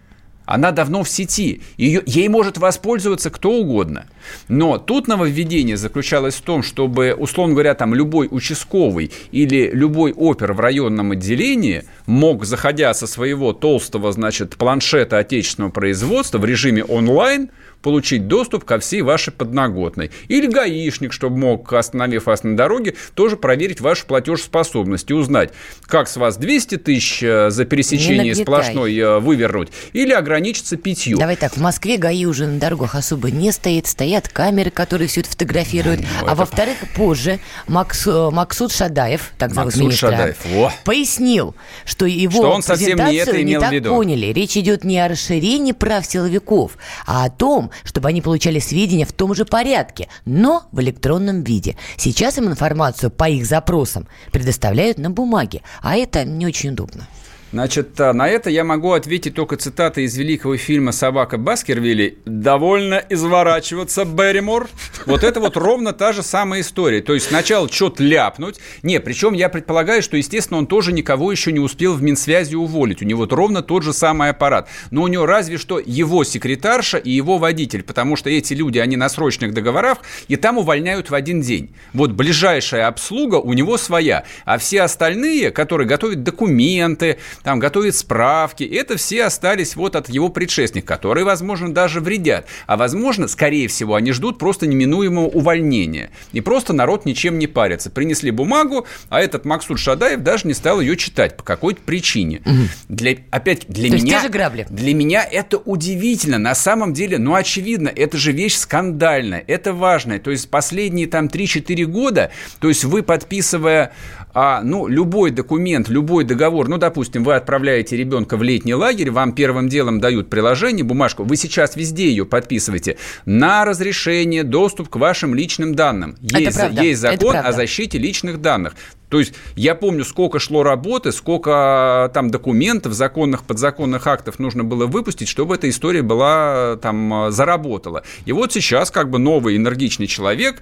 она 0.46 0.72
давно 0.72 1.04
в 1.04 1.10
сети. 1.10 1.62
Ее, 1.78 2.02
ей 2.06 2.28
может 2.28 2.58
воспользоваться 2.58 3.30
кто 3.30 3.52
угодно. 3.52 4.06
Но 4.48 4.78
тут 4.78 5.08
нововведение 5.08 5.78
заключалось 5.78 6.36
в 6.36 6.42
том, 6.42 6.64
чтобы, 6.64 7.16
условно 7.18 7.54
говоря, 7.54 7.76
там 7.76 7.94
любой 7.94 8.28
участковый 8.30 9.12
или 9.32 9.70
любой 9.72 10.14
опер 10.14 10.54
в 10.54 10.60
районном 10.60 11.12
отделении 11.12 11.84
мог, 12.06 12.46
заходя 12.46 12.94
со 12.94 13.08
своего 13.08 13.54
толстого, 13.54 14.12
значит, 14.12 14.56
планшета 14.58 15.18
отечественного 15.18 15.72
производства 15.72 16.38
в 16.38 16.46
режиме 16.46 16.84
онлайн, 16.84 17.50
получить 17.90 18.28
доступ 18.28 18.64
ко 18.66 18.80
всей 18.80 19.04
вашей 19.04 19.32
подноготной. 19.32 20.10
Или 20.28 20.48
гаишник, 20.48 21.14
чтобы 21.14 21.38
мог, 21.38 21.72
остановив 21.72 22.26
вас 22.26 22.44
на 22.44 22.58
дороге, 22.58 22.96
тоже 23.14 23.38
проверить 23.38 23.80
вашу 23.80 24.08
платежеспособность 24.08 25.12
и 25.12 25.14
узнать, 25.14 25.52
как 25.84 26.08
с 26.10 26.18
вас 26.18 26.38
200 26.38 26.78
тысяч 26.78 27.22
э, 27.22 27.52
за 27.52 27.64
пересечение 27.66 28.34
сплошной 28.34 28.98
э, 28.98 29.20
вывернуть, 29.20 29.70
или 29.94 30.12
ограничиться 30.14 30.78
пятью. 30.78 31.20
Давай 31.20 31.36
так, 31.36 31.54
в 31.56 31.62
Москве 31.62 31.98
ГАИ 31.98 32.26
уже 32.26 32.48
на 32.48 32.58
дорогах 32.60 32.96
особо 32.96 33.30
не 33.30 33.52
стоит, 33.52 33.86
стоят 33.86 34.30
камеры, 34.30 34.72
которые 34.72 35.08
все 35.08 35.22
это 35.22 35.30
фотографируют. 35.30 36.00
Ну, 36.02 36.08
а 36.24 36.26
это- 36.32 36.36
во-вторых, 36.38 36.78
позже 36.96 37.40
Макс- 37.68 38.08
э, 38.08 38.30
Максут 38.32 38.72
Шадаев, 38.72 39.32
так 39.38 39.54
зовут 39.54 39.66
Максут 39.68 39.82
министра, 39.84 40.10
Шадаев, 40.10 40.38
во. 40.48 40.74
пояснил, 40.86 41.54
что 41.86 42.08
его 42.08 42.32
Что 42.32 42.50
он 42.52 42.64
совсем 42.64 42.98
не 42.98 43.04
презентацию 43.04 43.36
это 43.36 43.44
имел 43.44 43.60
в 43.60 43.64
так 43.64 43.72
виду. 43.74 43.90
поняли. 43.92 44.26
Речь 44.34 44.58
идет 44.58 44.84
не 44.84 44.98
о 45.00 45.08
расширении 45.08 45.72
прав 45.72 46.04
силовиков, 46.04 46.80
а 47.06 47.26
о 47.26 47.30
том, 47.30 47.70
чтобы 47.84 48.10
они 48.10 48.22
получали 48.22 48.60
сведения 48.60 49.06
в 49.06 49.14
том 49.14 49.34
же 49.34 49.46
порядке, 49.46 50.08
но 50.26 50.64
в 50.72 50.82
электронном 50.82 51.44
виде. 51.44 51.76
Сейчас 51.98 52.38
им 52.38 52.48
информацию 52.48 53.12
по 53.12 53.30
их 53.30 53.46
запросам 53.46 54.08
предоставляют 54.32 54.98
на 54.98 55.10
бумаге, 55.10 55.62
а 55.82 55.96
это 55.96 56.24
не 56.24 56.46
очень 56.46 56.72
удобно. 56.72 57.08
Значит, 57.52 58.00
а, 58.02 58.12
на 58.12 58.28
это 58.28 58.50
я 58.50 58.64
могу 58.64 58.94
ответить 58.94 59.36
только 59.36 59.56
цитатой 59.56 60.06
из 60.06 60.18
великого 60.18 60.58
фильма 60.58 60.92
«Собака 60.92 61.38
Баскервилли». 61.38 62.18
«Довольно 62.26 63.02
изворачиваться, 63.10 64.04
Берримор». 64.04 64.68
Вот 65.06 65.24
это 65.24 65.40
вот 65.40 65.56
ровно 65.56 65.94
та 65.94 66.12
же 66.12 66.24
самая 66.24 66.62
история. 66.62 67.02
То 67.02 67.14
есть 67.14 67.28
сначала 67.28 67.72
что-то 67.72 68.04
ляпнуть. 68.04 68.60
Не, 68.84 69.00
причем 69.00 69.34
я 69.34 69.50
предполагаю, 69.50 70.02
что, 70.02 70.18
естественно, 70.18 70.58
он 70.58 70.68
тоже 70.68 70.92
никого 70.92 71.32
еще 71.32 71.52
не 71.52 71.60
успел 71.60 71.94
в 71.94 72.02
Минсвязи 72.02 72.56
уволить. 72.56 73.02
У 73.02 73.06
него 73.06 73.22
вот 73.22 73.32
ровно 73.32 73.62
тот 73.62 73.84
же 73.84 73.94
самый 73.94 74.30
аппарат. 74.30 74.68
Но 74.92 75.04
у 75.04 75.08
него 75.08 75.26
разве 75.26 75.58
что 75.58 75.80
его 75.80 76.24
секретарша 76.24 76.98
и 76.98 77.12
его 77.12 77.38
водитель. 77.38 77.84
Потому 77.84 78.16
что 78.16 78.30
эти 78.30 78.54
люди, 78.54 78.80
они 78.80 78.98
на 78.98 79.08
срочных 79.08 79.54
договорах, 79.54 80.00
и 80.28 80.36
там 80.36 80.58
увольняют 80.58 81.10
в 81.10 81.16
один 81.16 81.42
день. 81.42 81.74
Вот 81.94 82.12
ближайшая 82.12 82.88
обслуга 82.88 83.36
у 83.36 83.54
него 83.54 83.78
своя. 83.78 84.26
А 84.46 84.58
все 84.58 84.82
остальные, 84.82 85.52
которые 85.52 85.88
готовят 85.88 86.24
документы, 86.24 87.20
там 87.44 87.60
готовят 87.60 87.96
справки, 87.96 88.64
это 88.64 88.98
все 88.98 89.26
остались 89.26 89.76
вот 89.76 89.96
от 89.96 90.10
его 90.10 90.30
предшественников, 90.30 90.88
которые, 90.88 91.26
возможно, 91.26 91.74
даже 91.74 92.00
вредят. 92.00 92.48
А 92.68 92.78
возможно, 92.78 93.28
скорее 93.28 93.68
всего, 93.68 93.96
они 93.96 94.12
ждут 94.12 94.38
просто 94.38 94.68
неминуемого 94.68 95.28
увольнения. 95.28 96.12
И 96.32 96.42
просто 96.42 96.74
народ 96.74 97.06
ничем 97.06 97.40
не 97.40 97.48
парится. 97.48 97.90
Принесли 97.90 98.32
бумагу, 98.32 98.86
а 99.10 99.22
этот 99.22 99.46
Максут 99.46 99.80
Шадаев 99.80 100.22
даже 100.22 100.48
не 100.48 100.54
стал 100.54 100.82
ее 100.82 100.98
читать 100.98 101.38
по 101.38 101.44
какой-то 101.44 101.82
причине. 101.82 102.42
Для, 102.90 103.16
опять, 103.32 103.66
для 103.68 103.90
То 103.90 103.96
меня... 103.96 104.18
те 104.18 104.28
же 104.28 104.30
грабли. 104.30 104.66
Для 104.70 104.94
меня 104.94 105.24
это 105.24 105.58
удивительно. 105.58 106.38
На 106.38 106.56
самом 106.56 106.94
деле, 106.94 107.18
ну, 107.18 107.36
очевидно, 107.36 107.90
это 107.90 108.18
же 108.18 108.32
вещь 108.32 108.56
скандальная, 108.56 109.44
это 109.48 109.74
важная. 109.74 110.20
То 110.20 110.32
есть 110.32 110.50
последние 110.50 111.08
там 111.08 111.28
3-4 111.28 111.86
года, 111.86 112.32
то 112.60 112.68
есть 112.70 112.84
вы, 112.84 113.04
подписывая 113.04 113.94
а, 114.36 114.62
ну, 114.62 114.88
любой 114.88 115.32
документ, 115.32 115.88
любой 115.88 116.26
договор, 116.26 116.68
ну, 116.68 116.78
допустим, 116.78 117.24
вы 117.24 117.36
отправляете 117.36 117.96
ребенка 117.96 118.36
в 118.36 118.44
летний 118.44 118.74
лагерь, 118.74 119.10
вам 119.10 119.32
первым 119.32 119.70
делом 119.70 120.02
дают 120.02 120.30
приложение, 120.30 120.84
бумажку, 120.84 121.24
вы 121.24 121.38
сейчас 121.38 121.78
везде 121.78 122.10
ее 122.10 122.26
подписываете 122.26 122.98
на 123.26 123.64
разрешение, 123.64 124.44
доступ 124.44 124.90
к 124.90 124.98
вашим 124.98 125.34
личным 125.34 125.74
данным. 125.74 126.18
Есть, 126.20 126.60
есть 126.74 127.00
закон 127.00 127.38
о 127.38 127.54
защите 127.54 127.98
личных 127.98 128.42
данных. 128.42 128.76
То 129.10 129.20
есть 129.20 129.34
я 129.56 129.76
помню, 129.76 130.04
сколько 130.04 130.40
шло 130.40 130.64
работы, 130.64 131.14
сколько 131.14 132.12
там 132.14 132.30
документов, 132.30 132.92
законных, 132.94 133.44
подзаконных 133.44 134.08
актов 134.08 134.40
нужно 134.40 134.66
было 134.66 134.88
выпустить, 134.88 135.30
чтобы 135.30 135.56
эта 135.56 135.70
история 135.70 136.02
была 136.02 136.78
там 136.82 137.28
заработала. 137.30 138.04
И 138.26 138.34
вот 138.34 138.52
сейчас 138.52 138.92
как 138.92 139.10
бы 139.10 139.20
новый 139.20 139.56
энергичный 139.56 140.08
человек 140.08 140.62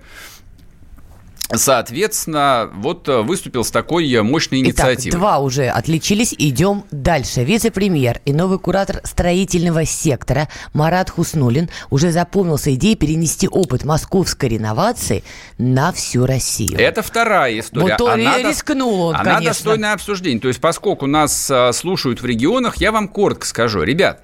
Соответственно, 1.56 2.70
вот 2.74 3.08
э, 3.08 3.22
выступил 3.22 3.64
с 3.64 3.72
такой 3.72 4.12
э, 4.12 4.22
мощной 4.22 4.60
инициативой. 4.62 5.10
Итак, 5.10 5.20
два 5.20 5.39
уже 5.39 5.68
отличились. 5.68 6.34
Идем 6.38 6.86
дальше. 6.91 7.43
Вице-премьер 7.43 8.22
и 8.26 8.34
новый 8.34 8.60
куратор 8.60 9.01
строительного 9.04 9.86
сектора 9.86 10.49
Марат 10.74 11.10
Хуснулин 11.10 11.70
уже 11.89 12.12
запомнился 12.12 12.74
идеей 12.76 12.95
перенести 12.95 13.47
опыт 13.47 13.84
московской 13.86 14.49
реновации 14.49 15.24
на 15.58 15.91
всю 15.91 16.26
Россию. 16.26 16.78
Это 16.80 17.01
вторая 17.01 17.60
история. 17.60 17.97
Вот 17.97 18.01
он 18.01 18.12
Она 18.12 18.39
рискнул 18.39 19.01
он, 19.01 19.16
Она 19.16 19.36
конечно. 19.36 19.49
достойна 19.49 19.93
обсуждения. 19.93 20.39
То 20.39 20.47
есть, 20.47 20.60
поскольку 20.60 21.08
нас 21.08 21.49
э, 21.49 21.72
слушают 21.74 22.22
в 22.22 22.26
регионах, 22.26 22.78
я 22.78 22.91
вам 22.91 23.08
коротко 23.08 23.45
скажу. 23.45 23.84
Ребят, 23.84 24.22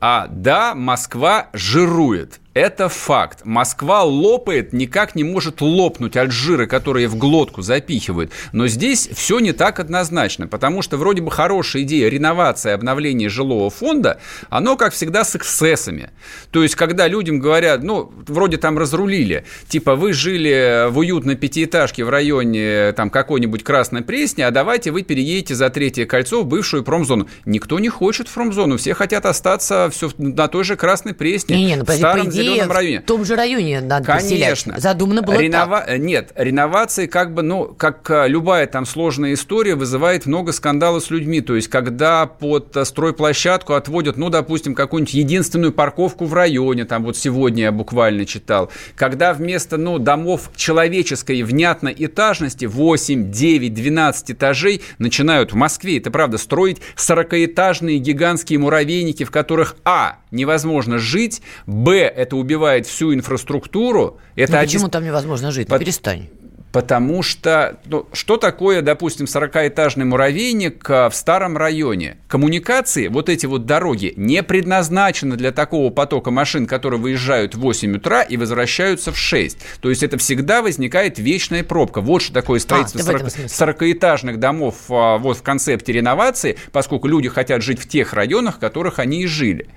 а 0.00 0.26
да, 0.28 0.74
Москва 0.74 1.48
жирует. 1.52 2.40
Это 2.54 2.90
факт. 2.90 3.40
Москва 3.44 4.02
лопает, 4.02 4.74
никак 4.74 5.14
не 5.14 5.24
может 5.24 5.62
лопнуть 5.62 6.18
от 6.18 6.32
жира, 6.32 6.66
который 6.66 7.06
в 7.06 7.16
глотку 7.16 7.62
запихивают. 7.62 8.30
Но 8.52 8.66
здесь 8.66 9.08
все 9.14 9.38
не 9.38 9.52
так 9.52 9.80
однозначно, 9.80 10.46
потому 10.46 10.82
что 10.82 10.98
вроде 10.98 11.22
бы 11.22 11.30
хорошая 11.30 11.84
идея 11.84 12.10
реновации, 12.10 12.72
обновления 12.72 13.30
жилого 13.30 13.70
фонда, 13.70 14.20
оно, 14.50 14.76
как 14.76 14.92
всегда, 14.92 15.24
с 15.24 15.34
эксцессами. 15.34 16.10
То 16.50 16.62
есть, 16.62 16.74
когда 16.74 17.08
людям 17.08 17.38
говорят, 17.40 17.82
ну, 17.82 18.12
вроде 18.26 18.58
там 18.58 18.76
разрулили, 18.76 19.46
типа, 19.68 19.96
вы 19.96 20.12
жили 20.12 20.90
в 20.90 20.98
уютной 20.98 21.36
пятиэтажке 21.36 22.04
в 22.04 22.10
районе 22.10 22.92
там 22.92 23.08
какой-нибудь 23.08 23.64
Красной 23.64 24.02
Пресни, 24.02 24.42
а 24.42 24.50
давайте 24.50 24.90
вы 24.90 25.04
переедете 25.04 25.54
за 25.54 25.70
третье 25.70 26.04
кольцо 26.04 26.42
в 26.42 26.46
бывшую 26.46 26.84
промзону. 26.84 27.28
Никто 27.46 27.78
не 27.78 27.88
хочет 27.88 28.28
в 28.28 28.34
промзону, 28.34 28.76
все 28.76 28.92
хотят 28.92 29.24
остаться 29.24 29.88
все 29.90 30.10
на 30.18 30.48
той 30.48 30.64
же 30.64 30.76
Красной 30.76 31.14
Пресне, 31.14 31.76
ну, 31.76 31.76
в 31.76 31.86
подожди, 31.86 31.98
старом 31.98 32.26
по 32.26 32.30
идее, 32.30 32.41
определенном 32.42 32.72
районе. 32.72 33.00
в 33.00 33.04
том 33.04 33.24
же 33.24 33.36
районе 33.36 33.80
надо 33.80 34.04
Конечно. 34.06 34.28
поселять. 34.28 34.82
Задумано 34.82 35.22
было 35.22 35.34
Ренова- 35.34 35.84
э, 35.86 35.98
Нет, 35.98 36.32
реновации 36.34 37.06
как 37.06 37.34
бы, 37.34 37.42
ну, 37.42 37.66
как 37.66 38.08
э, 38.10 38.28
любая 38.28 38.66
там 38.66 38.86
сложная 38.86 39.34
история 39.34 39.74
вызывает 39.74 40.26
много 40.26 40.52
скандалов 40.52 41.04
с 41.04 41.10
людьми. 41.10 41.40
То 41.40 41.56
есть, 41.56 41.68
когда 41.68 42.26
под 42.26 42.76
э, 42.76 42.84
стройплощадку 42.84 43.74
отводят, 43.74 44.16
ну, 44.16 44.28
допустим, 44.30 44.74
какую-нибудь 44.74 45.14
единственную 45.14 45.72
парковку 45.72 46.24
в 46.24 46.34
районе, 46.34 46.84
там 46.84 47.04
вот 47.04 47.16
сегодня 47.16 47.64
я 47.64 47.72
буквально 47.72 48.26
читал, 48.26 48.70
когда 48.96 49.32
вместо, 49.32 49.76
ну, 49.76 49.98
домов 49.98 50.50
человеческой 50.56 51.42
внятной 51.42 51.94
этажности 51.98 52.64
8, 52.64 53.30
9, 53.30 53.74
12 53.74 54.32
этажей 54.32 54.82
начинают 54.98 55.52
в 55.52 55.56
Москве, 55.56 55.98
это 55.98 56.10
правда, 56.10 56.38
строить 56.38 56.78
40-этажные 56.96 57.98
гигантские 57.98 58.58
муравейники, 58.58 59.24
в 59.24 59.30
которых, 59.30 59.76
а, 59.84 60.16
невозможно 60.30 60.98
жить, 60.98 61.42
б, 61.66 61.98
это 62.00 62.31
убивает 62.36 62.86
всю 62.86 63.12
инфраструктуру. 63.14 64.18
Это 64.36 64.52
Ну, 64.52 64.58
один- 64.58 64.68
почему 64.72 64.88
там 64.90 65.04
невозможно 65.04 65.50
жить? 65.50 65.68
Ну, 65.68 65.78
перестань. 65.78 66.28
Потому 66.72 67.22
что, 67.22 67.78
ну, 67.84 68.06
что 68.14 68.38
такое, 68.38 68.80
допустим, 68.80 69.26
40-этажный 69.26 70.06
муравейник 70.06 70.88
а, 70.88 71.10
в 71.10 71.14
старом 71.14 71.58
районе? 71.58 72.16
Коммуникации, 72.28 73.08
вот 73.08 73.28
эти 73.28 73.44
вот 73.44 73.66
дороги, 73.66 74.14
не 74.16 74.42
предназначены 74.42 75.36
для 75.36 75.52
такого 75.52 75.90
потока 75.90 76.30
машин, 76.30 76.66
которые 76.66 76.98
выезжают 76.98 77.54
в 77.54 77.60
8 77.60 77.96
утра 77.96 78.22
и 78.22 78.38
возвращаются 78.38 79.12
в 79.12 79.18
6. 79.18 79.58
То 79.82 79.90
есть 79.90 80.02
это 80.02 80.16
всегда 80.16 80.62
возникает 80.62 81.18
вечная 81.18 81.62
пробка. 81.62 82.00
Вот 82.00 82.22
что 82.22 82.32
такое 82.32 82.58
строительство 82.58 83.00
А, 83.00 83.04
в 83.04 83.16
этом 83.16 83.28
40 83.28 83.50
смысле. 83.50 83.92
40-этажных 83.92 84.36
домов 84.38 84.76
а, 84.88 85.18
вот 85.18 85.36
в 85.36 85.42
концепте 85.42 85.92
реновации, 85.92 86.56
поскольку 86.72 87.06
люди 87.06 87.28
хотят 87.28 87.62
жить 87.62 87.80
в 87.80 87.86
тех 87.86 88.14
районах, 88.14 88.56
в 88.56 88.58
которых 88.58 88.98
они 88.98 89.24
и 89.24 89.26
жили. 89.26 89.68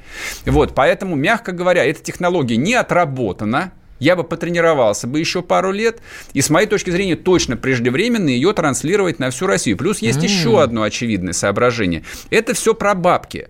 Вот, 0.46 0.74
поэтому, 0.74 1.18
мягко 1.18 1.52
говоря, 1.52 1.84
эта 1.84 2.02
технология 2.02 2.56
не 2.56 2.74
отработана, 2.74 3.74
я 4.00 4.16
бы 4.16 4.24
потренировался 4.24 5.08
бы 5.08 5.20
еще 5.20 5.42
пару 5.42 5.72
лет, 5.72 6.00
и 6.34 6.42
с 6.42 6.50
моей 6.50 6.68
точки 6.68 6.90
зрения 6.90 7.16
точно 7.16 7.58
преждевременно 7.58 8.30
ее 8.30 8.54
транслировать 8.54 9.20
на 9.20 9.30
всю 9.30 9.48
Россию. 9.48 9.78
Плюс 9.78 10.00
есть 10.00 10.20
М. 10.20 10.24
еще 10.24 10.62
одно 10.62 10.84
очевидное 10.84 11.34
соображение. 11.34 12.04
Это 12.30 12.54
все 12.54 12.74
про 12.74 12.94
бабки. 12.96 13.50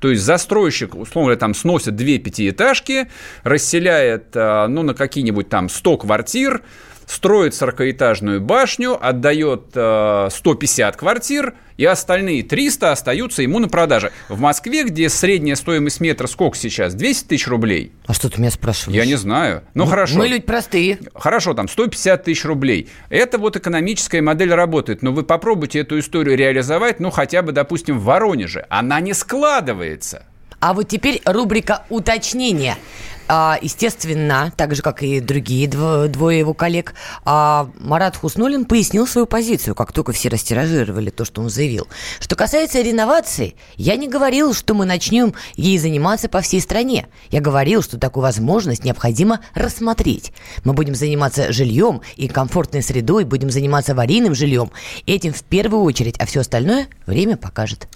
То 0.00 0.10
есть 0.10 0.22
застройщик, 0.22 0.94
условно 0.94 1.28
говоря, 1.28 1.38
там 1.38 1.54
сносит 1.54 1.96
две 1.96 2.18
пятиэтажки, 2.18 3.08
расселяет, 3.42 4.28
а, 4.34 4.66
ну, 4.66 4.82
на 4.82 4.92
какие-нибудь 4.94 5.48
там 5.48 5.68
100 5.68 5.98
квартир, 5.98 6.62
строит 7.06 7.52
40-этажную 7.52 8.40
башню, 8.40 8.98
отдает 9.00 9.70
э, 9.74 10.28
150 10.30 10.96
квартир, 10.96 11.54
и 11.76 11.84
остальные 11.84 12.44
300 12.44 12.92
остаются 12.92 13.42
ему 13.42 13.58
на 13.58 13.68
продаже. 13.68 14.12
В 14.28 14.38
Москве, 14.40 14.84
где 14.84 15.08
средняя 15.08 15.56
стоимость 15.56 16.00
метра 16.00 16.26
сколько 16.28 16.56
сейчас? 16.56 16.94
200 16.94 17.26
тысяч 17.26 17.48
рублей? 17.48 17.92
А 18.06 18.14
что 18.14 18.30
ты 18.30 18.40
меня 18.40 18.50
спрашиваешь? 18.52 18.96
Я 18.96 19.06
не 19.06 19.16
знаю. 19.16 19.62
Ну, 19.74 19.84
Мы- 19.84 19.90
хорошо. 19.90 20.18
Мы 20.18 20.28
люди 20.28 20.44
простые. 20.44 20.98
Хорошо, 21.14 21.52
там 21.54 21.68
150 21.68 22.24
тысяч 22.24 22.44
рублей. 22.44 22.88
Это 23.08 23.38
вот 23.38 23.56
экономическая 23.56 24.22
модель 24.22 24.54
работает. 24.54 25.02
Но 25.02 25.12
вы 25.12 25.24
попробуйте 25.24 25.80
эту 25.80 25.98
историю 25.98 26.36
реализовать, 26.36 27.00
ну, 27.00 27.10
хотя 27.10 27.42
бы, 27.42 27.50
допустим, 27.52 27.98
в 27.98 28.04
Воронеже. 28.04 28.66
Она 28.68 29.00
не 29.00 29.12
складывается. 29.12 30.26
А 30.60 30.72
вот 30.72 30.88
теперь 30.88 31.20
рубрика 31.26 31.84
уточнения. 31.90 32.78
А, 33.26 33.58
естественно, 33.62 34.52
так 34.56 34.74
же, 34.74 34.82
как 34.82 35.02
и 35.02 35.20
другие 35.20 35.66
дво- 35.66 36.08
двое 36.08 36.38
его 36.38 36.52
коллег, 36.52 36.94
а, 37.24 37.70
Марат 37.78 38.16
Хуснулин 38.16 38.66
пояснил 38.66 39.06
свою 39.06 39.26
позицию, 39.26 39.74
как 39.74 39.92
только 39.92 40.12
все 40.12 40.28
растиражировали 40.28 41.08
то, 41.08 41.24
что 41.24 41.40
он 41.40 41.48
заявил. 41.48 41.88
Что 42.20 42.36
касается 42.36 42.82
реновации, 42.82 43.54
я 43.76 43.96
не 43.96 44.08
говорил, 44.08 44.52
что 44.52 44.74
мы 44.74 44.84
начнем 44.84 45.34
ей 45.56 45.78
заниматься 45.78 46.28
по 46.28 46.42
всей 46.42 46.60
стране. 46.60 47.06
Я 47.30 47.40
говорил, 47.40 47.82
что 47.82 47.98
такую 47.98 48.22
возможность 48.22 48.84
необходимо 48.84 49.40
рассмотреть. 49.54 50.32
Мы 50.64 50.74
будем 50.74 50.94
заниматься 50.94 51.50
жильем 51.50 52.02
и 52.16 52.28
комфортной 52.28 52.82
средой, 52.82 53.24
будем 53.24 53.50
заниматься 53.50 53.92
аварийным 53.92 54.34
жильем. 54.34 54.70
Этим 55.06 55.32
в 55.32 55.42
первую 55.44 55.82
очередь, 55.82 56.16
а 56.18 56.26
все 56.26 56.40
остальное 56.40 56.88
время 57.06 57.38
покажет. 57.38 57.88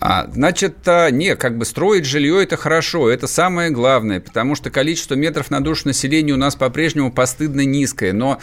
А, 0.00 0.28
значит, 0.32 0.76
а, 0.86 1.10
не, 1.10 1.34
как 1.36 1.58
бы 1.58 1.64
строить 1.64 2.04
жилье 2.04 2.42
это 2.42 2.56
хорошо, 2.56 3.10
это 3.10 3.26
самое 3.26 3.70
главное, 3.70 4.20
потому 4.20 4.54
что 4.54 4.70
количество 4.70 5.14
метров 5.14 5.50
на 5.50 5.62
душу 5.62 5.88
населения 5.88 6.32
у 6.32 6.36
нас 6.36 6.54
по-прежнему 6.54 7.12
постыдно 7.12 7.64
низкое, 7.64 8.12
но 8.12 8.38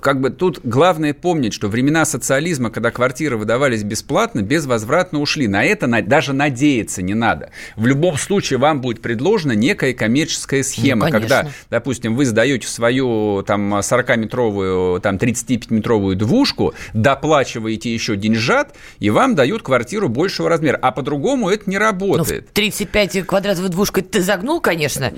как 0.00 0.20
бы 0.20 0.30
тут 0.30 0.60
главное 0.64 1.14
помнить, 1.14 1.52
что 1.52 1.68
времена 1.68 2.04
социализма, 2.04 2.70
когда 2.70 2.90
квартиры 2.90 3.36
выдавались 3.36 3.82
бесплатно, 3.82 4.40
безвозвратно 4.42 5.20
ушли. 5.20 5.48
На 5.48 5.64
это 5.64 5.86
на- 5.86 6.02
даже 6.02 6.32
надеяться 6.32 7.02
не 7.02 7.14
надо. 7.14 7.50
В 7.76 7.86
любом 7.86 8.16
случае 8.16 8.58
вам 8.58 8.80
будет 8.80 9.02
предложена 9.02 9.52
некая 9.52 9.92
коммерческая 9.94 10.62
схема, 10.62 11.06
Ну, 11.06 11.12
конечно. 11.12 11.36
когда, 11.36 11.50
допустим, 11.70 12.14
вы 12.16 12.24
сдаете 12.26 12.66
свою 12.68 13.42
там 13.46 13.74
40-метровую, 13.82 15.00
там 15.00 15.16
35-метровую 15.16 16.14
двушку, 16.16 16.74
доплачиваете 16.94 17.92
еще 17.92 18.16
деньжат, 18.16 18.74
и 18.98 19.10
вам 19.10 19.34
дают 19.34 19.62
квартиру 19.62 20.08
большего 20.08 20.48
размера. 20.48 20.78
А 20.80 20.92
по-другому 20.92 21.48
это 21.50 21.68
не 21.68 21.78
Ну, 21.78 21.84
работает. 21.84 22.50
35 22.52 23.22
квадратов 23.22 23.68
двушкой 23.68 24.02
ты 24.02 24.20
загнул, 24.20 24.60
конечно. 24.60 25.10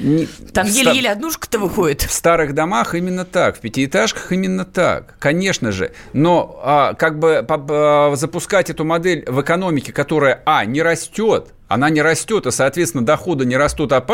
Там 0.52 0.66
еле-еле 0.66 1.02
ста- 1.08 1.12
однушка-то 1.12 1.58
выходит. 1.58 2.02
В 2.02 2.12
старых 2.12 2.54
домах 2.54 2.94
именно 2.94 3.24
так, 3.24 3.56
в 3.56 3.60
пятиэтажках 3.60 4.32
именно 4.32 4.61
так, 4.64 5.16
конечно 5.18 5.72
же. 5.72 5.92
Но 6.12 6.60
а, 6.62 6.94
как 6.94 7.18
бы 7.18 7.44
а, 7.48 8.14
запускать 8.16 8.70
эту 8.70 8.84
модель 8.84 9.24
в 9.26 9.40
экономике, 9.40 9.92
которая, 9.92 10.42
а, 10.44 10.64
не 10.64 10.82
растет, 10.82 11.48
она 11.68 11.88
не 11.90 12.02
растет, 12.02 12.46
и, 12.46 12.50
соответственно, 12.50 13.04
доходы 13.04 13.46
не 13.46 13.56
растут, 13.56 13.92
а 13.92 14.04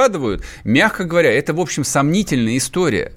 мягко 0.64 1.04
говоря, 1.04 1.32
это, 1.32 1.54
в 1.54 1.60
общем, 1.60 1.84
сомнительная 1.84 2.56
история. 2.56 3.12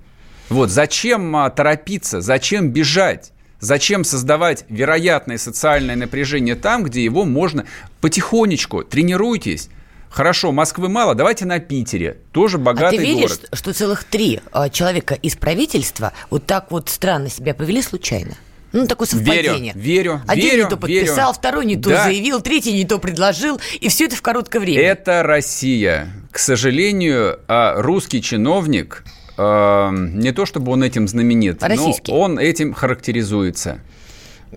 Вот 0.50 0.70
зачем 0.70 1.36
а, 1.36 1.50
торопиться, 1.50 2.22
зачем 2.22 2.72
бежать? 2.72 3.32
Зачем 3.62 4.04
создавать 4.04 4.66
вероятное 4.70 5.38
социальное 5.38 5.96
напряжение 5.96 6.56
там, 6.56 6.84
где 6.84 7.04
его 7.04 7.26
можно 7.26 7.66
потихонечку, 8.02 8.84
тренируйтесь. 8.84 9.70
Хорошо, 10.12 10.52
Москвы 10.52 10.90
мало, 10.90 11.16
давайте 11.16 11.46
на 11.46 11.60
Питере. 11.60 12.18
Тоже 12.34 12.58
А 12.58 12.60
ты 12.60 12.64
богатый 12.66 12.98
веришь, 12.98 13.22
город. 13.40 13.50
что 13.54 13.72
целых 13.74 14.04
три 14.04 14.42
а, 14.52 14.70
человека 14.70 15.14
из 15.16 15.36
правительства 15.38 16.12
вот 16.30 16.46
так 16.46 16.70
вот 16.70 16.90
странно 16.90 17.30
себя 17.30 17.54
повели 17.54 17.82
случайно? 17.82 18.34
Ну, 18.74 18.88
такое 18.88 19.08
совпадение. 19.08 19.72
Верю, 19.74 20.12
верю, 20.14 20.22
Один 20.28 20.46
верю, 20.52 20.64
не 20.64 20.70
то 20.70 20.78
подписал, 20.78 21.16
верю. 21.32 21.34
второй 21.34 21.66
не 21.66 21.76
то 21.78 21.90
Да. 21.90 22.04
заявил, 22.04 22.42
третий 22.42 22.74
не 22.74 22.86
то 22.86 23.00
предложил, 23.00 23.60
и 23.80 23.88
все 23.88 24.06
это 24.06 24.16
в 24.18 24.22
короткое 24.22 24.60
время. 24.60 24.82
Это 24.82 25.24
Россия. 25.24 26.08
К 26.32 26.38
сожалению, 26.40 27.40
а, 27.48 27.82
русский 27.82 28.22
чиновник, 28.22 29.04
а, 29.38 29.92
не 29.92 30.32
то 30.34 30.46
чтобы 30.46 30.74
он 30.74 30.84
этим 30.84 31.08
знаменит, 31.08 31.64
Российский. 31.64 32.12
но 32.12 32.20
он 32.20 32.38
этим 32.40 32.74
характеризуется. 32.74 33.80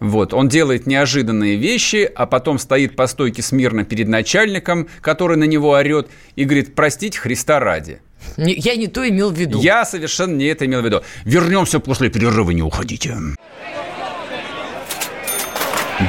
Вот, 0.01 0.35
он 0.35 0.49
делает 0.49 0.87
неожиданные 0.87 1.57
вещи, 1.57 2.11
а 2.15 2.27
потом 2.27 2.59
стоит 2.59 2.97
по 2.97 3.07
стойке 3.07 3.43
смирно 3.43 3.85
перед 3.85 4.09
начальником, 4.09 4.89
который 5.01 5.37
на 5.37 5.45
него 5.45 5.71
орет, 5.71 6.09
и 6.37 6.45
говорит, 6.45 6.75
простите 6.75 7.19
Христа 7.19 7.61
ради. 7.61 8.01
Не- 8.37 8.55
Я 8.55 8.75
не 8.77 8.87
то 8.89 9.07
имел 9.09 9.31
в 9.31 9.39
виду. 9.39 9.61
Я 9.61 9.85
совершенно 9.85 10.35
не 10.35 10.47
это 10.47 10.67
имел 10.67 10.81
в 10.81 10.85
виду. 10.85 11.03
Вернемся 11.25 11.79
после 11.79 12.11
перерыва, 12.11 12.51
не 12.51 12.63
уходите. 12.63 13.17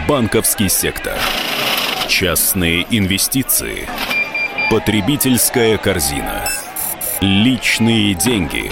Банковский 0.07 0.69
сектор. 0.69 1.13
Частные 2.07 2.85
инвестиции. 2.89 3.87
Потребительская 4.71 5.77
корзина. 5.77 6.49
Личные 7.21 8.13
деньги. 8.15 8.71